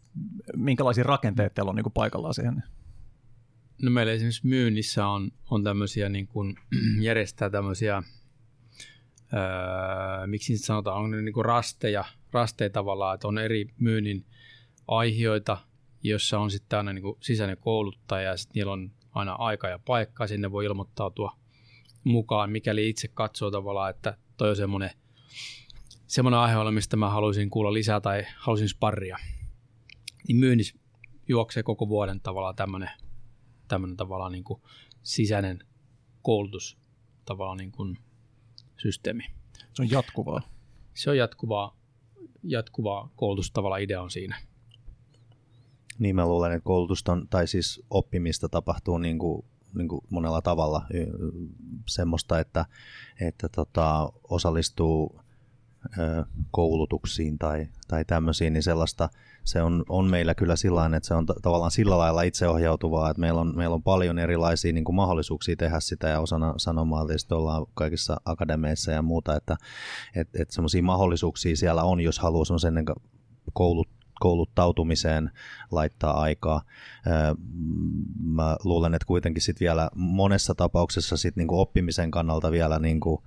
minkälaisia 0.55 1.03
rakenteita 1.03 1.53
teillä 1.53 1.69
on 1.69 1.75
niin 1.75 1.83
kuin 1.83 1.93
paikallaan 1.93 2.33
siihen? 2.33 2.63
No 3.81 3.91
meillä 3.91 4.11
esimerkiksi 4.11 4.47
myynnissä 4.47 5.07
on, 5.07 5.31
on 5.49 5.63
tämmöisiä 5.63 6.09
niin 6.09 6.27
kuin, 6.27 6.55
järjestää 7.01 7.49
tämmöisiä, 7.49 8.03
öö, 9.33 10.27
miksi 10.27 10.53
niitä 10.53 10.65
sanotaan, 10.65 11.01
on 11.01 11.25
niin 11.25 11.33
kuin 11.33 11.45
rasteja, 11.45 12.05
rasteja 12.31 12.69
tavallaan, 12.69 13.15
että 13.15 13.27
on 13.27 13.37
eri 13.37 13.65
myynnin 13.79 14.25
aihioita, 14.87 15.57
jossa 16.03 16.39
on 16.39 16.51
sitten 16.51 16.77
aina 16.77 16.93
niin 16.93 17.03
kuin 17.03 17.17
sisäinen 17.19 17.57
kouluttaja 17.57 18.29
ja 18.29 18.37
sitten 18.37 18.53
niillä 18.55 18.71
on 18.71 18.91
aina 19.11 19.33
aika 19.33 19.67
ja 19.69 19.79
paikka, 19.79 20.27
sinne 20.27 20.51
voi 20.51 20.65
ilmoittautua 20.65 21.40
mukaan, 22.03 22.51
mikäli 22.51 22.89
itse 22.89 23.07
katsoo 23.07 23.51
tavallaan, 23.51 23.89
että 23.89 24.17
toi 24.37 24.49
on 24.49 24.55
semmoinen, 24.55 24.89
semmoinen 26.07 26.39
aihe, 26.39 26.71
mistä 26.71 26.97
mä 26.97 27.09
haluaisin 27.09 27.49
kuulla 27.49 27.73
lisää 27.73 28.01
tai 28.01 28.25
haluaisin 28.37 28.69
sparria. 28.69 29.17
Niin 30.27 30.37
myynnissä 30.37 30.79
juoksee 31.27 31.63
koko 31.63 31.89
vuoden 31.89 32.21
tavallaan 32.21 32.55
tämmöinen, 32.55 32.89
tämmöinen 33.67 33.97
tavallaan 33.97 34.31
niin 34.31 34.43
kuin 34.43 34.61
sisäinen 35.03 35.59
koulutus 36.21 36.77
tavallaan 37.25 37.57
niin 37.57 37.71
kuin 37.71 37.97
systeemi. 38.77 39.23
Se 39.73 39.81
on 39.81 39.91
jatkuvaa. 39.91 40.41
Se 40.93 41.09
on 41.09 41.17
jatkuvaa, 41.17 41.77
jatkuvaa 42.43 43.09
koulutus 43.15 43.51
tavallaan 43.51 43.81
idea 43.81 44.01
on 44.01 44.11
siinä. 44.11 44.41
Niin 45.99 46.15
mä 46.15 46.25
luulen, 46.25 46.51
että 46.51 46.65
koulutusta 46.65 47.11
on, 47.11 47.27
tai 47.29 47.47
siis 47.47 47.81
oppimista 47.89 48.49
tapahtuu 48.49 48.97
niin 48.97 49.19
kuin, 49.19 49.45
niin 49.75 49.87
kuin 49.87 50.01
monella 50.09 50.41
tavalla 50.41 50.85
semmoista, 51.87 52.39
että, 52.39 52.65
että 53.21 53.49
tota, 53.49 54.13
osallistuu 54.29 55.21
koulutuksiin 56.51 57.37
tai, 57.37 57.67
tai 57.87 58.05
tämmöisiin, 58.05 58.53
niin 58.53 58.63
sellaista 58.63 59.09
se 59.43 59.61
on, 59.61 59.85
on 59.89 60.09
meillä 60.09 60.35
kyllä 60.35 60.55
sillä 60.55 60.85
että 60.85 61.07
se 61.07 61.13
on 61.13 61.25
t- 61.25 61.41
tavallaan 61.41 61.71
sillä 61.71 61.97
lailla 61.97 62.21
itseohjautuvaa, 62.21 63.09
että 63.09 63.21
meillä 63.21 63.41
on, 63.41 63.53
meillä 63.55 63.73
on 63.73 63.83
paljon 63.83 64.19
erilaisia 64.19 64.73
niin 64.73 64.83
kuin 64.83 64.95
mahdollisuuksia 64.95 65.55
tehdä 65.55 65.79
sitä 65.79 66.07
ja 66.07 66.19
osana 66.19 66.53
sanomaan 66.57 67.07
tietysti 67.07 67.33
ollaan 67.33 67.65
kaikissa 67.73 68.21
akademeissa 68.25 68.91
ja 68.91 69.01
muuta, 69.01 69.35
että 69.35 69.57
et, 70.15 70.29
et 70.33 70.51
semmoisia 70.51 70.83
mahdollisuuksia 70.83 71.55
siellä 71.55 71.83
on, 71.83 72.01
jos 72.01 72.19
haluaa 72.19 72.45
semmoisen 72.45 72.85
koulut, 73.53 73.89
kouluttautumiseen 74.21 75.31
laittaa 75.71 76.21
aikaa. 76.21 76.61
Mä 78.23 78.57
luulen, 78.63 78.93
että 78.93 79.05
kuitenkin 79.05 79.41
sit 79.41 79.59
vielä 79.59 79.89
monessa 79.95 80.55
tapauksessa 80.55 81.17
sit 81.17 81.35
niinku 81.35 81.59
oppimisen 81.59 82.11
kannalta 82.11 82.51
vielä, 82.51 82.79
niinku, 82.79 83.23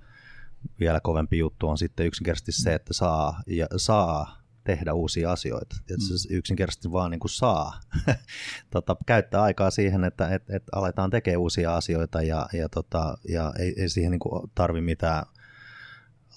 vielä 0.79 0.99
kovempi 0.99 1.37
juttu 1.37 1.67
on 1.67 1.77
sitten 1.77 2.05
yksinkertaisesti 2.05 2.51
se, 2.51 2.73
että 2.73 2.93
saa, 2.93 3.41
ja 3.47 3.67
saa 3.77 4.45
tehdä 4.63 4.93
uusia 4.93 5.31
asioita. 5.31 5.75
Se 5.87 6.33
yksinkertaisesti 6.33 6.91
vaan 6.91 7.11
niin 7.11 7.19
kuin 7.19 7.31
saa 7.31 7.79
tota, 8.73 8.95
käyttää 9.05 9.41
aikaa 9.41 9.71
siihen, 9.71 10.03
että 10.03 10.27
et, 10.27 10.49
et 10.49 10.63
aletaan 10.71 11.09
tekemään 11.09 11.41
uusia 11.41 11.75
asioita 11.75 12.21
ja, 12.21 12.47
ja, 12.53 12.69
tota, 12.69 13.17
ja 13.29 13.53
ei, 13.59 13.73
ei 13.77 13.89
siihen 13.89 14.11
niin 14.11 14.19
kuin 14.19 14.51
tarvi 14.55 14.81
mitään 14.81 15.25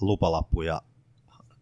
lupalappuja 0.00 0.82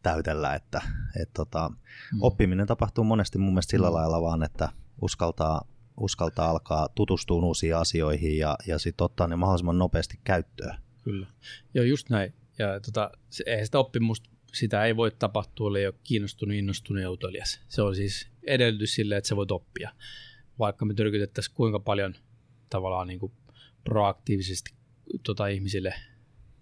täytellä, 0.03 0.55
että 0.55 0.82
et, 1.22 1.30
tota, 1.34 1.68
mm. 1.68 2.22
oppiminen 2.22 2.66
tapahtuu 2.66 3.05
monesti 3.05 3.38
mun 3.38 3.53
mielestä 3.53 3.70
sillä 3.70 3.88
mm. 3.88 3.94
lailla 3.94 4.22
vaan, 4.22 4.42
että 4.42 4.68
uskaltaa, 5.03 5.68
uskaltaa 6.01 6.51
alkaa 6.51 6.88
tutustua 6.88 7.44
uusiin 7.44 7.76
asioihin 7.76 8.38
ja, 8.38 8.57
ja 8.66 8.78
sitten 8.78 9.05
ottaa 9.05 9.26
ne 9.26 9.36
mahdollisimman 9.36 9.78
nopeasti 9.78 10.20
käyttöön. 10.24 10.78
Kyllä. 11.05 11.26
Joo, 11.74 11.84
just 11.84 12.11
näin. 12.11 12.34
Ja 12.59 12.80
tota, 12.80 13.11
se, 13.30 13.44
eihän 13.47 13.66
sitä 13.66 13.78
oppimusta, 13.78 14.30
sitä 14.55 14.84
ei 14.84 14.97
voi 14.97 15.11
tapahtua, 15.11 15.68
ellei 15.68 15.86
ole 15.86 15.94
kiinnostunut, 16.05 16.57
innostunut 16.57 17.03
ja 17.03 17.11
utelias. 17.11 17.61
Se 17.68 17.82
on 17.82 17.97
siis 17.97 18.28
edellytys 18.47 18.94
sille, 18.94 19.16
että 19.16 19.28
sä 19.28 19.36
voit 19.36 19.51
oppia. 19.51 19.90
Vaikka 20.59 20.84
me 20.84 20.94
tyrkytettäisiin 20.94 21.55
kuinka 21.55 21.80
paljon 21.80 22.14
tavallaan 22.70 23.07
niin 23.09 23.20
kuin 23.20 23.32
proaktiivisesti 23.84 24.74
tota, 25.22 25.47
ihmisille 25.47 25.94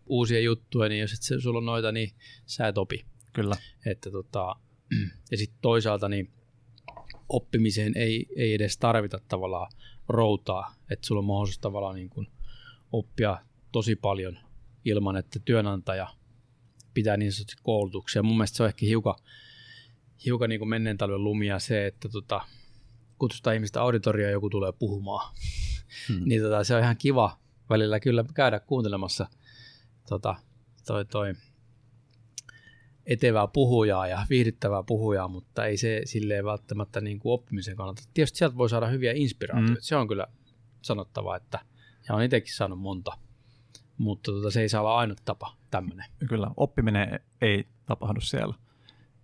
uusia 0.06 0.40
juttuja, 0.40 0.88
niin 0.88 1.00
jos 1.00 1.12
et 1.12 1.22
se, 1.22 1.40
sulla 1.40 1.58
on 1.58 1.66
noita, 1.66 1.92
niin 1.92 2.10
sä 2.46 2.68
et 2.68 2.78
opi. 2.78 3.04
Kyllä. 3.34 3.56
Että 3.86 4.10
tota, 4.10 4.56
ja 5.30 5.36
sitten 5.36 5.58
toisaalta 5.62 6.08
niin 6.08 6.32
oppimiseen 7.28 7.92
ei, 7.96 8.26
ei 8.36 8.54
edes 8.54 8.78
tarvita 8.78 9.18
tavallaan 9.28 9.72
routaa, 10.08 10.74
että 10.90 11.06
sulla 11.06 11.18
on 11.18 11.24
mahdollisuus 11.24 11.58
tavallaan 11.58 11.94
niin 11.94 12.10
kuin 12.10 12.26
oppia 12.92 13.38
tosi 13.72 13.96
paljon 13.96 14.38
ilman, 14.84 15.16
että 15.16 15.40
työnantaja 15.44 16.08
pitää 16.94 17.16
niin 17.16 17.32
sanotusti 17.32 17.62
koulutuksia. 17.62 18.22
Mun 18.22 18.36
mielestä 18.36 18.56
se 18.56 18.62
on 18.62 18.68
ehkä 18.68 18.86
hiukan, 18.86 19.14
hiukan 20.24 20.50
niin 20.50 20.58
kuin 20.58 20.68
menneen 20.68 20.98
talven 20.98 21.24
lumia 21.24 21.58
se, 21.58 21.86
että 21.86 22.08
tota, 22.08 22.40
kutsutaan 23.18 23.56
ihmistä 23.56 23.82
auditorioon 23.82 24.28
ja 24.28 24.32
joku 24.32 24.50
tulee 24.50 24.72
puhumaan. 24.72 25.34
Hmm. 26.08 26.22
niin 26.28 26.42
tota, 26.42 26.64
se 26.64 26.74
on 26.74 26.82
ihan 26.82 26.96
kiva 26.96 27.38
välillä 27.70 28.00
kyllä 28.00 28.24
käydä 28.34 28.60
kuuntelemassa 28.60 29.26
tota, 30.08 30.34
toi, 30.86 31.04
toi 31.04 31.34
etevää 33.06 33.46
puhujaa 33.46 34.06
ja 34.06 34.26
viihdyttävää 34.30 34.82
puhujaa, 34.82 35.28
mutta 35.28 35.66
ei 35.66 35.76
se 35.76 36.00
silleen 36.04 36.44
välttämättä 36.44 37.00
niin 37.00 37.18
kuin 37.18 37.32
oppimisen 37.32 37.76
kannalta. 37.76 38.02
Tietysti 38.14 38.38
sieltä 38.38 38.56
voi 38.56 38.68
saada 38.68 38.86
hyviä 38.86 39.12
inspiraatioita. 39.12 39.74
Mm. 39.74 39.80
Se 39.80 39.96
on 39.96 40.08
kyllä 40.08 40.26
sanottava, 40.82 41.36
että 41.36 41.58
ja 42.08 42.14
on 42.14 42.22
itsekin 42.22 42.54
saanut 42.54 42.78
monta, 42.78 43.12
mutta 43.98 44.32
tota, 44.32 44.50
se 44.50 44.60
ei 44.60 44.68
saa 44.68 44.80
olla 44.80 44.96
ainut 44.96 45.18
tapa 45.24 45.56
tämmöinen. 45.70 46.06
Kyllä, 46.28 46.50
oppiminen 46.56 47.20
ei 47.40 47.68
tapahdu 47.86 48.20
siellä. 48.20 48.54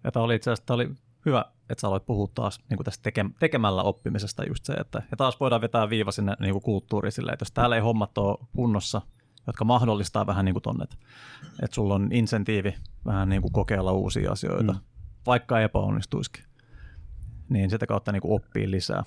Ja 0.05 0.13
tämä 0.13 0.25
oli 0.25 0.35
itse 0.35 0.51
asiassa 0.51 0.75
oli 0.75 0.91
hyvä, 1.27 1.45
että 1.71 1.81
sä 1.81 1.89
aloit 1.89 2.07
puhua 2.07 2.29
taas 2.35 2.61
niin 2.69 2.77
kuin 2.77 2.85
tästä 2.85 3.11
teke- 3.11 3.35
tekemällä 3.41 3.83
oppimisesta 3.83 4.45
just 4.45 4.65
se, 4.65 4.73
että 4.73 5.03
ja 5.11 5.17
taas 5.17 5.41
voidaan 5.41 5.61
vetää 5.61 5.91
viiva 5.91 6.13
sinne 6.13 6.37
niin 6.41 6.53
kuin 6.53 6.63
kulttuuriin 6.63 7.13
silleen, 7.13 7.33
että 7.33 7.43
jos 7.43 7.53
täällä 7.53 7.77
ei 7.77 7.83
hommat 7.83 8.19
ole 8.19 8.47
kunnossa, 8.57 9.03
jotka 9.51 9.65
mahdollistaa 9.65 10.27
vähän 10.27 10.45
niin 10.45 10.55
kuin 10.55 10.63
tonne, 10.63 10.85
että, 10.85 10.97
että 11.63 11.75
sulla 11.75 11.95
on 11.95 12.09
insentiivi 12.13 12.75
vähän 13.07 13.29
niin 13.29 13.43
kuin 13.43 13.53
kokeilla 13.53 13.93
uusia 13.93 14.33
asioita, 14.33 14.73
mm. 14.73 14.79
vaikka 15.27 15.61
epäonnistuisikin, 15.61 16.45
niin 17.49 17.71
sitä 17.71 17.87
kautta 17.87 18.13
niin 18.13 18.23
kuin 18.23 18.35
oppii 18.35 18.71
lisää. 18.71 19.05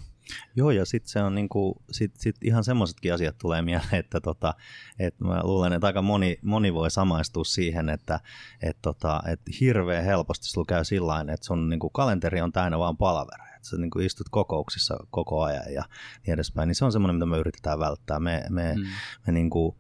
Joo, 0.56 0.72
ja 0.72 0.86
sitten 0.86 1.10
se 1.10 1.24
on 1.24 1.36
niinku, 1.36 1.84
sit, 1.92 2.12
sit 2.18 2.36
ihan 2.44 2.64
semmoisetkin 2.64 3.14
asiat 3.14 3.38
tulee 3.38 3.62
mieleen, 3.62 3.96
että 3.96 4.22
tota, 4.22 4.54
et 5.00 5.20
mä 5.20 5.40
luulen, 5.44 5.74
että 5.74 5.88
aika 5.88 6.02
moni, 6.02 6.40
moni 6.42 6.74
voi 6.74 6.92
samaistua 6.92 7.44
siihen, 7.44 7.90
että 7.90 8.20
et 8.62 8.78
tota, 8.82 9.22
et 9.28 9.42
hirveän 9.60 10.04
helposti 10.04 10.46
sulla 10.48 10.66
käy 10.66 10.84
sillä 10.84 11.20
että 11.22 11.46
sun 11.46 11.70
niinku 11.70 11.90
kalenteri 11.90 12.42
on 12.42 12.52
täynnä 12.52 12.80
vaan 12.80 12.98
palavereja 12.98 13.54
että 13.64 13.70
sä 13.70 13.78
niin 13.78 13.92
kuin 13.92 14.06
istut 14.06 14.30
kokouksissa 14.32 14.98
koko 15.10 15.44
ajan 15.44 15.74
ja 15.74 15.84
niin 16.26 16.34
edespäin, 16.34 16.68
niin 16.68 16.76
se 16.76 16.86
on 16.86 16.92
semmoinen, 16.92 17.16
mitä 17.16 17.26
me 17.26 17.38
yritetään 17.38 17.80
välttää. 17.80 18.20
Me, 18.20 18.44
me, 18.50 18.74
mm. 18.78 18.84
me 19.28 19.34
niin 19.34 19.50
kuin 19.50 19.76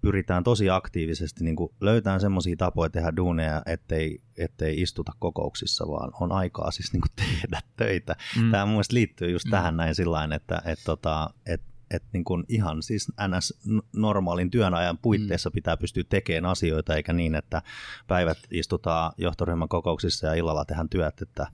pyritään 0.00 0.44
tosi 0.44 0.70
aktiivisesti 0.70 1.44
niin 1.44 1.56
kuin 1.56 1.72
löytämään 1.80 2.20
semmoisia 2.20 2.56
tapoja 2.56 2.90
tehdä 2.90 3.16
duuneja, 3.16 3.62
ettei, 3.66 4.22
ettei 4.38 4.80
istuta 4.80 5.12
kokouksissa, 5.18 5.88
vaan 5.88 6.12
on 6.20 6.32
aikaa 6.32 6.70
siis 6.70 6.92
niin 6.92 7.00
kuin 7.00 7.12
tehdä 7.16 7.60
töitä. 7.76 8.16
Mm. 8.36 8.50
Tämä 8.50 8.66
mun 8.66 8.72
mielestä 8.72 8.94
liittyy 8.94 9.30
just 9.30 9.44
mm. 9.44 9.50
tähän 9.50 9.76
näin 9.76 9.94
sillä 9.94 10.28
että 10.34 10.62
et, 10.64 10.78
tota, 10.84 11.30
et, 11.46 11.62
et 11.90 12.02
niin 12.12 12.24
kuin 12.24 12.44
ihan 12.48 12.82
siis 12.82 13.08
NS 13.28 13.60
normaalin 13.96 14.50
työnajan 14.50 14.98
puitteissa 14.98 15.50
mm. 15.50 15.54
pitää 15.54 15.76
pystyä 15.76 16.04
tekemään 16.08 16.50
asioita, 16.50 16.96
eikä 16.96 17.12
niin, 17.12 17.34
että 17.34 17.62
päivät 18.06 18.38
istutaan 18.50 19.12
johtoryhmän 19.18 19.68
kokouksissa 19.68 20.26
ja 20.26 20.34
illalla 20.34 20.64
tehdään 20.64 20.88
työt. 20.88 21.22
Että, 21.22 21.46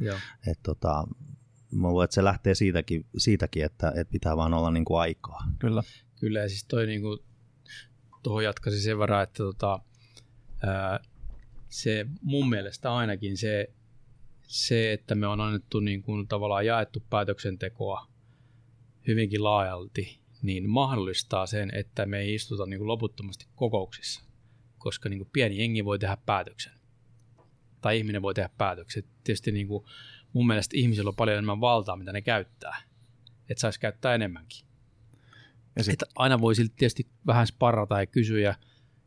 et, 0.47 0.59
tota, 0.62 1.05
mä 1.72 1.88
luulen, 1.88 2.05
että 2.05 2.14
se 2.14 2.24
lähtee 2.24 2.55
siitäkin, 2.55 3.07
siitäkin 3.16 3.64
että, 3.64 3.92
että 3.97 4.12
pitää 4.12 4.36
vaan 4.36 4.55
olla 4.55 4.70
niin 4.70 4.84
kuin 4.84 5.01
aikaa. 5.01 5.42
Kyllä. 5.59 5.82
Kyllä, 6.20 6.38
ja 6.38 6.49
siis 6.49 6.64
toi 6.64 6.86
niin 6.86 7.03
kuin 7.03 7.18
tuohon 8.27 8.45
jatkaisin 8.45 8.83
sen 8.83 8.99
verran, 8.99 9.22
että 9.22 9.37
tota, 9.37 9.79
ää, 10.66 11.01
se 11.68 12.07
mun 12.22 12.49
mielestä 12.49 12.95
ainakin 12.95 13.37
se, 13.37 13.70
se, 14.43 14.93
että 14.93 15.14
me 15.14 15.27
on 15.27 15.41
annettu 15.41 15.81
niin 15.81 16.03
kuin 16.03 16.29
tavallaan 16.29 16.66
jaettu 16.66 17.03
päätöksentekoa 17.11 18.07
hyvinkin 19.07 19.45
laajalti, 19.45 20.20
niin 20.43 20.70
mahdollistaa 20.70 21.47
sen, 21.47 21.70
että 21.74 22.07
me 22.07 22.18
ei 22.18 22.35
istuta 22.35 22.66
niin 22.66 22.79
kuin 22.79 22.89
loputtomasti 22.89 23.47
kokouksissa, 23.57 24.22
koska 24.79 25.09
niin 25.09 25.18
kuin 25.18 25.31
pieni 25.33 25.59
jengi 25.59 25.85
voi 25.85 25.99
tehdä 25.99 26.16
päätöksen. 26.27 26.72
Tai 27.81 27.99
ihminen 27.99 28.22
voi 28.22 28.35
tehdä 28.35 28.51
päätöksen. 28.59 29.05
Tietysti 29.24 29.53
niin 29.53 29.68
kuin 29.68 29.85
mun 30.33 30.47
mielestä 30.47 30.77
ihmisillä 30.77 31.09
on 31.09 31.16
paljon 31.16 31.35
enemmän 31.35 31.61
valtaa, 31.61 31.97
mitä 31.97 32.12
ne 32.12 32.22
käyttää. 32.22 32.83
Että 33.49 33.61
saisi 33.61 33.81
käyttää 33.81 34.14
enemmänkin. 34.14 34.65
Ja 35.77 35.85
sit... 35.85 35.93
Että 35.93 36.07
aina 36.14 36.41
voi 36.41 36.55
silti 36.55 36.74
tietysti 36.77 37.07
vähän 37.27 37.47
sparrata 37.47 38.01
ja 38.01 38.07
kysyä 38.07 38.55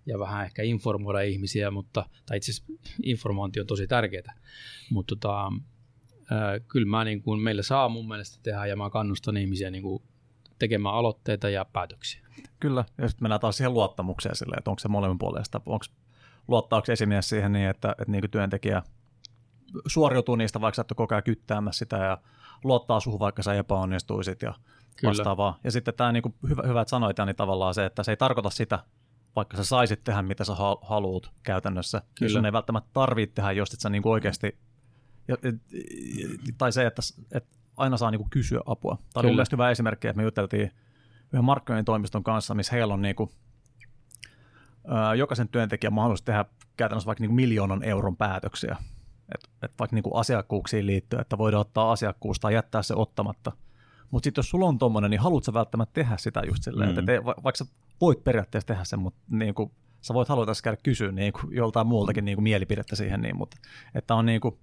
ja 0.06 0.20
vähän 0.20 0.46
ehkä 0.46 0.64
informoida 0.64 1.22
ihmisiä, 1.22 1.72
mutta, 1.72 2.06
tai 2.26 2.38
itse 2.38 2.52
asiassa 2.52 2.74
informointi 3.04 3.60
on 3.60 3.68
tosi 3.68 3.88
tärkeää, 3.88 4.34
mutta 4.90 5.16
tota, 5.16 5.46
äh, 6.32 6.62
kyllä 6.68 6.88
mä 6.88 7.04
niin 7.04 7.22
kuin, 7.22 7.40
meillä 7.40 7.64
saa 7.64 7.90
mun 7.90 8.08
mielestä 8.08 8.40
tehdä 8.44 8.66
ja 8.66 8.76
mä 8.76 8.90
kannustan 8.90 9.38
ihmisiä 9.38 9.70
niin 9.70 9.84
kuin, 9.84 10.04
tekemään 10.60 10.96
aloitteita 10.96 11.50
ja 11.50 11.66
päätöksiä. 11.66 12.28
Kyllä, 12.60 12.86
ja 12.98 13.08
sitten 13.08 13.24
mennään 13.24 13.42
taas 13.42 13.58
siihen 13.58 13.74
luottamukseen 13.74 14.36
sille, 14.36 14.56
että 14.58 14.72
onko 14.72 14.80
se 14.80 14.88
molemmin 14.88 15.20
puolesta, 15.20 15.62
onko 15.66 15.86
luottaako 16.48 16.92
esimies 16.92 17.30
siihen 17.30 17.52
niin, 17.52 17.70
että, 17.70 17.92
että 17.92 18.12
niin 18.12 18.32
työntekijä 18.32 18.84
suoriutuu 19.88 20.36
niistä, 20.36 20.62
vaikka 20.62 20.76
sä 20.76 20.82
et 20.82 20.94
koko 20.96 21.16
ajan 21.16 21.24
kyttäämässä 21.24 21.80
sitä 21.80 21.98
ja 21.98 22.18
luottaa 22.64 23.00
suhun, 23.00 23.20
vaikka 23.20 23.44
sä 23.44 23.54
epäonnistuisit 23.54 24.42
ja 24.42 24.54
Kyllä. 25.00 25.12
vastaavaa. 25.12 25.60
Ja 25.64 25.72
sitten 25.72 25.94
tämä 25.94 26.12
niin 26.12 26.24
kuin 26.24 26.36
hyvä, 26.50 26.64
hyvä, 26.68 26.82
että 26.82 26.90
sanoit, 26.90 27.18
niin 27.26 27.36
tavallaan 27.36 27.74
se, 27.74 27.86
että 27.86 28.04
se 28.04 28.12
ei 28.12 28.18
tarkoita 28.18 28.50
sitä, 28.50 28.80
vaikka 29.36 29.58
sä 29.58 29.64
saisit 29.64 30.04
tehdä 30.04 30.22
mitä 30.22 30.44
sä 30.44 30.54
haluat 30.82 31.32
käytännössä, 31.44 32.02
Kyllä. 32.20 32.32
sun 32.32 32.46
ei 32.46 32.54
välttämättä 32.54 32.90
tarvitse 32.94 33.36
tehdä, 33.36 33.52
jos 33.52 33.74
et 33.74 33.80
sä 33.80 33.90
niin 33.90 34.02
kuin 34.02 34.14
oikeasti, 34.14 34.58
ja, 35.28 35.36
tai 36.58 36.72
se, 36.72 36.86
että, 36.86 37.02
että 37.32 37.58
aina 37.78 37.98
saa 37.98 38.12
niin 38.12 38.20
kuin 38.20 38.30
kysyä 38.30 38.62
apua. 38.66 38.98
Tämä 39.14 39.22
oli 39.22 39.30
mielestäni 39.30 39.58
hyvä 39.58 39.70
esimerkki, 39.70 40.08
että 40.08 40.18
me 40.18 40.24
juteltiin 40.24 40.72
yhden 41.34 41.44
markkinoinnin 41.44 41.86
toimiston 41.86 42.24
kanssa, 42.24 42.56
missä 42.56 42.76
heillä 42.76 42.94
on 42.94 43.02
niin 43.02 43.16
kuin, 43.16 43.30
jokaisen 45.18 45.50
työntekijän 45.50 45.94
mahdollisuus 45.94 46.26
tehdä 46.26 46.46
käytännössä 46.78 47.08
vaikka 47.08 47.22
niin 47.22 47.30
kuin 47.30 47.36
miljoonan 47.36 47.84
euron 47.84 48.18
päätöksiä. 48.18 48.76
Et, 49.36 49.50
et 49.64 49.72
vaikka 49.80 49.96
niin 49.96 50.04
kuin 50.04 50.16
asiakkuuksiin 50.16 50.86
liittyen, 50.86 51.22
että 51.22 51.38
voidaan 51.38 51.62
ottaa 51.62 51.92
asiakkuus 51.92 52.40
tai 52.40 52.54
jättää 52.54 52.84
se 52.84 52.94
ottamatta– 52.94 53.52
mutta 54.12 54.24
sitten 54.24 54.40
jos 54.40 54.50
sulla 54.50 54.66
on 54.66 54.78
tommonen, 54.78 55.12
niin 55.12 55.22
haluatko 55.22 55.54
välttämättä 55.54 55.94
tehdä 55.94 56.18
sitä 56.18 56.42
just 56.48 56.64
silleen, 56.64 56.90
mm. 56.90 57.00
että 57.00 57.12
te, 57.12 57.26
vaikka 57.26 57.58
sä 57.58 57.66
voit 58.02 58.24
periaatteessa 58.24 58.68
tehdä 58.68 58.84
sen, 58.84 59.00
mutta 59.00 59.20
niin 59.30 59.54
kuin, 59.54 59.72
sä 60.02 60.14
voit 60.14 60.30
haluta 60.30 60.52
käydä 60.64 60.78
kysyä 60.84 61.12
niin 61.12 61.34
kuin, 61.34 61.56
joltain 61.56 61.88
muultakin 61.88 62.26
niin 62.26 62.36
kuin, 62.36 62.44
mielipidettä 62.44 62.96
siihen, 62.96 63.22
niin, 63.22 63.38
mutta 63.38 63.58
että 63.96 64.16
on 64.16 64.26
niin 64.26 64.42
kuin, 64.42 64.58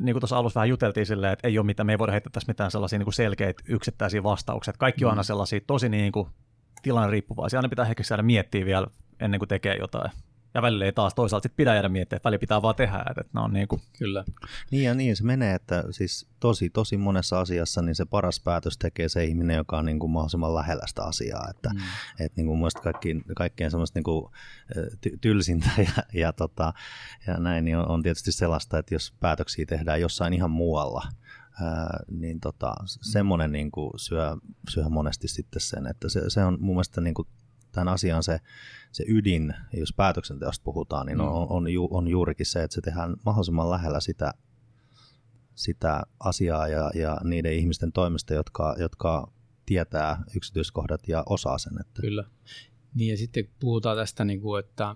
niin 0.00 0.14
kuin 0.14 0.20
tuossa 0.20 0.38
alussa 0.38 0.58
vähän 0.60 0.68
juteltiin 0.68 1.06
silleen, 1.06 1.32
että 1.32 1.48
ei 1.48 1.58
ole 1.58 1.66
mitään, 1.66 1.86
me 1.86 1.92
ei 1.92 1.98
voida 1.98 2.12
heittää 2.12 2.30
tässä 2.32 2.50
mitään 2.50 2.70
sellaisia 2.70 2.98
niin 2.98 3.06
kuin 3.06 3.14
selkeitä 3.14 3.62
yksittäisiä 3.68 4.22
vastauksia. 4.22 4.74
Kaikki 4.78 5.04
on 5.04 5.10
aina 5.10 5.22
mm. 5.22 5.26
sellaisia 5.26 5.60
tosi 5.66 5.88
niin 5.88 6.12
kuin, 6.12 6.28
tilanne 6.82 7.10
riippuvaisia. 7.10 7.58
Aina 7.58 7.68
pitää 7.68 7.86
ehkä 7.86 8.02
saada 8.02 8.22
miettiä 8.22 8.64
vielä 8.64 8.86
ennen 9.20 9.40
kuin 9.40 9.48
tekee 9.48 9.76
jotain. 9.76 10.10
Ja 10.54 10.62
välillä 10.62 10.84
ei 10.84 10.92
taas 10.92 11.14
toisaalta 11.14 11.42
sit 11.42 11.56
pidä 11.56 11.74
jäädä 11.74 11.88
miettiä, 11.88 12.16
että 12.16 12.26
väli 12.26 12.38
pitää 12.38 12.62
vaan 12.62 12.74
tehdä. 12.74 12.98
Että, 12.98 13.20
että 13.20 13.40
on 13.40 13.52
niin 13.52 13.68
kuin... 13.68 13.82
Kyllä. 13.98 14.24
Niin 14.70 14.84
ja 14.84 14.94
niin 14.94 15.16
se 15.16 15.24
menee, 15.24 15.54
että 15.54 15.84
siis 15.90 16.28
tosi, 16.40 16.70
tosi 16.70 16.96
monessa 16.96 17.40
asiassa 17.40 17.82
niin 17.82 17.94
se 17.94 18.04
paras 18.04 18.40
päätös 18.40 18.78
tekee 18.78 19.08
se 19.08 19.24
ihminen, 19.24 19.56
joka 19.56 19.78
on 19.78 19.84
niin 19.84 19.98
kuin 19.98 20.10
mahdollisimman 20.10 20.54
lähellä 20.54 20.86
sitä 20.86 21.02
asiaa. 21.02 21.46
Että, 21.50 21.68
mm. 21.68 21.80
että 22.20 22.36
niin 22.36 22.46
kuin 22.46 22.58
mielestäni 22.58 22.82
kaikki, 22.82 23.22
kaikkein 23.36 23.70
semmoista 23.70 23.98
niin 23.98 24.04
kuin, 24.04 24.32
ty- 25.06 25.18
tylsintä 25.20 25.70
ja, 25.78 26.02
ja, 26.20 26.32
tota, 26.32 26.72
ja 27.26 27.36
näin 27.36 27.64
niin 27.64 27.76
on, 27.76 27.88
on 27.88 28.02
tietysti 28.02 28.32
sellaista, 28.32 28.78
että 28.78 28.94
jos 28.94 29.14
päätöksiä 29.20 29.66
tehdään 29.66 30.00
jossain 30.00 30.32
ihan 30.32 30.50
muualla, 30.50 31.02
Ää, 31.62 32.00
niin 32.10 32.40
tota, 32.40 32.74
semmoinen 32.86 33.52
niin 33.52 33.70
kuin 33.70 33.90
syö, 33.96 34.36
syö 34.68 34.88
monesti 34.88 35.28
sitten 35.28 35.60
sen, 35.60 35.86
että 35.86 36.08
se, 36.08 36.30
se 36.30 36.44
on 36.44 36.56
mun 36.60 36.74
mielestä 36.74 37.00
niin 37.00 37.14
kuin 37.14 37.28
tämän 37.72 37.88
asian 37.88 38.22
se, 38.22 38.40
se 38.92 39.04
ydin, 39.08 39.54
jos 39.72 39.92
päätöksenteosta 39.92 40.64
puhutaan, 40.64 41.06
niin 41.06 41.20
on, 41.20 41.48
mm. 41.48 41.54
on, 41.54 41.72
ju, 41.72 41.88
on 41.90 42.08
juurikin 42.08 42.46
se, 42.46 42.62
että 42.62 42.74
se 42.74 42.80
tehdään 42.80 43.16
mahdollisimman 43.24 43.70
lähellä 43.70 44.00
sitä 44.00 44.34
sitä 45.58 46.02
asiaa 46.20 46.68
ja, 46.68 46.90
ja 46.94 47.18
niiden 47.24 47.52
ihmisten 47.52 47.92
toimesta, 47.92 48.34
jotka, 48.34 48.76
jotka 48.78 49.32
tietää 49.66 50.22
yksityiskohdat 50.36 51.08
ja 51.08 51.22
osaa 51.26 51.58
sen. 51.58 51.80
Että... 51.80 52.02
Kyllä. 52.02 52.24
Niin 52.94 53.10
ja 53.10 53.16
sitten 53.16 53.48
puhutaan 53.60 53.96
tästä, 53.96 54.24
niin 54.24 54.40
kuin, 54.40 54.60
että 54.60 54.94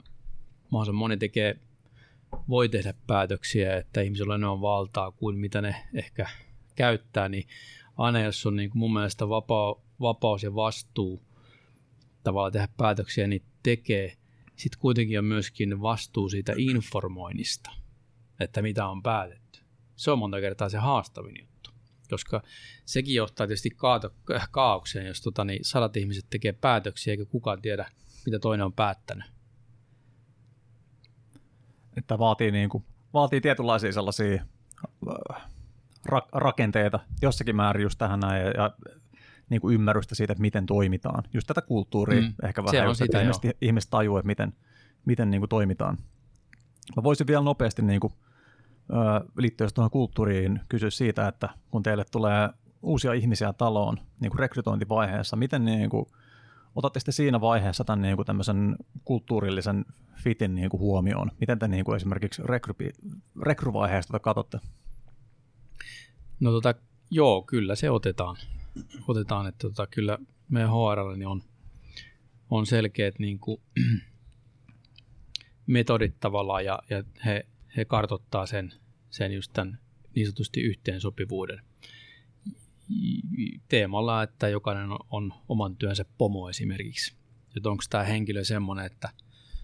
mahdollisimman 0.70 0.98
moni 0.98 1.16
tekee, 1.16 1.60
voi 2.48 2.68
tehdä 2.68 2.94
päätöksiä, 3.06 3.76
että 3.76 4.00
ihmisillä 4.00 4.34
on 4.34 4.40
enemmän 4.40 4.60
valtaa 4.60 5.10
kuin 5.10 5.38
mitä 5.38 5.60
ne 5.60 5.76
ehkä 5.94 6.28
käyttää, 6.74 7.28
niin 7.28 7.48
aina 7.96 8.20
jos 8.20 8.46
on 8.46 8.56
niin 8.56 8.70
kuin 8.70 8.78
mun 8.78 8.92
mielestä 8.92 9.28
vapaa, 9.28 9.74
vapaus 10.00 10.42
ja 10.42 10.54
vastuu 10.54 11.22
tavallaan 12.22 12.52
tehdä 12.52 12.68
päätöksiä, 12.76 13.26
niin 13.26 13.42
tekee. 13.62 14.16
Sitten 14.56 14.80
kuitenkin 14.80 15.18
on 15.18 15.24
myöskin 15.24 15.80
vastuu 15.82 16.28
siitä 16.28 16.52
informoinnista, 16.56 17.70
että 18.40 18.62
mitä 18.62 18.86
on 18.86 19.02
päätetty. 19.02 19.60
Se 19.96 20.10
on 20.10 20.18
monta 20.18 20.40
kertaa 20.40 20.68
se 20.68 20.78
haastavin 20.78 21.36
juttu, 21.40 21.70
koska 22.10 22.42
sekin 22.84 23.14
johtaa 23.14 23.46
tietysti 23.46 23.70
kaato, 23.70 24.14
kaaukseen, 24.50 25.06
jos 25.06 25.20
tota, 25.20 25.44
niin 25.44 25.64
sadat 25.64 25.96
ihmiset 25.96 26.26
tekee 26.30 26.52
päätöksiä 26.52 27.10
eikä 27.10 27.24
kukaan 27.24 27.62
tiedä, 27.62 27.90
mitä 28.26 28.38
toinen 28.38 28.66
on 28.66 28.72
päättänyt. 28.72 29.26
Että 31.96 32.18
vaatii, 32.18 32.50
niin 32.50 32.68
kuin, 32.68 32.84
vaatii 33.14 33.40
tietynlaisia 33.40 33.92
sellaisia 33.92 34.34
äh, 34.34 35.42
ra- 36.08 36.28
rakenteita 36.32 37.00
jossakin 37.22 37.56
määrin 37.56 37.82
just 37.82 37.98
tähän 37.98 38.20
näin, 38.20 38.46
ja 38.46 38.70
niin 39.52 39.60
kuin 39.60 39.74
ymmärrystä 39.74 40.14
siitä, 40.14 40.32
että 40.32 40.42
miten 40.42 40.66
toimitaan. 40.66 41.24
Just 41.34 41.46
tätä 41.46 41.62
kulttuuria 41.62 42.20
mm. 42.20 42.34
ehkä 42.44 42.64
vähän, 42.64 42.86
just, 42.86 42.98
sitä, 42.98 43.04
että 43.04 43.20
ihmiset, 43.20 43.56
ihmiset 43.60 43.90
tajuu, 43.90 44.16
että 44.16 44.26
miten, 44.26 44.52
miten 45.04 45.30
niin 45.30 45.40
kuin 45.40 45.48
toimitaan. 45.48 45.98
Mä 46.96 47.02
voisin 47.02 47.26
vielä 47.26 47.42
nopeasti 47.42 47.82
niin 47.82 48.00
kuin, 48.00 48.12
liittyen 49.36 49.70
tuohon 49.74 49.90
kulttuuriin 49.90 50.60
kysyä 50.68 50.90
siitä, 50.90 51.28
että 51.28 51.48
kun 51.70 51.82
teille 51.82 52.04
tulee 52.10 52.48
uusia 52.82 53.12
ihmisiä 53.12 53.52
taloon 53.52 53.96
niin 54.20 54.30
kuin 54.30 54.38
rekrytointivaiheessa, 54.38 55.36
miten 55.36 55.64
niin 55.64 55.90
kuin, 55.90 56.06
otatte 56.74 57.00
sitten 57.00 57.12
siinä 57.12 57.40
vaiheessa 57.40 57.84
tämän 57.84 58.02
niin 58.02 58.16
kuin 58.16 58.26
tämmöisen 58.26 58.76
kulttuurillisen 59.04 59.84
fitin 60.14 60.54
niin 60.54 60.70
kuin 60.70 60.80
huomioon? 60.80 61.30
Miten 61.40 61.58
te 61.58 61.68
niin 61.68 61.84
kuin 61.84 61.96
esimerkiksi 61.96 62.42
rekry, 62.44 62.74
rekryvaiheesta 63.42 64.18
katsotte? 64.18 64.58
No 66.40 66.50
tota, 66.50 66.74
joo, 67.10 67.42
kyllä 67.42 67.74
se 67.74 67.90
otetaan. 67.90 68.36
Otetaan, 69.08 69.46
että 69.46 69.68
tota, 69.68 69.86
kyllä 69.86 70.18
meidän 70.48 70.70
HR 70.70 71.16
niin 71.16 71.26
on, 71.26 71.42
on 72.50 72.66
selkeät 72.66 73.18
niin 73.18 73.38
kuin, 73.38 73.60
metodit 75.66 76.20
tavallaan 76.20 76.64
ja, 76.64 76.78
ja 76.90 77.04
he, 77.24 77.46
he 77.76 77.84
kartottaa 77.84 78.46
sen, 78.46 78.72
sen 79.10 79.32
just 79.32 79.52
tämän 79.52 79.78
niin 80.14 80.26
sanotusti 80.26 80.60
yhteensopivuuden 80.60 81.62
teemalla, 83.68 84.22
että 84.22 84.48
jokainen 84.48 84.90
on, 84.90 84.98
on 85.10 85.32
oman 85.48 85.76
työnsä 85.76 86.04
pomo 86.18 86.48
esimerkiksi. 86.48 87.16
Että 87.56 87.70
onko 87.70 87.84
tämä 87.90 88.04
henkilö 88.04 88.44
semmoinen, 88.44 88.86
että 88.86 89.08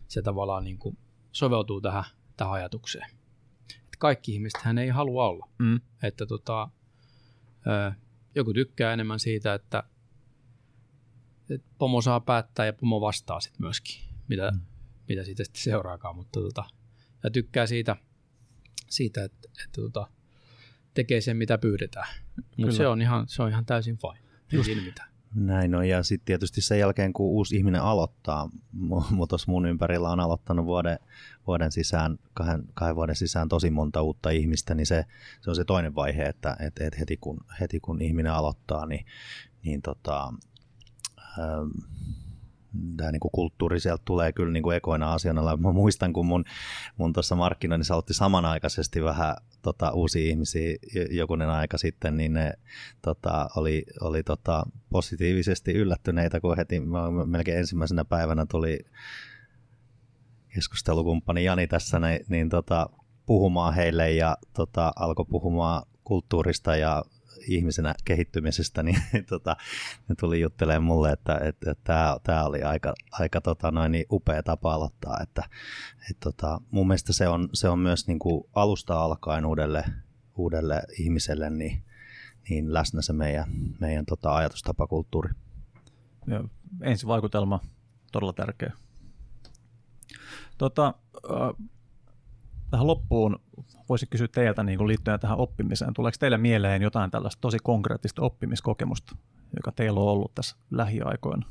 se 0.09 0.22
tavallaan 0.22 0.64
niin 0.64 0.78
kuin 0.78 0.98
soveltuu 1.32 1.80
tähän, 1.80 2.04
tähän 2.36 2.54
ajatukseen. 2.54 3.11
Että 3.70 3.98
kaikki 3.98 4.32
ihmiset 4.32 4.62
hän 4.62 4.78
ei 4.78 4.88
halua 4.88 5.28
olla. 5.28 5.48
Mm. 5.59 5.80
Että 6.02 6.26
tota, 6.26 6.68
joku 8.35 8.53
tykkää 8.53 8.93
enemmän 8.93 9.20
siitä, 9.20 9.55
että, 9.55 9.83
että 11.51 11.68
pomo 11.79 12.03
saa 12.03 12.20
päättää 12.20 12.66
ja 12.66 12.72
pomo 12.72 13.01
vastaa 13.01 13.41
sitten 13.41 13.62
myöskin, 13.62 13.97
mitä, 14.29 14.51
mm. 14.51 14.61
mitä 15.09 15.24
siitä 15.24 15.45
sitten 15.45 15.62
seuraakaan. 15.62 16.16
Mutta 16.16 16.41
tota, 16.41 16.64
ja 17.24 17.31
tykkää 17.31 17.66
siitä, 17.66 17.97
siitä 18.91 19.24
että, 19.24 19.49
että 19.64 19.81
tota, 19.81 20.07
tekee 20.95 21.20
sen, 21.20 21.37
mitä 21.37 21.59
pyydetään. 21.59 22.09
Mutta 22.57 22.74
se 22.74 22.87
on 22.87 23.03
ihan, 23.03 23.29
se 23.29 23.43
on 23.43 23.49
ihan 23.49 23.66
täysin 23.66 23.99
fine. 23.99 24.29
Ei 24.53 24.64
siinä 24.64 24.83
mitään. 24.83 25.18
Näin 25.35 25.74
on, 25.74 25.89
ja 25.89 26.03
sitten 26.03 26.24
tietysti 26.24 26.61
sen 26.61 26.79
jälkeen, 26.79 27.12
kun 27.12 27.26
uusi 27.26 27.57
ihminen 27.57 27.83
aloittaa, 27.83 28.51
mutta 29.11 29.37
mun 29.47 29.66
ympärillä 29.66 30.11
on 30.11 30.20
aloittanut 30.20 30.66
vuoden, 30.66 30.99
vuoden 31.47 31.72
sisään, 31.72 32.18
kahden, 32.35 32.64
kahden 32.74 32.97
vuoden 32.97 33.16
sisään 33.16 33.49
tosi 33.49 33.70
monta 33.70 34.03
uutta 34.03 34.31
ihmistä, 34.31 34.74
niin 34.74 34.87
se, 34.87 35.05
se 35.41 35.51
on 35.51 35.57
se 35.57 35.64
toinen 35.64 35.95
vaihe, 35.95 36.22
että 36.22 36.57
et, 36.61 36.79
et 36.81 36.99
heti, 36.99 37.16
kun, 37.16 37.41
heti 37.61 37.81
kun 37.81 38.03
ihminen 38.03 38.33
aloittaa, 38.33 38.87
niin, 38.87 39.07
niin 39.62 39.83
tota, 39.83 40.33
ähm, 41.39 41.68
tämä 42.97 43.12
niin 43.12 43.21
kulttuuri 43.33 43.81
sieltä 43.81 44.03
tulee 44.05 44.33
kyllä 44.33 44.53
niin 44.53 44.62
kuin 44.62 44.77
ekoina 44.77 45.12
asiana. 45.12 45.57
Mä 45.57 45.73
muistan, 45.73 46.12
kun 46.12 46.27
mun, 46.27 46.45
mun 46.97 47.12
tuossa 47.12 47.37
markkinoinnissa 47.37 47.95
aloitti 47.95 48.14
samanaikaisesti 48.14 49.03
vähän 49.03 49.37
tota, 49.62 49.91
uusia 49.93 50.29
ihmisiä 50.29 50.77
jokunen 51.11 51.51
aika 51.51 51.79
sitten, 51.79 52.16
niin 52.16 52.33
ne 52.33 52.53
tota, 53.03 53.49
oli, 53.57 53.87
oli 54.01 54.23
tota, 54.23 54.62
positiivisesti 54.91 55.73
yllättyneitä, 55.73 56.41
kun 56.41 56.57
heti 56.57 56.83
melkein 57.27 57.59
ensimmäisenä 57.59 58.05
päivänä 58.05 58.47
tuli 58.47 58.79
keskustelukumppani 60.55 61.45
Jani 61.45 61.66
tässä 61.66 61.99
niin, 61.99 62.21
niin 62.29 62.49
tota, 62.49 62.91
puhumaan 63.27 63.75
heille 63.75 64.12
ja 64.12 64.37
tota, 64.55 64.93
alkoi 64.97 65.27
puhumaan 65.31 65.83
kulttuurista 66.05 66.77
ja 66.77 67.05
ihmisenä 67.47 67.95
kehittymisestä, 68.05 68.82
niin 68.82 69.03
tota, 69.28 69.57
ne 70.09 70.14
tuli 70.20 70.41
juttelemaan 70.41 70.82
mulle, 70.82 71.12
että 71.12 71.41
että, 71.43 71.70
että 71.70 72.16
tämä 72.22 72.45
oli 72.45 72.62
aika, 72.62 72.95
aika 73.12 73.41
tota, 73.41 73.70
noin, 73.70 73.93
niin 73.93 74.07
upea 74.12 74.43
tapa 74.43 74.74
aloittaa. 74.74 75.18
Että, 75.22 75.43
että, 76.11 76.20
tota, 76.20 76.61
mun 76.70 76.86
mielestä 76.86 77.12
se 77.12 77.28
on, 77.28 77.49
se 77.53 77.68
on 77.68 77.78
myös 77.78 78.07
niin 78.07 78.18
kuin 78.18 78.45
alusta 78.55 79.03
alkaen 79.03 79.47
uudelle, 79.47 79.84
uudelle 80.36 80.82
ihmiselle 80.99 81.51
niin, 81.51 81.84
niin 82.51 82.74
läsnä 82.74 83.03
se 83.03 83.12
meidän, 83.12 83.47
meidän 83.80 84.07
tota, 84.07 84.36
ajatustapakulttuuri. 84.36 85.30
Ja 86.26 86.45
ensivaikutelma 86.82 87.61
todella 88.12 88.32
tärkeä. 88.32 88.72
Tota, 90.59 90.95
äh, 91.30 91.68
tähän 92.71 92.87
loppuun 92.87 93.39
voisin 93.89 94.09
kysyä 94.09 94.29
teiltä 94.29 94.62
niin 94.62 94.79
kuin 94.79 94.89
liittyen 94.89 95.21
tähän 95.21 95.39
oppimiseen. 95.39 95.95
Tuleeko 95.95 96.16
teille 96.21 96.39
mieleen 96.39 96.83
jotain 96.83 97.11
tällaista 97.11 97.41
tosi 97.41 97.59
konkreettista 97.62 98.23
oppimiskokemusta, 98.23 99.16
joka 99.57 99.73
teillä 99.73 100.01
on 100.01 100.09
ollut 100.09 100.35
tässä 100.35 100.57
lähiaikoina? 100.71 101.47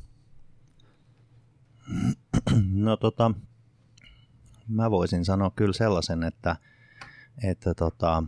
No 2.72 2.98
tota, 2.98 3.32
mä 4.68 4.92
voisin 4.92 5.26
sanoa 5.26 5.52
kyllä 5.52 5.74
sellaisen, 5.74 6.24
että, 6.24 6.56
että 7.44 7.74
tota, 7.74 8.24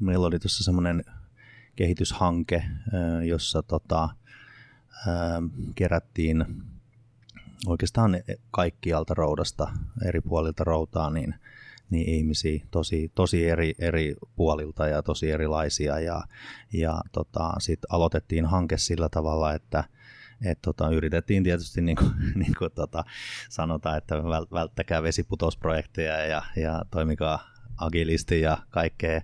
meillä 0.00 0.26
oli 0.26 0.38
tuossa 0.38 0.64
semmoinen 0.64 1.04
kehityshanke, 1.76 2.64
jossa 3.28 3.62
tota, 3.62 4.08
kerättiin 5.74 6.46
oikeastaan 7.66 8.20
kaikkialta 8.50 9.14
roudasta, 9.14 9.68
eri 10.04 10.20
puolilta 10.20 10.64
routaa, 10.64 11.10
niin, 11.10 11.34
niin 11.90 12.08
ihmisiä 12.08 12.66
tosi, 12.70 13.12
tosi 13.14 13.48
eri, 13.48 13.74
eri 13.78 14.14
puolilta 14.36 14.86
ja 14.86 15.02
tosi 15.02 15.30
erilaisia. 15.30 16.00
Ja, 16.00 16.22
ja 16.72 17.00
tota, 17.12 17.52
sitten 17.58 17.92
aloitettiin 17.92 18.46
hanke 18.46 18.78
sillä 18.78 19.08
tavalla, 19.08 19.54
että 19.54 19.84
et 20.44 20.58
tota, 20.62 20.90
yritettiin 20.90 21.44
tietysti 21.44 21.82
niin 21.82 21.96
kuin, 21.96 22.12
niin 22.40 22.54
kuin 22.58 22.70
tota, 22.74 23.04
sanotaan, 23.48 23.98
että 23.98 24.22
välttäkää 24.52 25.02
vesiputousprojekteja 25.02 26.26
ja, 26.26 26.42
ja 26.56 26.84
toimikaa 26.90 27.50
agilisti 27.76 28.40
ja 28.40 28.58
kaikkea. 28.70 29.20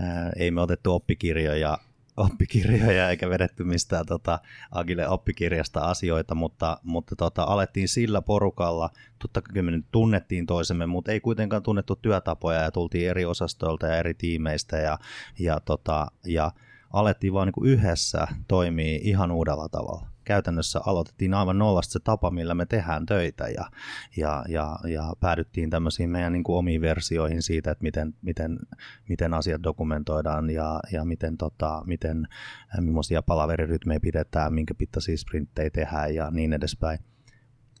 Ää, 0.00 0.32
ei 0.36 0.50
me 0.50 0.60
otettu 0.60 0.92
oppikirjoja 0.92 1.78
oppikirjoja 2.16 3.10
eikä 3.10 3.30
vedetty 3.30 3.64
mistään 3.64 4.06
tota, 4.06 4.38
Agile 4.70 5.08
oppikirjasta 5.08 5.80
asioita, 5.80 6.34
mutta, 6.34 6.78
mutta 6.82 7.16
tota, 7.16 7.42
alettiin 7.42 7.88
sillä 7.88 8.22
porukalla, 8.22 8.90
totta 9.18 9.42
kai 9.42 9.62
me 9.62 9.70
nyt 9.70 9.86
tunnettiin 9.92 10.46
toisemme, 10.46 10.86
mutta 10.86 11.12
ei 11.12 11.20
kuitenkaan 11.20 11.62
tunnettu 11.62 11.96
työtapoja 11.96 12.60
ja 12.60 12.70
tultiin 12.70 13.10
eri 13.10 13.24
osastoilta 13.24 13.86
ja 13.86 13.96
eri 13.96 14.14
tiimeistä 14.14 14.76
ja, 14.76 14.98
ja, 15.38 15.60
tota, 15.60 16.06
ja 16.26 16.52
alettiin 16.92 17.32
vaan 17.32 17.48
niin 17.56 17.72
yhdessä 17.72 18.26
toimii 18.48 19.00
ihan 19.04 19.30
uudella 19.30 19.68
tavalla 19.68 20.11
käytännössä 20.24 20.80
aloitettiin 20.86 21.34
aivan 21.34 21.58
nollasta 21.58 21.92
se 21.92 22.00
tapa, 22.04 22.30
millä 22.30 22.54
me 22.54 22.66
tehdään 22.66 23.06
töitä 23.06 23.48
ja, 23.48 23.70
ja, 24.16 24.44
ja, 24.48 24.76
ja 24.88 25.12
päädyttiin 25.20 25.70
tämmöisiin 25.70 26.10
meidän 26.10 26.32
niin 26.32 26.44
kuin 26.44 26.56
omiin 26.56 26.80
versioihin 26.80 27.42
siitä, 27.42 27.70
että 27.70 27.82
miten, 27.82 28.14
miten, 28.22 28.58
miten 29.08 29.34
asiat 29.34 29.62
dokumentoidaan 29.62 30.50
ja, 30.50 30.80
ja 30.92 31.04
miten, 31.04 31.36
tota, 31.36 31.82
miten 31.86 32.28
äh, 32.74 32.80
millaisia 32.80 33.22
palaverirytmejä 33.22 34.00
pidetään, 34.00 34.54
minkä 34.54 34.74
pittaisia 34.74 35.16
sprinttejä 35.16 35.70
tehdään 35.70 36.14
ja 36.14 36.30
niin 36.30 36.52
edespäin. 36.52 36.98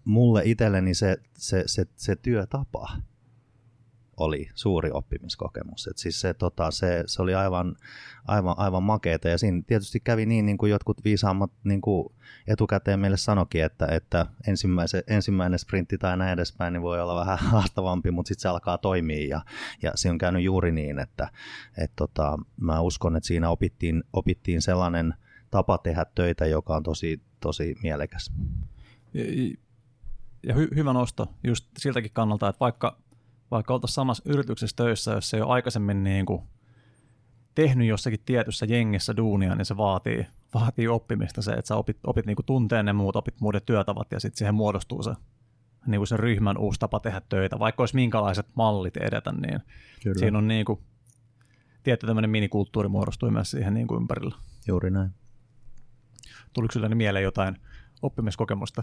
Mulle 0.04 0.42
itselleni 0.44 0.94
se, 0.94 1.16
se, 1.32 1.62
se, 1.66 1.86
se 1.96 2.16
työtapa 2.16 2.88
oli 4.16 4.48
suuri 4.54 4.90
oppimiskokemus. 4.92 5.86
Et 5.86 5.98
siis 5.98 6.20
se, 6.20 6.34
tota, 6.34 6.70
se, 6.70 7.04
se, 7.06 7.22
oli 7.22 7.34
aivan, 7.34 7.76
aivan, 8.24 8.54
aivan 8.56 8.82
makeeta 8.82 9.28
ja 9.28 9.38
siinä 9.38 9.62
tietysti 9.66 10.00
kävi 10.00 10.26
niin, 10.26 10.46
niin 10.46 10.58
kuin 10.58 10.70
jotkut 10.70 11.04
viisaammat 11.04 11.50
niin 11.64 11.80
kuin 11.80 12.12
etukäteen 12.46 13.00
meille 13.00 13.16
sanokin, 13.16 13.64
että, 13.64 13.86
että 13.86 14.26
ensimmäinen 15.08 15.58
sprintti 15.58 15.98
tai 15.98 16.16
näin 16.16 16.32
edespäin 16.32 16.72
niin 16.72 16.82
voi 16.82 17.00
olla 17.00 17.20
vähän 17.20 17.38
haastavampi, 17.52 18.10
mutta 18.10 18.28
sitten 18.28 18.42
se 18.42 18.48
alkaa 18.48 18.78
toimia 18.78 19.28
ja, 19.28 19.40
ja 19.82 19.92
se 19.94 20.10
on 20.10 20.18
käynyt 20.18 20.42
juuri 20.42 20.72
niin, 20.72 20.98
että 20.98 21.28
et, 21.78 21.92
tota, 21.96 22.38
mä 22.60 22.80
uskon, 22.80 23.16
että 23.16 23.26
siinä 23.26 23.50
opittiin, 23.50 24.04
opittiin 24.12 24.62
sellainen 24.62 25.14
tapa 25.50 25.78
tehdä 25.78 26.06
töitä, 26.14 26.46
joka 26.46 26.76
on 26.76 26.82
tosi, 26.82 27.22
tosi 27.40 27.74
mielekäs. 27.82 28.32
Ja, 29.14 29.24
ja 30.46 30.54
hy, 30.54 30.68
hyvä 30.74 30.92
nosto 30.92 31.34
just 31.44 31.66
siltäkin 31.78 32.10
kannalta, 32.14 32.48
että 32.48 32.60
vaikka 32.60 33.01
vaikka 33.52 33.74
oltaisiin 33.74 33.94
samassa 33.94 34.22
yrityksessä 34.26 34.76
töissä, 34.76 35.12
jos 35.12 35.30
se 35.30 35.36
ei 35.36 35.42
ole 35.42 35.52
aikaisemmin 35.52 36.04
niin 36.04 36.26
kuin 36.26 36.42
tehnyt 37.54 37.88
jossakin 37.88 38.20
tietyssä 38.24 38.66
jengissä 38.66 39.16
duunia, 39.16 39.54
niin 39.54 39.66
se 39.66 39.76
vaatii, 39.76 40.26
vaatii 40.54 40.88
oppimista 40.88 41.42
se, 41.42 41.52
että 41.52 41.68
sä 41.68 41.76
opit, 41.76 41.98
opit 42.06 42.26
niin 42.26 42.36
kuin 42.36 42.46
tunteen 42.46 42.84
ne 42.84 42.92
muut, 42.92 43.16
opit 43.16 43.40
muiden 43.40 43.62
työtavat 43.66 44.12
ja 44.12 44.20
sitten 44.20 44.38
siihen 44.38 44.54
muodostuu 44.54 45.02
se, 45.02 45.14
niin 45.86 45.98
kuin 45.98 46.08
se 46.08 46.16
ryhmän 46.16 46.58
uusi 46.58 46.80
tapa 46.80 47.00
tehdä 47.00 47.22
töitä. 47.28 47.58
Vaikka 47.58 47.82
olisi 47.82 47.94
minkälaiset 47.94 48.46
mallit 48.54 48.96
edetä, 48.96 49.32
niin 49.32 49.60
Kyllä. 50.02 50.18
siinä 50.18 50.38
on 50.38 50.48
niin 50.48 50.64
kuin, 50.64 50.80
tietty 51.82 52.06
tämmöinen 52.06 52.30
minikulttuuri 52.30 52.88
muodostui 52.88 53.30
myös 53.30 53.50
siihen 53.50 53.74
niin 53.74 53.86
kuin 53.86 54.00
ympärillä. 54.00 54.36
Juuri 54.66 54.90
näin. 54.90 55.10
Tuliko 56.52 56.72
sinulle 56.72 56.94
mieleen 56.94 57.22
jotain 57.22 57.56
oppimiskokemusta 58.02 58.82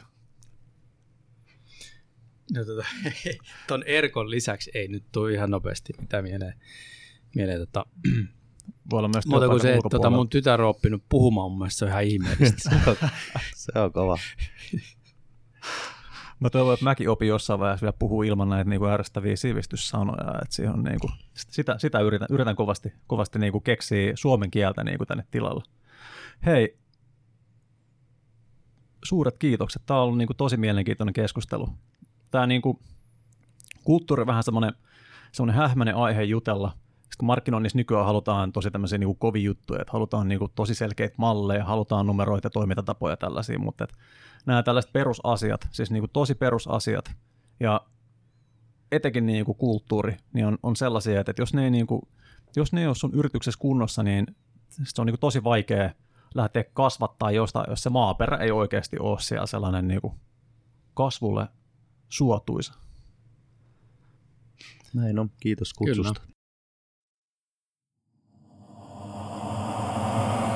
No, 2.54 2.66
tota, 2.66 2.86
ton 3.68 3.84
Erkon 3.84 4.30
lisäksi 4.30 4.72
ei 4.74 4.88
nyt 4.88 5.04
tule 5.12 5.34
ihan 5.34 5.52
nopeasti 5.52 5.94
mitä 6.02 6.22
mieleen. 6.22 6.54
mieleen 7.36 7.60
tota, 7.60 7.86
Voi 8.92 9.00
olla 9.00 9.08
myös 9.08 9.26
Mutta 9.26 9.48
kuin 9.48 9.62
se, 9.62 9.74
että 9.74 9.90
tota, 9.90 10.10
mun 10.10 10.30
tytär 10.30 10.62
on 10.62 10.70
oppinut 10.70 11.04
puhumaan, 11.10 11.52
mun 11.52 11.60
mielestä 11.60 11.80
se 11.80 11.86
on 11.86 11.92
ihan 11.92 12.04
ihmeellistä. 12.04 12.70
se 13.56 13.80
on 13.80 13.94
kova. 13.94 14.18
Mä 16.40 16.50
toivon, 16.50 16.74
että 16.74 16.84
mäkin 16.84 17.10
opin 17.10 17.28
jossain 17.28 17.60
vaiheessa 17.60 17.84
vielä 17.84 17.98
puhua 18.00 18.24
ilman 18.24 18.50
näitä 18.50 18.70
niin 18.70 18.80
kuin 18.80 18.92
ärsyttäviä 18.92 19.36
sivistyssanoja. 19.36 20.40
Että 20.42 20.56
siihen 20.56 20.74
on, 20.74 20.84
niin 20.84 21.00
kuin, 21.00 21.14
sitä, 21.34 21.78
sitä 21.78 22.00
yritän, 22.00 22.28
yritän 22.32 22.56
kovasti, 22.56 22.94
kovasti 23.08 23.40
niin 23.40 23.52
kuin 23.52 23.64
keksiä 23.64 24.12
suomen 24.16 24.52
kieltä 24.52 24.84
niin 24.84 24.98
kuin 24.98 25.08
tänne 25.08 25.24
tilalle. 25.32 25.64
Hei, 26.46 26.78
suuret 29.06 29.38
kiitokset. 29.38 29.82
Tämä 29.86 30.00
on 30.00 30.04
ollut 30.04 30.18
niin 30.18 30.28
kuin 30.28 30.38
tosi 30.38 30.58
mielenkiintoinen 30.58 31.14
keskustelu 31.14 31.70
tämä 32.32 32.48
niin 32.48 32.62
kuin, 32.62 32.80
kulttuuri 33.84 34.22
on 34.22 34.28
vähän 34.28 34.44
semmoinen, 34.44 34.74
semmoinen 35.32 35.56
hähmäinen 35.56 35.96
aihe 35.96 36.24
jutella. 36.24 36.70
Sitten 36.94 37.18
kun 37.18 37.28
markkinoinnissa 37.28 37.78
nykyään 37.78 38.06
halutaan 38.06 38.52
tosi 38.52 38.72
tämmöisiä 38.72 38.98
niin 38.98 39.08
kuin 39.08 39.20
kovia 39.20 39.44
juttuja, 39.44 39.82
että 39.82 39.94
halutaan 39.94 40.28
niin 40.28 40.40
kuin 40.40 40.52
tosi 40.56 40.76
selkeitä 40.76 41.16
malleja, 41.18 41.66
halutaan 41.66 42.08
numeroita 42.08 42.46
ja 42.46 42.50
toimintatapoja 42.50 43.18
tällaisia, 43.18 43.60
mutta 43.60 43.84
että 43.84 43.96
nämä 44.46 44.64
tällaiset 44.64 44.94
perusasiat, 44.94 45.68
siis 45.72 45.92
niin 45.92 46.02
kuin 46.02 46.12
tosi 46.14 46.36
perusasiat 46.36 47.12
ja 47.60 47.82
etenkin 48.92 49.26
niin 49.26 49.46
kuin 49.46 49.58
kulttuuri, 49.58 50.18
niin 50.34 50.46
on, 50.46 50.58
on 50.64 50.76
sellaisia, 50.76 51.20
että 51.20 51.34
jos 51.38 51.54
ne, 51.54 51.64
ei 51.64 51.72
niin 51.72 51.88
kuin, 51.88 52.02
jos 52.56 52.74
ne 52.74 52.82
ei 52.82 52.88
ole 52.88 52.96
sun 52.96 53.14
yrityksessä 53.14 53.60
kunnossa, 53.60 54.04
niin 54.04 54.28
se 54.70 55.02
on 55.02 55.06
niin 55.06 55.14
kuin 55.14 55.20
tosi 55.20 55.44
vaikea 55.44 55.90
lähteä 56.36 56.64
kasvattaa 56.64 57.32
jostain, 57.32 57.66
jos 57.70 57.84
se 57.84 57.90
maaperä 57.90 58.38
ei 58.38 58.52
oikeasti 58.52 59.00
ole 59.00 59.20
siellä 59.20 59.46
sellainen 59.46 59.88
niin 59.88 60.02
kuin 60.02 60.14
kasvulle 60.94 61.48
suotuisa. 62.10 62.74
Näin 64.94 65.20
on, 65.20 65.32
kiitos 65.40 65.74
kutsusta. 65.74 66.22
Kyllä. 66.22 66.34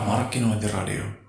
Markkinointiradio. 0.07 1.22